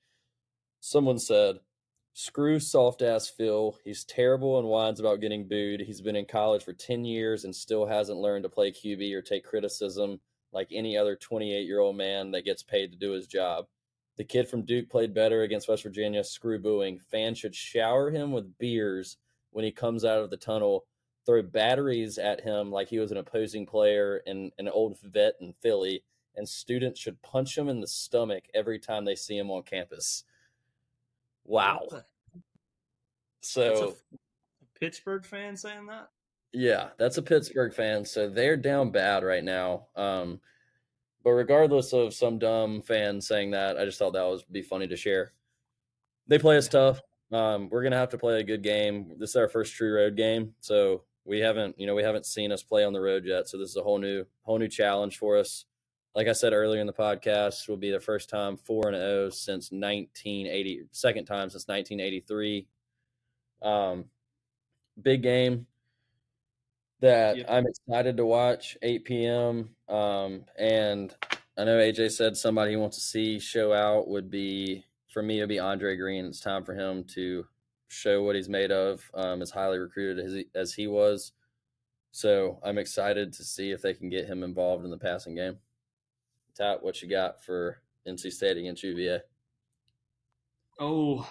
someone 0.81 1.19
said, 1.19 1.57
Screw 2.13 2.61
soft 2.61 3.03
ass 3.03 3.29
Phil. 3.29 3.77
He's 3.83 4.05
terrible 4.05 4.61
and 4.61 4.69
whines 4.69 5.01
about 5.01 5.21
getting 5.21 5.49
booed. 5.49 5.81
He's 5.81 6.01
been 6.01 6.15
in 6.15 6.27
college 6.27 6.63
for 6.63 6.73
10 6.73 7.05
years 7.05 7.45
and 7.45 7.55
still 7.55 7.87
hasn't 7.87 8.21
learned 8.21 8.45
to 8.45 8.49
play 8.49 8.71
QB 8.71 9.13
or 9.15 9.21
take 9.21 9.45
criticism 9.45 10.21
like 10.55 10.69
any 10.71 10.97
other 10.97 11.17
28 11.17 11.67
year 11.67 11.81
old 11.81 11.97
man 11.97 12.31
that 12.31 12.45
gets 12.45 12.63
paid 12.63 12.93
to 12.93 12.99
do 12.99 13.11
his 13.11 13.27
job. 13.27 13.67
The 14.17 14.25
kid 14.25 14.49
from 14.49 14.65
Duke 14.65 14.89
played 14.89 15.13
better 15.13 15.43
against 15.43 15.69
West 15.69 15.83
Virginia. 15.83 16.23
Screw 16.23 16.59
booing. 16.59 17.01
Fans 17.11 17.39
should 17.39 17.55
shower 17.55 18.11
him 18.11 18.31
with 18.31 18.57
beers 18.59 19.17
when 19.51 19.65
he 19.65 19.73
comes 19.73 20.05
out 20.05 20.21
of 20.21 20.31
the 20.31 20.37
tunnel 20.37 20.87
throw 21.27 21.43
batteries 21.43 22.19
at 22.19 22.43
him 22.43 22.71
like 22.71 22.89
he 22.89 22.99
was 22.99 23.11
an 23.11 23.17
opposing 23.17 23.67
player 23.67 24.23
and 24.27 24.53
an 24.59 24.69
old 24.69 24.99
vet 25.01 25.35
in 25.41 25.55
Philly, 25.63 26.05
and 26.37 26.49
students 26.49 27.01
should 27.01 27.23
punch 27.23 27.57
him 27.57 27.69
in 27.69 27.81
the 27.81 27.87
stomach 27.87 28.45
every 28.55 28.79
time 28.79 29.05
they 29.05 29.15
see 29.15 29.37
him 29.37 29.51
on 29.51 29.63
campus. 29.63 30.25
Wow. 31.45 31.89
So 33.41 33.97
Pittsburgh 34.79 35.25
fan 35.25 35.57
saying 35.57 35.87
that? 35.87 36.11
Yeah, 36.55 36.91
that's 36.99 37.19
a 37.19 37.23
Pittsburgh 37.23 37.75
fan, 37.75 38.05
so 38.05 38.29
they're 38.29 38.57
down 38.57 38.93
bad 38.93 39.25
right 39.25 39.43
now. 39.43 39.89
Um, 39.97 40.41
but 41.25 41.33
regardless 41.33 41.93
of 41.93 42.15
some 42.15 42.39
dumb 42.39 42.81
fan 42.81 43.21
saying 43.21 43.51
that, 43.51 43.77
I 43.77 43.85
just 43.85 43.99
thought 43.99 44.13
that 44.13 44.23
was 44.23 44.45
be 44.45 44.63
funny 44.63 44.87
to 44.87 44.97
share. 44.97 45.33
They 46.29 46.39
play 46.39 46.57
us 46.57 46.69
tough. 46.69 47.03
Um, 47.33 47.69
we're 47.71 47.83
gonna 47.83 47.97
have 47.97 48.11
to 48.11 48.19
play 48.19 48.39
a 48.39 48.45
good 48.45 48.63
game. 48.63 49.15
This 49.19 49.31
is 49.31 49.37
our 49.37 49.49
first 49.49 49.75
true 49.75 49.97
road 49.97 50.17
game, 50.17 50.55
so 50.61 51.03
we 51.25 51.41
haven't, 51.41 51.77
you 51.77 51.89
know, 51.89 51.95
we 51.97 52.05
haven't 52.05 52.25
seen 52.25 52.53
us 52.53 52.63
play 52.63 52.85
on 52.85 52.93
the 52.93 53.01
road 53.01 53.25
yet. 53.25 53.49
So 53.49 53.59
this 53.59 53.71
is 53.71 53.77
a 53.77 53.83
whole 53.83 53.99
new, 53.99 54.25
whole 54.43 54.59
new 54.59 54.69
challenge 54.69 55.19
for 55.19 55.37
us. 55.37 55.65
Like 56.15 56.29
I 56.29 56.33
said 56.33 56.53
earlier 56.53 56.81
in 56.81 56.87
the 56.87 56.93
podcast, 56.93 57.69
will 57.69 57.77
be 57.77 57.91
the 57.91 57.99
first 57.99 58.31
time 58.31 58.57
four 58.59 58.87
and 58.87 58.97
zero 58.97 59.31
since 59.31 59.73
1980, 59.73 60.85
second 60.93 61.25
time 61.25 61.51
since 61.51 61.67
1983. 61.67 62.69
Um, 63.61 64.05
big 65.03 65.23
game 65.23 65.67
that. 67.05 67.37
I'm 67.49 67.67
excited 67.67 68.17
to 68.17 68.27
watch. 68.27 68.77
8 68.83 69.05
p.m. 69.05 69.71
Um, 69.89 70.45
and 70.59 71.15
I 71.57 71.65
know 71.65 71.79
AJ 71.79 72.13
said 72.13 72.37
somebody 72.37 72.73
he 72.73 72.77
wants 72.77 72.97
to 72.97 73.03
see 73.03 73.39
show 73.39 73.73
out 73.73 74.09
would 74.09 74.31
be 74.31 74.85
for 75.09 75.23
me. 75.23 75.39
It'd 75.39 75.49
be 75.49 75.59
Andre 75.59 75.97
Greene. 75.97 76.27
It's 76.27 76.41
time 76.41 76.65
for 76.65 76.75
him 76.75 77.05
to 77.15 77.47
show 77.89 78.23
what 78.23 78.35
he's 78.35 78.49
made 78.49 78.73
of. 78.73 79.09
Um, 79.15 79.41
as 79.41 79.51
highly 79.51 79.79
recruited 79.79 80.25
as 80.25 80.33
he, 80.33 80.47
as 80.55 80.75
he 80.75 80.87
was, 80.87 81.33
so 82.11 82.61
I'm 82.63 82.79
excited 82.79 83.33
to 83.33 83.45
see 83.45 83.71
if 83.71 83.83
they 83.83 83.95
can 83.95 84.09
get 84.09 84.27
him 84.27 84.43
involved 84.43 84.85
in 84.85 84.91
the 84.91 84.99
passing 84.99 85.35
game. 85.35 85.59
Tap, 86.57 86.79
what 86.83 87.03
you 87.03 87.09
got 87.09 87.43
for 87.45 87.83
NC 88.07 88.33
State 88.33 88.57
against 88.57 88.85
UVA? 88.85 89.21
Oh, 90.79 91.29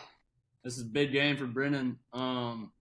this 0.63 0.78
is 0.78 0.84
a 0.84 0.86
big 0.86 1.11
game 1.11 1.38
for 1.38 1.45
Brennan. 1.45 1.99
Um, 2.11 2.71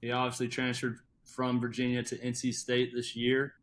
he 0.00 0.12
obviously 0.12 0.48
transferred 0.48 0.98
from 1.28 1.60
Virginia 1.60 2.02
to 2.02 2.18
NC 2.18 2.54
State 2.54 2.92
this 2.94 3.14
year. 3.14 3.54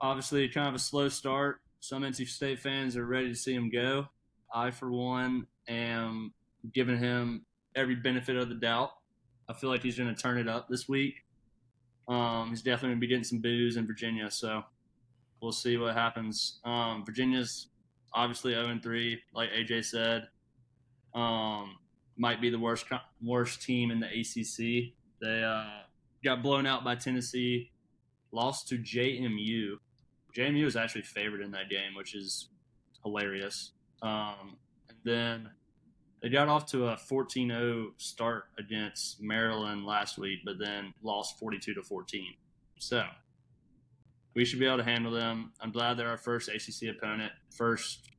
Obviously, 0.00 0.48
kind 0.48 0.68
of 0.68 0.74
a 0.74 0.78
slow 0.78 1.08
start. 1.08 1.60
Some 1.80 2.02
NC 2.02 2.28
State 2.28 2.58
fans 2.58 2.96
are 2.96 3.06
ready 3.06 3.28
to 3.28 3.34
see 3.34 3.54
him 3.54 3.70
go. 3.70 4.08
I, 4.52 4.70
for 4.70 4.90
one, 4.90 5.46
am 5.68 6.32
giving 6.74 6.98
him 6.98 7.44
every 7.74 7.94
benefit 7.94 8.36
of 8.36 8.48
the 8.48 8.54
doubt. 8.54 8.90
I 9.48 9.52
feel 9.52 9.70
like 9.70 9.82
he's 9.82 9.96
going 9.96 10.12
to 10.12 10.20
turn 10.20 10.38
it 10.38 10.48
up 10.48 10.68
this 10.68 10.88
week. 10.88 11.24
Um, 12.08 12.50
he's 12.50 12.62
definitely 12.62 12.90
going 12.90 12.98
to 12.98 13.00
be 13.00 13.06
getting 13.06 13.24
some 13.24 13.40
boos 13.40 13.76
in 13.76 13.86
Virginia, 13.86 14.30
so 14.30 14.64
we'll 15.40 15.52
see 15.52 15.76
what 15.76 15.94
happens. 15.94 16.60
Um, 16.64 17.04
Virginia's 17.04 17.68
obviously 18.12 18.52
0 18.52 18.78
3, 18.82 19.20
like 19.34 19.50
AJ 19.50 19.84
said. 19.84 20.28
Um, 21.14 21.78
might 22.16 22.40
be 22.40 22.50
the 22.50 22.58
worst 22.58 22.86
worst 23.22 23.62
team 23.62 23.90
in 23.90 24.00
the 24.00 24.06
ACC. 24.06 24.92
They 25.20 25.42
uh, 25.42 25.85
got 26.26 26.42
blown 26.42 26.66
out 26.66 26.84
by 26.84 26.96
Tennessee, 26.96 27.70
lost 28.32 28.68
to 28.68 28.76
JMU. 28.76 29.76
JMU 30.36 30.64
was 30.64 30.76
actually 30.76 31.02
favored 31.02 31.40
in 31.40 31.52
that 31.52 31.70
game, 31.70 31.94
which 31.96 32.14
is 32.14 32.48
hilarious. 33.04 33.72
Um, 34.02 34.56
and 34.88 34.98
then 35.04 35.50
they 36.20 36.28
got 36.28 36.48
off 36.48 36.66
to 36.72 36.88
a 36.88 36.96
14-0 36.96 37.90
start 37.96 38.44
against 38.58 39.22
Maryland 39.22 39.86
last 39.86 40.18
week, 40.18 40.40
but 40.44 40.58
then 40.58 40.92
lost 41.02 41.38
42 41.38 41.74
to 41.74 41.82
14. 41.82 42.34
So 42.78 43.04
we 44.34 44.44
should 44.44 44.58
be 44.58 44.66
able 44.66 44.78
to 44.78 44.84
handle 44.84 45.12
them. 45.12 45.52
I'm 45.60 45.70
glad 45.70 45.96
they're 45.96 46.08
our 46.08 46.18
first 46.18 46.48
ACC 46.48 46.94
opponent, 46.96 47.32
first 47.56 48.10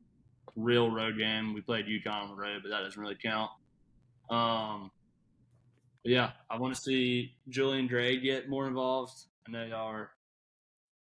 real 0.55 0.89
road 0.89 1.17
game. 1.17 1.53
We 1.53 1.61
played 1.61 1.85
UConn 1.85 2.23
on 2.23 2.29
the 2.29 2.41
road, 2.41 2.61
but 2.63 2.69
that 2.69 2.83
doesn't 2.83 2.99
really 3.01 3.17
count. 3.21 3.51
Um, 4.29 4.91
but 6.07 6.13
yeah, 6.13 6.29
I 6.49 6.57
want 6.57 6.73
to 6.73 6.81
see 6.81 7.33
Julian 7.49 7.85
Gray 7.85 8.17
get 8.17 8.47
more 8.47 8.65
involved. 8.65 9.25
I 9.45 9.51
know 9.51 9.65
y'all 9.65 9.91
are. 9.91 10.11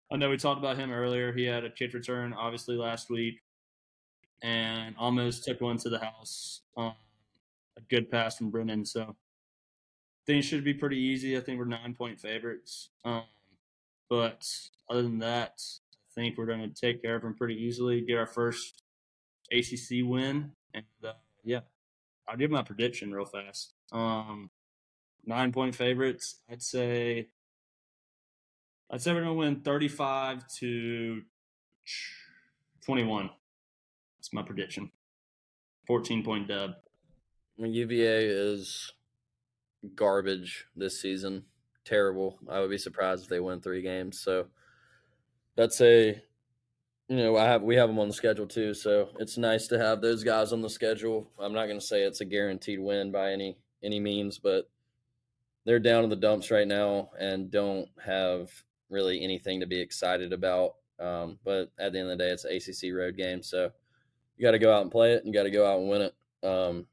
I 0.09 0.15
know 0.15 0.29
we 0.29 0.37
talked 0.37 0.59
about 0.59 0.77
him 0.77 0.89
earlier. 0.89 1.33
He 1.33 1.43
had 1.43 1.65
a 1.65 1.69
kick 1.69 1.93
return, 1.93 2.31
obviously, 2.31 2.77
last 2.77 3.09
week, 3.09 3.41
and 4.41 4.95
almost 4.97 5.43
took 5.43 5.59
one 5.59 5.75
to 5.79 5.89
the 5.89 5.99
house. 5.99 6.61
Um, 6.77 6.93
a 7.75 7.81
good 7.89 8.09
pass 8.09 8.37
from 8.37 8.51
Brennan. 8.51 8.85
So 8.85 9.17
things 10.25 10.45
should 10.45 10.63
be 10.63 10.73
pretty 10.73 10.97
easy. 10.97 11.35
I 11.35 11.41
think 11.41 11.59
we're 11.59 11.65
nine 11.65 11.93
point 11.93 12.17
favorites. 12.17 12.87
Um, 13.03 13.23
but 14.09 14.49
other 14.89 15.01
than 15.01 15.19
that, 15.19 15.61
I 15.91 16.21
think 16.21 16.37
we're 16.37 16.45
going 16.45 16.61
to 16.61 16.73
take 16.73 17.01
care 17.01 17.17
of 17.17 17.21
them 17.21 17.35
pretty 17.35 17.61
easily. 17.61 17.99
Get 17.99 18.17
our 18.17 18.27
first 18.27 18.81
ACC 19.51 20.05
win, 20.05 20.53
and 20.73 20.85
uh, 21.03 21.11
yeah, 21.43 21.59
I'll 22.29 22.37
give 22.37 22.49
my 22.49 22.63
prediction 22.63 23.13
real 23.13 23.25
fast. 23.25 23.73
Um, 23.91 24.51
nine 25.25 25.51
point 25.51 25.75
favorites. 25.75 26.41
I'd 26.49 26.63
say. 26.63 27.29
I'd 28.91 29.01
say 29.01 29.13
we're 29.13 29.21
gonna 29.21 29.33
win 29.33 29.61
thirty-five 29.61 30.47
to 30.59 31.21
twenty-one. 32.85 33.29
That's 34.17 34.33
my 34.33 34.43
prediction. 34.43 34.91
Fourteen 35.87 36.23
point 36.23 36.47
dub. 36.47 36.71
UVA 37.57 38.25
is 38.25 38.91
garbage 39.95 40.65
this 40.75 41.01
season. 41.01 41.45
Terrible. 41.83 42.39
I 42.49 42.59
would 42.59 42.69
be 42.69 42.77
surprised 42.77 43.23
if 43.23 43.29
they 43.29 43.39
win 43.39 43.61
three 43.61 43.81
games. 43.81 44.19
So 44.19 44.47
that's 45.55 45.79
a, 45.81 46.21
you 47.07 47.15
know, 47.15 47.37
I 47.37 47.45
have 47.45 47.61
we 47.61 47.75
have 47.75 47.89
them 47.89 47.99
on 47.99 48.07
the 48.07 48.13
schedule 48.13 48.47
too. 48.47 48.73
So 48.73 49.09
it's 49.19 49.37
nice 49.37 49.67
to 49.67 49.77
have 49.77 50.01
those 50.01 50.23
guys 50.23 50.51
on 50.51 50.61
the 50.61 50.69
schedule. 50.69 51.31
I'm 51.39 51.53
not 51.53 51.67
going 51.67 51.79
to 51.79 51.85
say 51.85 52.01
it's 52.01 52.21
a 52.21 52.25
guaranteed 52.25 52.79
win 52.79 53.11
by 53.11 53.31
any 53.31 53.57
any 53.83 53.99
means, 53.99 54.39
but 54.39 54.69
they're 55.65 55.79
down 55.79 56.03
in 56.03 56.09
the 56.09 56.15
dumps 56.15 56.51
right 56.51 56.67
now 56.67 57.09
and 57.19 57.51
don't 57.51 57.89
have 58.03 58.51
really 58.89 59.21
anything 59.23 59.59
to 59.59 59.65
be 59.65 59.79
excited 59.79 60.31
about. 60.31 60.75
Um, 60.99 61.39
but 61.43 61.71
at 61.77 61.91
the 61.91 61.99
end 61.99 62.09
of 62.09 62.17
the 62.17 62.23
day, 62.23 62.31
it's 62.31 62.45
an 62.45 62.55
ACC 62.55 62.95
road 62.95 63.17
game, 63.17 63.43
so 63.43 63.71
you 64.37 64.45
got 64.45 64.51
to 64.51 64.59
go 64.59 64.73
out 64.73 64.81
and 64.81 64.91
play 64.91 65.13
it, 65.13 65.23
and 65.23 65.27
you 65.27 65.37
got 65.37 65.43
to 65.43 65.51
go 65.51 65.65
out 65.69 65.79
and 65.79 65.89
win 65.89 66.01
it. 66.01 66.15
Um, 66.47 66.87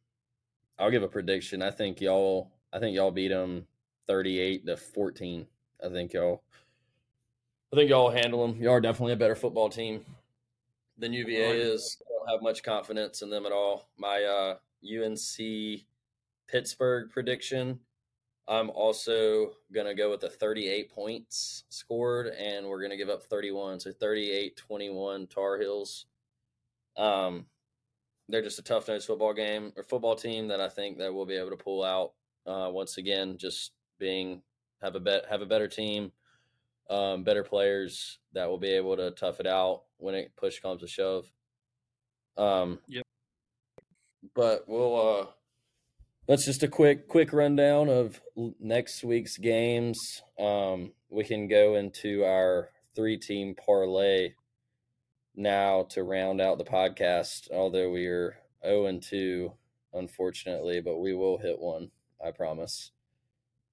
I'll 0.79 0.91
give 0.91 1.03
a 1.03 1.09
prediction. 1.09 1.63
I 1.63 1.71
think 1.71 2.01
y'all. 2.01 2.51
I 2.73 2.79
think 2.79 2.97
y'all 2.97 3.11
beat 3.11 3.29
them 3.29 3.67
thirty-eight 4.09 4.67
to 4.67 4.77
fourteen. 4.77 5.47
I 5.85 5.89
think 5.89 6.13
y'all. 6.13 6.43
I 7.73 7.77
think 7.77 7.91
y'all 7.91 8.11
handle 8.11 8.47
them. 8.47 8.61
Y'all 8.61 8.75
are 8.75 8.81
definitely 8.81 9.13
a 9.13 9.17
better 9.17 9.37
football 9.37 9.69
team 9.69 10.05
than 10.99 11.13
UVA 11.13 11.53
is. 11.53 11.99
I 12.01 12.11
don't 12.11 12.35
have 12.35 12.43
much 12.43 12.63
confidence 12.63 13.23
in 13.23 13.31
them 13.31 13.47
at 13.47 13.53
all. 13.53 13.89
My 13.99 14.25
uh, 14.25 14.57
UNC 14.85 15.83
Pittsburgh 16.49 17.11
prediction. 17.11 17.81
I'm 18.49 18.71
also 18.71 19.53
gonna 19.73 19.95
go 19.95 20.11
with 20.11 20.21
the 20.21 20.29
38 20.29 20.91
points 20.91 21.65
scored, 21.69 22.27
and 22.29 22.67
we're 22.67 22.83
gonna 22.83 22.97
give 22.97 23.09
up 23.09 23.23
31. 23.23 23.81
So 23.81 23.93
38-21 23.93 25.31
Tar 25.31 25.59
Heels. 25.59 26.07
Um, 26.97 27.47
they're 28.29 28.43
just 28.43 28.59
a 28.59 28.63
tough 28.63 28.89
nosed 28.89 29.07
football 29.07 29.35
game 29.35 29.73
or 29.77 29.83
football 29.83 30.17
team 30.17 30.49
that 30.49 30.61
I 30.61 30.69
think 30.69 30.99
that 30.99 31.13
we'll 31.13 31.27
be 31.27 31.37
able 31.37 31.51
to 31.51 31.57
pull 31.57 31.85
out. 31.85 32.13
Uh, 32.47 32.69
once 32.71 32.99
again, 32.99 33.37
just 33.39 33.73
being 33.99 34.43
have 34.83 34.97
a 34.97 35.01
bet 35.01 35.25
have 35.29 35.43
a 35.43 35.47
better 35.47 35.69
team, 35.69 36.11
um, 36.91 37.23
better 37.23 37.45
players 37.45 38.19
that 38.33 38.49
will 38.49 38.59
be 38.59 38.71
able 38.71 38.97
to 38.97 39.13
tough 39.13 39.39
it 39.39 39.47
out 39.47 39.83
when 39.99 40.15
it 40.15 40.33
push 40.37 40.59
comes 40.61 40.81
to 40.81 40.89
shove. 40.89 41.31
Um, 42.37 42.81
Yep. 42.89 43.05
But 44.35 44.65
we'll 44.69 45.21
uh, 45.21 45.27
that's 46.33 46.47
just 46.47 46.63
a 46.63 46.69
quick 46.69 47.09
quick 47.09 47.31
rundown 47.35 47.91
of 47.91 48.19
next 48.59 49.05
week's 49.05 49.37
games. 49.37 50.23
Um, 50.39 50.93
we 51.11 51.25
can 51.25 51.47
go 51.47 51.75
into 51.75 52.25
our 52.25 52.71
three 52.97 53.19
team 53.19 53.55
parlay 53.55 54.33
now 55.37 55.87
to 55.91 56.03
round 56.03 56.41
out 56.41 56.57
the 56.57 56.65
podcast. 56.65 57.51
Although 57.53 57.91
we 57.91 58.07
are 58.07 58.39
zero 58.65 58.87
and 58.87 59.03
two, 59.03 59.53
unfortunately, 59.93 60.81
but 60.81 61.01
we 61.01 61.13
will 61.13 61.37
hit 61.37 61.61
one. 61.61 61.91
I 62.25 62.31
promise. 62.31 62.93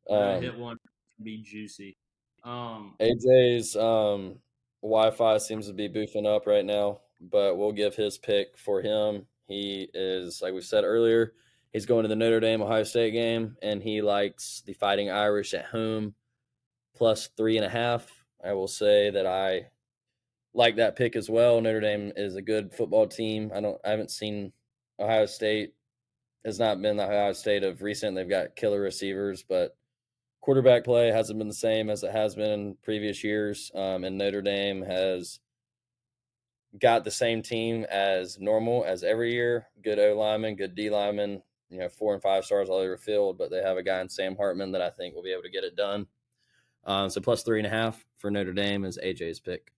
Um, 0.09 0.41
hit 0.41 0.57
one, 0.57 0.75
be 1.23 1.41
juicy. 1.41 1.95
Um, 2.43 2.95
AJ's 2.99 3.77
um, 3.77 4.39
Wi-Fi 4.81 5.37
seems 5.37 5.67
to 5.67 5.73
be 5.73 5.87
boofing 5.87 6.27
up 6.27 6.45
right 6.45 6.65
now, 6.65 6.99
but 7.21 7.57
we'll 7.57 7.71
give 7.71 7.95
his 7.95 8.17
pick 8.17 8.57
for 8.57 8.81
him. 8.81 9.27
He 9.47 9.87
is, 9.93 10.41
like 10.41 10.53
we 10.53 10.59
said 10.59 10.83
earlier, 10.83 11.31
he's 11.73 11.85
going 11.85 12.03
to 12.03 12.09
the 12.09 12.15
Notre 12.15 12.39
Dame 12.39 12.61
Ohio 12.61 12.83
State 12.83 13.11
game, 13.11 13.55
and 13.61 13.81
he 13.81 14.01
likes 14.01 14.63
the 14.65 14.73
Fighting 14.73 15.09
Irish 15.09 15.53
at 15.53 15.65
home 15.65 16.15
plus 16.95 17.29
three 17.37 17.57
and 17.57 17.65
a 17.65 17.69
half. 17.69 18.07
I 18.43 18.53
will 18.53 18.67
say 18.67 19.09
that 19.09 19.25
I 19.25 19.67
like 20.53 20.77
that 20.77 20.95
pick 20.95 21.15
as 21.15 21.29
well. 21.29 21.61
Notre 21.61 21.79
Dame 21.79 22.11
is 22.15 22.35
a 22.35 22.41
good 22.41 22.73
football 22.73 23.07
team. 23.07 23.51
I 23.53 23.61
don't, 23.61 23.79
I 23.85 23.89
haven't 23.89 24.11
seen 24.11 24.51
Ohio 24.99 25.25
State 25.25 25.73
has 26.45 26.59
not 26.59 26.81
been 26.81 26.97
the 26.97 27.03
Ohio 27.03 27.33
State 27.33 27.63
of 27.63 27.81
recent. 27.81 28.15
They've 28.15 28.29
got 28.29 28.55
killer 28.55 28.79
receivers, 28.79 29.43
but 29.47 29.75
quarterback 30.41 30.83
play 30.83 31.11
hasn't 31.11 31.37
been 31.37 31.47
the 31.47 31.53
same 31.53 31.89
as 31.89 32.03
it 32.03 32.11
has 32.11 32.35
been 32.35 32.51
in 32.51 32.77
previous 32.83 33.23
years. 33.23 33.71
Um, 33.75 34.03
and 34.03 34.17
Notre 34.17 34.41
Dame 34.41 34.81
has 34.81 35.39
got 36.79 37.03
the 37.03 37.11
same 37.11 37.41
team 37.41 37.85
as 37.89 38.39
normal 38.39 38.85
as 38.85 39.03
every 39.03 39.33
year. 39.33 39.67
Good 39.83 39.99
O 39.99 40.17
lineman, 40.17 40.55
good 40.55 40.75
D 40.75 40.89
lineman, 40.89 41.41
you 41.69 41.79
know, 41.79 41.89
four 41.89 42.13
and 42.13 42.21
five 42.21 42.45
stars 42.45 42.69
all 42.69 42.77
over 42.77 42.95
the 42.95 43.01
field, 43.01 43.37
but 43.37 43.51
they 43.51 43.61
have 43.61 43.77
a 43.77 43.83
guy 43.83 44.01
in 44.01 44.09
Sam 44.09 44.35
Hartman 44.35 44.71
that 44.71 44.81
I 44.81 44.89
think 44.89 45.15
will 45.15 45.23
be 45.23 45.31
able 45.31 45.43
to 45.43 45.49
get 45.49 45.63
it 45.63 45.75
done. 45.75 46.07
Um, 46.85 47.09
so 47.09 47.21
plus 47.21 47.43
three 47.43 47.59
and 47.59 47.67
a 47.67 47.69
half 47.69 48.05
for 48.17 48.31
Notre 48.31 48.53
Dame 48.53 48.85
is 48.85 48.97
AJ's 49.03 49.39
pick. 49.39 49.71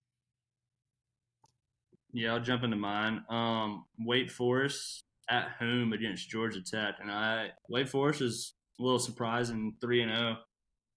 Yeah, 2.12 2.34
I'll 2.34 2.40
jump 2.40 2.62
into 2.62 2.76
mine. 2.76 3.24
Um, 3.28 3.84
Wake 3.98 4.30
Forest 4.30 5.04
at 5.28 5.52
home 5.58 5.92
against 5.92 6.28
Georgia 6.28 6.62
Tech, 6.62 6.96
and 7.00 7.10
I 7.10 7.50
Wake 7.68 7.88
Forest 7.88 8.20
is 8.20 8.54
a 8.78 8.82
little 8.82 8.98
surprising, 8.98 9.74
three 9.80 10.02
and 10.02 10.10
zero. 10.10 10.36
Oh. 10.38 10.42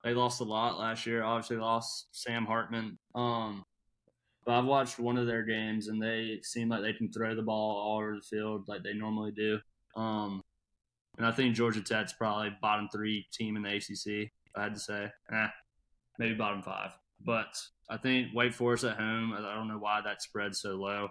They 0.04 0.14
lost 0.14 0.40
a 0.40 0.44
lot 0.44 0.78
last 0.78 1.08
year. 1.08 1.24
Obviously, 1.24 1.58
lost 1.58 2.08
Sam 2.12 2.46
Hartman. 2.46 3.00
Um, 3.16 3.64
but 4.46 4.54
I've 4.54 4.66
watched 4.66 5.00
one 5.00 5.18
of 5.18 5.26
their 5.26 5.44
games, 5.44 5.88
and 5.88 6.00
they 6.00 6.40
seem 6.44 6.70
like 6.70 6.84
they 6.84 6.94
can 6.94 7.12
throw 7.12 7.36
the 7.36 7.42
ball 7.42 7.78
all 7.78 7.98
over 7.98 8.16
the 8.16 8.22
field 8.22 8.68
like 8.68 8.84
they 8.84 8.94
normally 8.94 9.32
do. 9.32 9.60
Um, 9.96 10.44
and 11.18 11.26
I 11.26 11.32
think 11.32 11.56
Georgia 11.56 11.82
Tech's 11.82 12.14
probably 12.14 12.56
bottom 12.62 12.90
three 12.92 13.28
team 13.32 13.56
in 13.56 13.64
the 13.64 13.76
ACC. 13.76 14.32
I 14.56 14.64
had 14.64 14.74
to 14.74 14.80
say, 14.80 15.10
eh, 15.32 15.48
maybe 16.20 16.36
bottom 16.36 16.62
five. 16.62 16.92
But 17.24 17.58
I 17.90 17.98
think 17.98 18.30
Wake 18.34 18.54
Forest 18.54 18.84
at 18.84 18.98
home. 18.98 19.34
I 19.34 19.56
don't 19.56 19.68
know 19.68 19.78
why 19.78 20.02
that 20.04 20.22
spread's 20.22 20.62
so 20.62 20.76
low. 20.76 21.10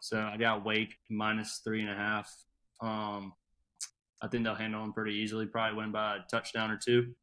So 0.00 0.18
I 0.20 0.36
got 0.36 0.64
Wake 0.64 0.94
minus 1.10 1.60
three 1.64 1.80
and 1.80 1.90
a 1.90 1.94
half. 1.94 2.32
Um, 2.80 3.32
I 4.22 4.28
think 4.28 4.44
they'll 4.44 4.54
handle 4.54 4.80
them 4.80 4.92
pretty 4.92 5.14
easily. 5.14 5.46
Probably 5.46 5.76
win 5.76 5.92
by 5.92 6.16
a 6.16 6.20
touchdown 6.30 6.70
or 6.70 6.78
two. 6.78 7.14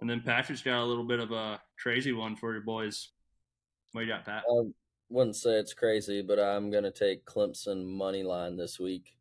And 0.00 0.10
then 0.10 0.20
Patrick's 0.20 0.62
got 0.62 0.82
a 0.82 0.84
little 0.84 1.06
bit 1.06 1.20
of 1.20 1.30
a 1.30 1.60
crazy 1.80 2.12
one 2.12 2.34
for 2.36 2.52
your 2.52 2.62
boys. 2.62 3.10
What 3.92 4.02
you 4.02 4.08
got, 4.08 4.24
Pat? 4.24 4.42
I 4.50 4.64
wouldn't 5.08 5.36
say 5.36 5.52
it's 5.52 5.74
crazy, 5.74 6.22
but 6.22 6.38
I'm 6.38 6.70
going 6.70 6.84
to 6.84 6.90
take 6.90 7.24
Clemson 7.24 7.86
money 7.86 8.22
line 8.22 8.56
this 8.56 8.80
week. 8.80 9.14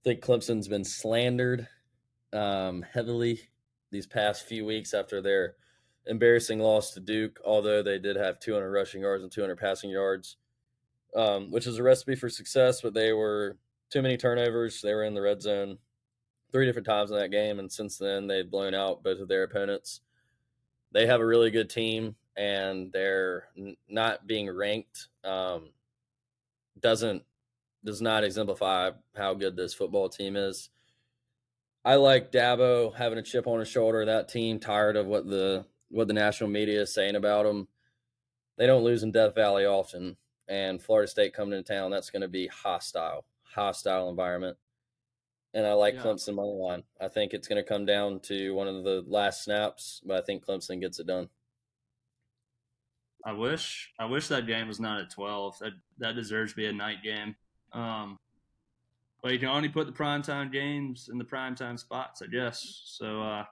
I 0.00 0.04
think 0.04 0.20
Clemson's 0.20 0.68
been 0.68 0.84
slandered 0.84 1.66
um, 2.32 2.82
heavily 2.82 3.40
these 3.90 4.06
past 4.06 4.46
few 4.46 4.64
weeks 4.64 4.94
after 4.94 5.20
their 5.20 5.56
embarrassing 6.06 6.60
loss 6.60 6.92
to 6.92 7.00
Duke, 7.00 7.40
although 7.44 7.82
they 7.82 7.98
did 7.98 8.16
have 8.16 8.38
200 8.38 8.70
rushing 8.70 9.02
yards 9.02 9.22
and 9.22 9.32
200 9.32 9.56
passing 9.56 9.90
yards, 9.90 10.36
um, 11.16 11.50
which 11.50 11.66
is 11.66 11.78
a 11.78 11.82
recipe 11.82 12.14
for 12.14 12.28
success, 12.28 12.80
but 12.80 12.94
they 12.94 13.12
were 13.12 13.56
too 13.90 14.00
many 14.00 14.16
turnovers. 14.16 14.80
They 14.80 14.94
were 14.94 15.04
in 15.04 15.14
the 15.14 15.22
red 15.22 15.42
zone 15.42 15.78
three 16.52 16.64
different 16.64 16.86
times 16.86 17.10
in 17.10 17.18
that 17.18 17.30
game, 17.30 17.58
and 17.58 17.70
since 17.70 17.98
then 17.98 18.26
they've 18.26 18.48
blown 18.48 18.74
out 18.74 19.02
both 19.02 19.18
of 19.18 19.28
their 19.28 19.42
opponents. 19.42 20.00
They 20.92 21.06
have 21.06 21.20
a 21.20 21.26
really 21.26 21.50
good 21.50 21.68
team, 21.68 22.14
and 22.36 22.92
they're 22.92 23.48
not 23.88 24.26
being 24.26 24.48
ranked 24.48 25.08
um, 25.24 25.70
doesn't 26.80 27.24
does 27.84 28.02
not 28.02 28.24
exemplify 28.24 28.90
how 29.16 29.34
good 29.34 29.56
this 29.56 29.74
football 29.74 30.08
team 30.08 30.36
is. 30.36 30.70
I 31.84 31.94
like 31.94 32.32
Dabo 32.32 32.94
having 32.94 33.18
a 33.18 33.22
chip 33.22 33.46
on 33.46 33.60
his 33.60 33.68
shoulder. 33.68 34.04
That 34.04 34.28
team 34.28 34.58
tired 34.58 34.96
of 34.96 35.06
what 35.06 35.26
the 35.26 35.64
what 35.90 36.08
the 36.08 36.14
national 36.14 36.50
media 36.50 36.82
is 36.82 36.92
saying 36.92 37.16
about 37.16 37.44
them. 37.44 37.68
They 38.56 38.66
don't 38.66 38.84
lose 38.84 39.02
in 39.02 39.12
Death 39.12 39.34
Valley 39.34 39.64
often, 39.64 40.16
and 40.48 40.82
Florida 40.82 41.08
State 41.08 41.32
coming 41.32 41.56
into 41.56 41.72
town, 41.72 41.90
that's 41.90 42.10
going 42.10 42.22
to 42.22 42.28
be 42.28 42.48
hostile, 42.48 43.24
hostile 43.42 44.10
environment. 44.10 44.56
And 45.54 45.66
I 45.66 45.72
like 45.72 45.94
yeah. 45.94 46.02
Clemson 46.02 46.34
money 46.34 46.52
line. 46.52 46.82
I 47.00 47.08
think 47.08 47.32
it's 47.32 47.48
going 47.48 47.62
to 47.62 47.68
come 47.68 47.86
down 47.86 48.20
to 48.24 48.54
one 48.54 48.68
of 48.68 48.84
the 48.84 49.02
last 49.06 49.44
snaps, 49.44 50.02
but 50.04 50.16
I 50.16 50.20
think 50.20 50.44
Clemson 50.44 50.80
gets 50.80 50.98
it 50.98 51.06
done. 51.06 51.28
I 53.24 53.32
wish 53.32 53.92
I 53.98 54.04
wish 54.04 54.28
that 54.28 54.46
game 54.46 54.68
was 54.68 54.80
not 54.80 55.00
at 55.00 55.10
twelve. 55.10 55.58
That 55.58 55.72
that 55.98 56.14
deserves 56.14 56.52
to 56.52 56.56
be 56.56 56.66
a 56.66 56.72
night 56.72 57.02
game. 57.02 57.34
Um, 57.72 58.18
but 59.22 59.32
you 59.32 59.38
can 59.38 59.48
only 59.48 59.68
put 59.68 59.86
the 59.86 59.92
primetime 59.92 60.52
games 60.52 61.08
in 61.10 61.18
the 61.18 61.24
primetime 61.24 61.78
spots, 61.78 62.22
I 62.22 62.26
guess. 62.26 62.82
So 62.84 63.22
uh, 63.22 63.44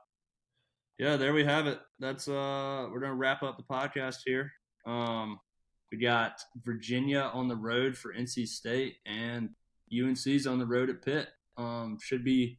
yeah, 0.98 1.16
there 1.16 1.34
we 1.34 1.44
have 1.44 1.66
it. 1.66 1.80
That's 1.98 2.28
uh 2.28 2.88
we're 2.90 3.00
gonna 3.00 3.14
wrap 3.14 3.42
up 3.42 3.56
the 3.56 3.62
podcast 3.62 4.18
here. 4.24 4.52
Um 4.86 5.38
we 5.92 5.98
got 5.98 6.40
Virginia 6.62 7.30
on 7.32 7.48
the 7.48 7.56
road 7.56 7.96
for 7.96 8.12
NC 8.14 8.48
State 8.48 8.96
and 9.04 9.50
UNC's 9.92 10.46
on 10.46 10.58
the 10.58 10.66
road 10.66 10.88
at 10.90 11.04
Pitt. 11.04 11.28
Um 11.56 11.98
should 12.00 12.24
be 12.24 12.58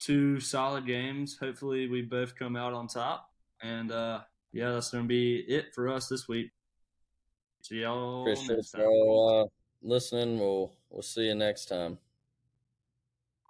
two 0.00 0.40
solid 0.40 0.86
games. 0.86 1.36
Hopefully 1.38 1.86
we 1.88 2.02
both 2.02 2.36
come 2.36 2.56
out 2.56 2.72
on 2.72 2.86
top. 2.86 3.28
And 3.62 3.92
uh 3.92 4.20
yeah, 4.52 4.72
that's 4.72 4.90
gonna 4.90 5.04
be 5.04 5.36
it 5.36 5.74
for 5.74 5.88
us 5.88 6.08
this 6.08 6.28
week. 6.28 6.50
See 7.62 7.82
y'all 7.82 8.22
Appreciate 8.22 8.56
next 8.56 8.70
time. 8.70 9.48
Listening. 9.82 10.38
We'll 10.38 10.72
we'll 10.90 11.02
see 11.02 11.26
you 11.26 11.34
next 11.34 11.66
time. 11.66 11.98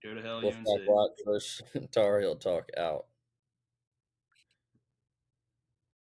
Go 0.02 0.14
to 0.14 0.22
hell, 0.22 0.40
Wolfpack. 0.42 0.88
Rock 0.88 1.10
first 1.24 1.62
Tar 1.92 2.20
Heel 2.20 2.36
Talk 2.36 2.70
out. 2.76 3.06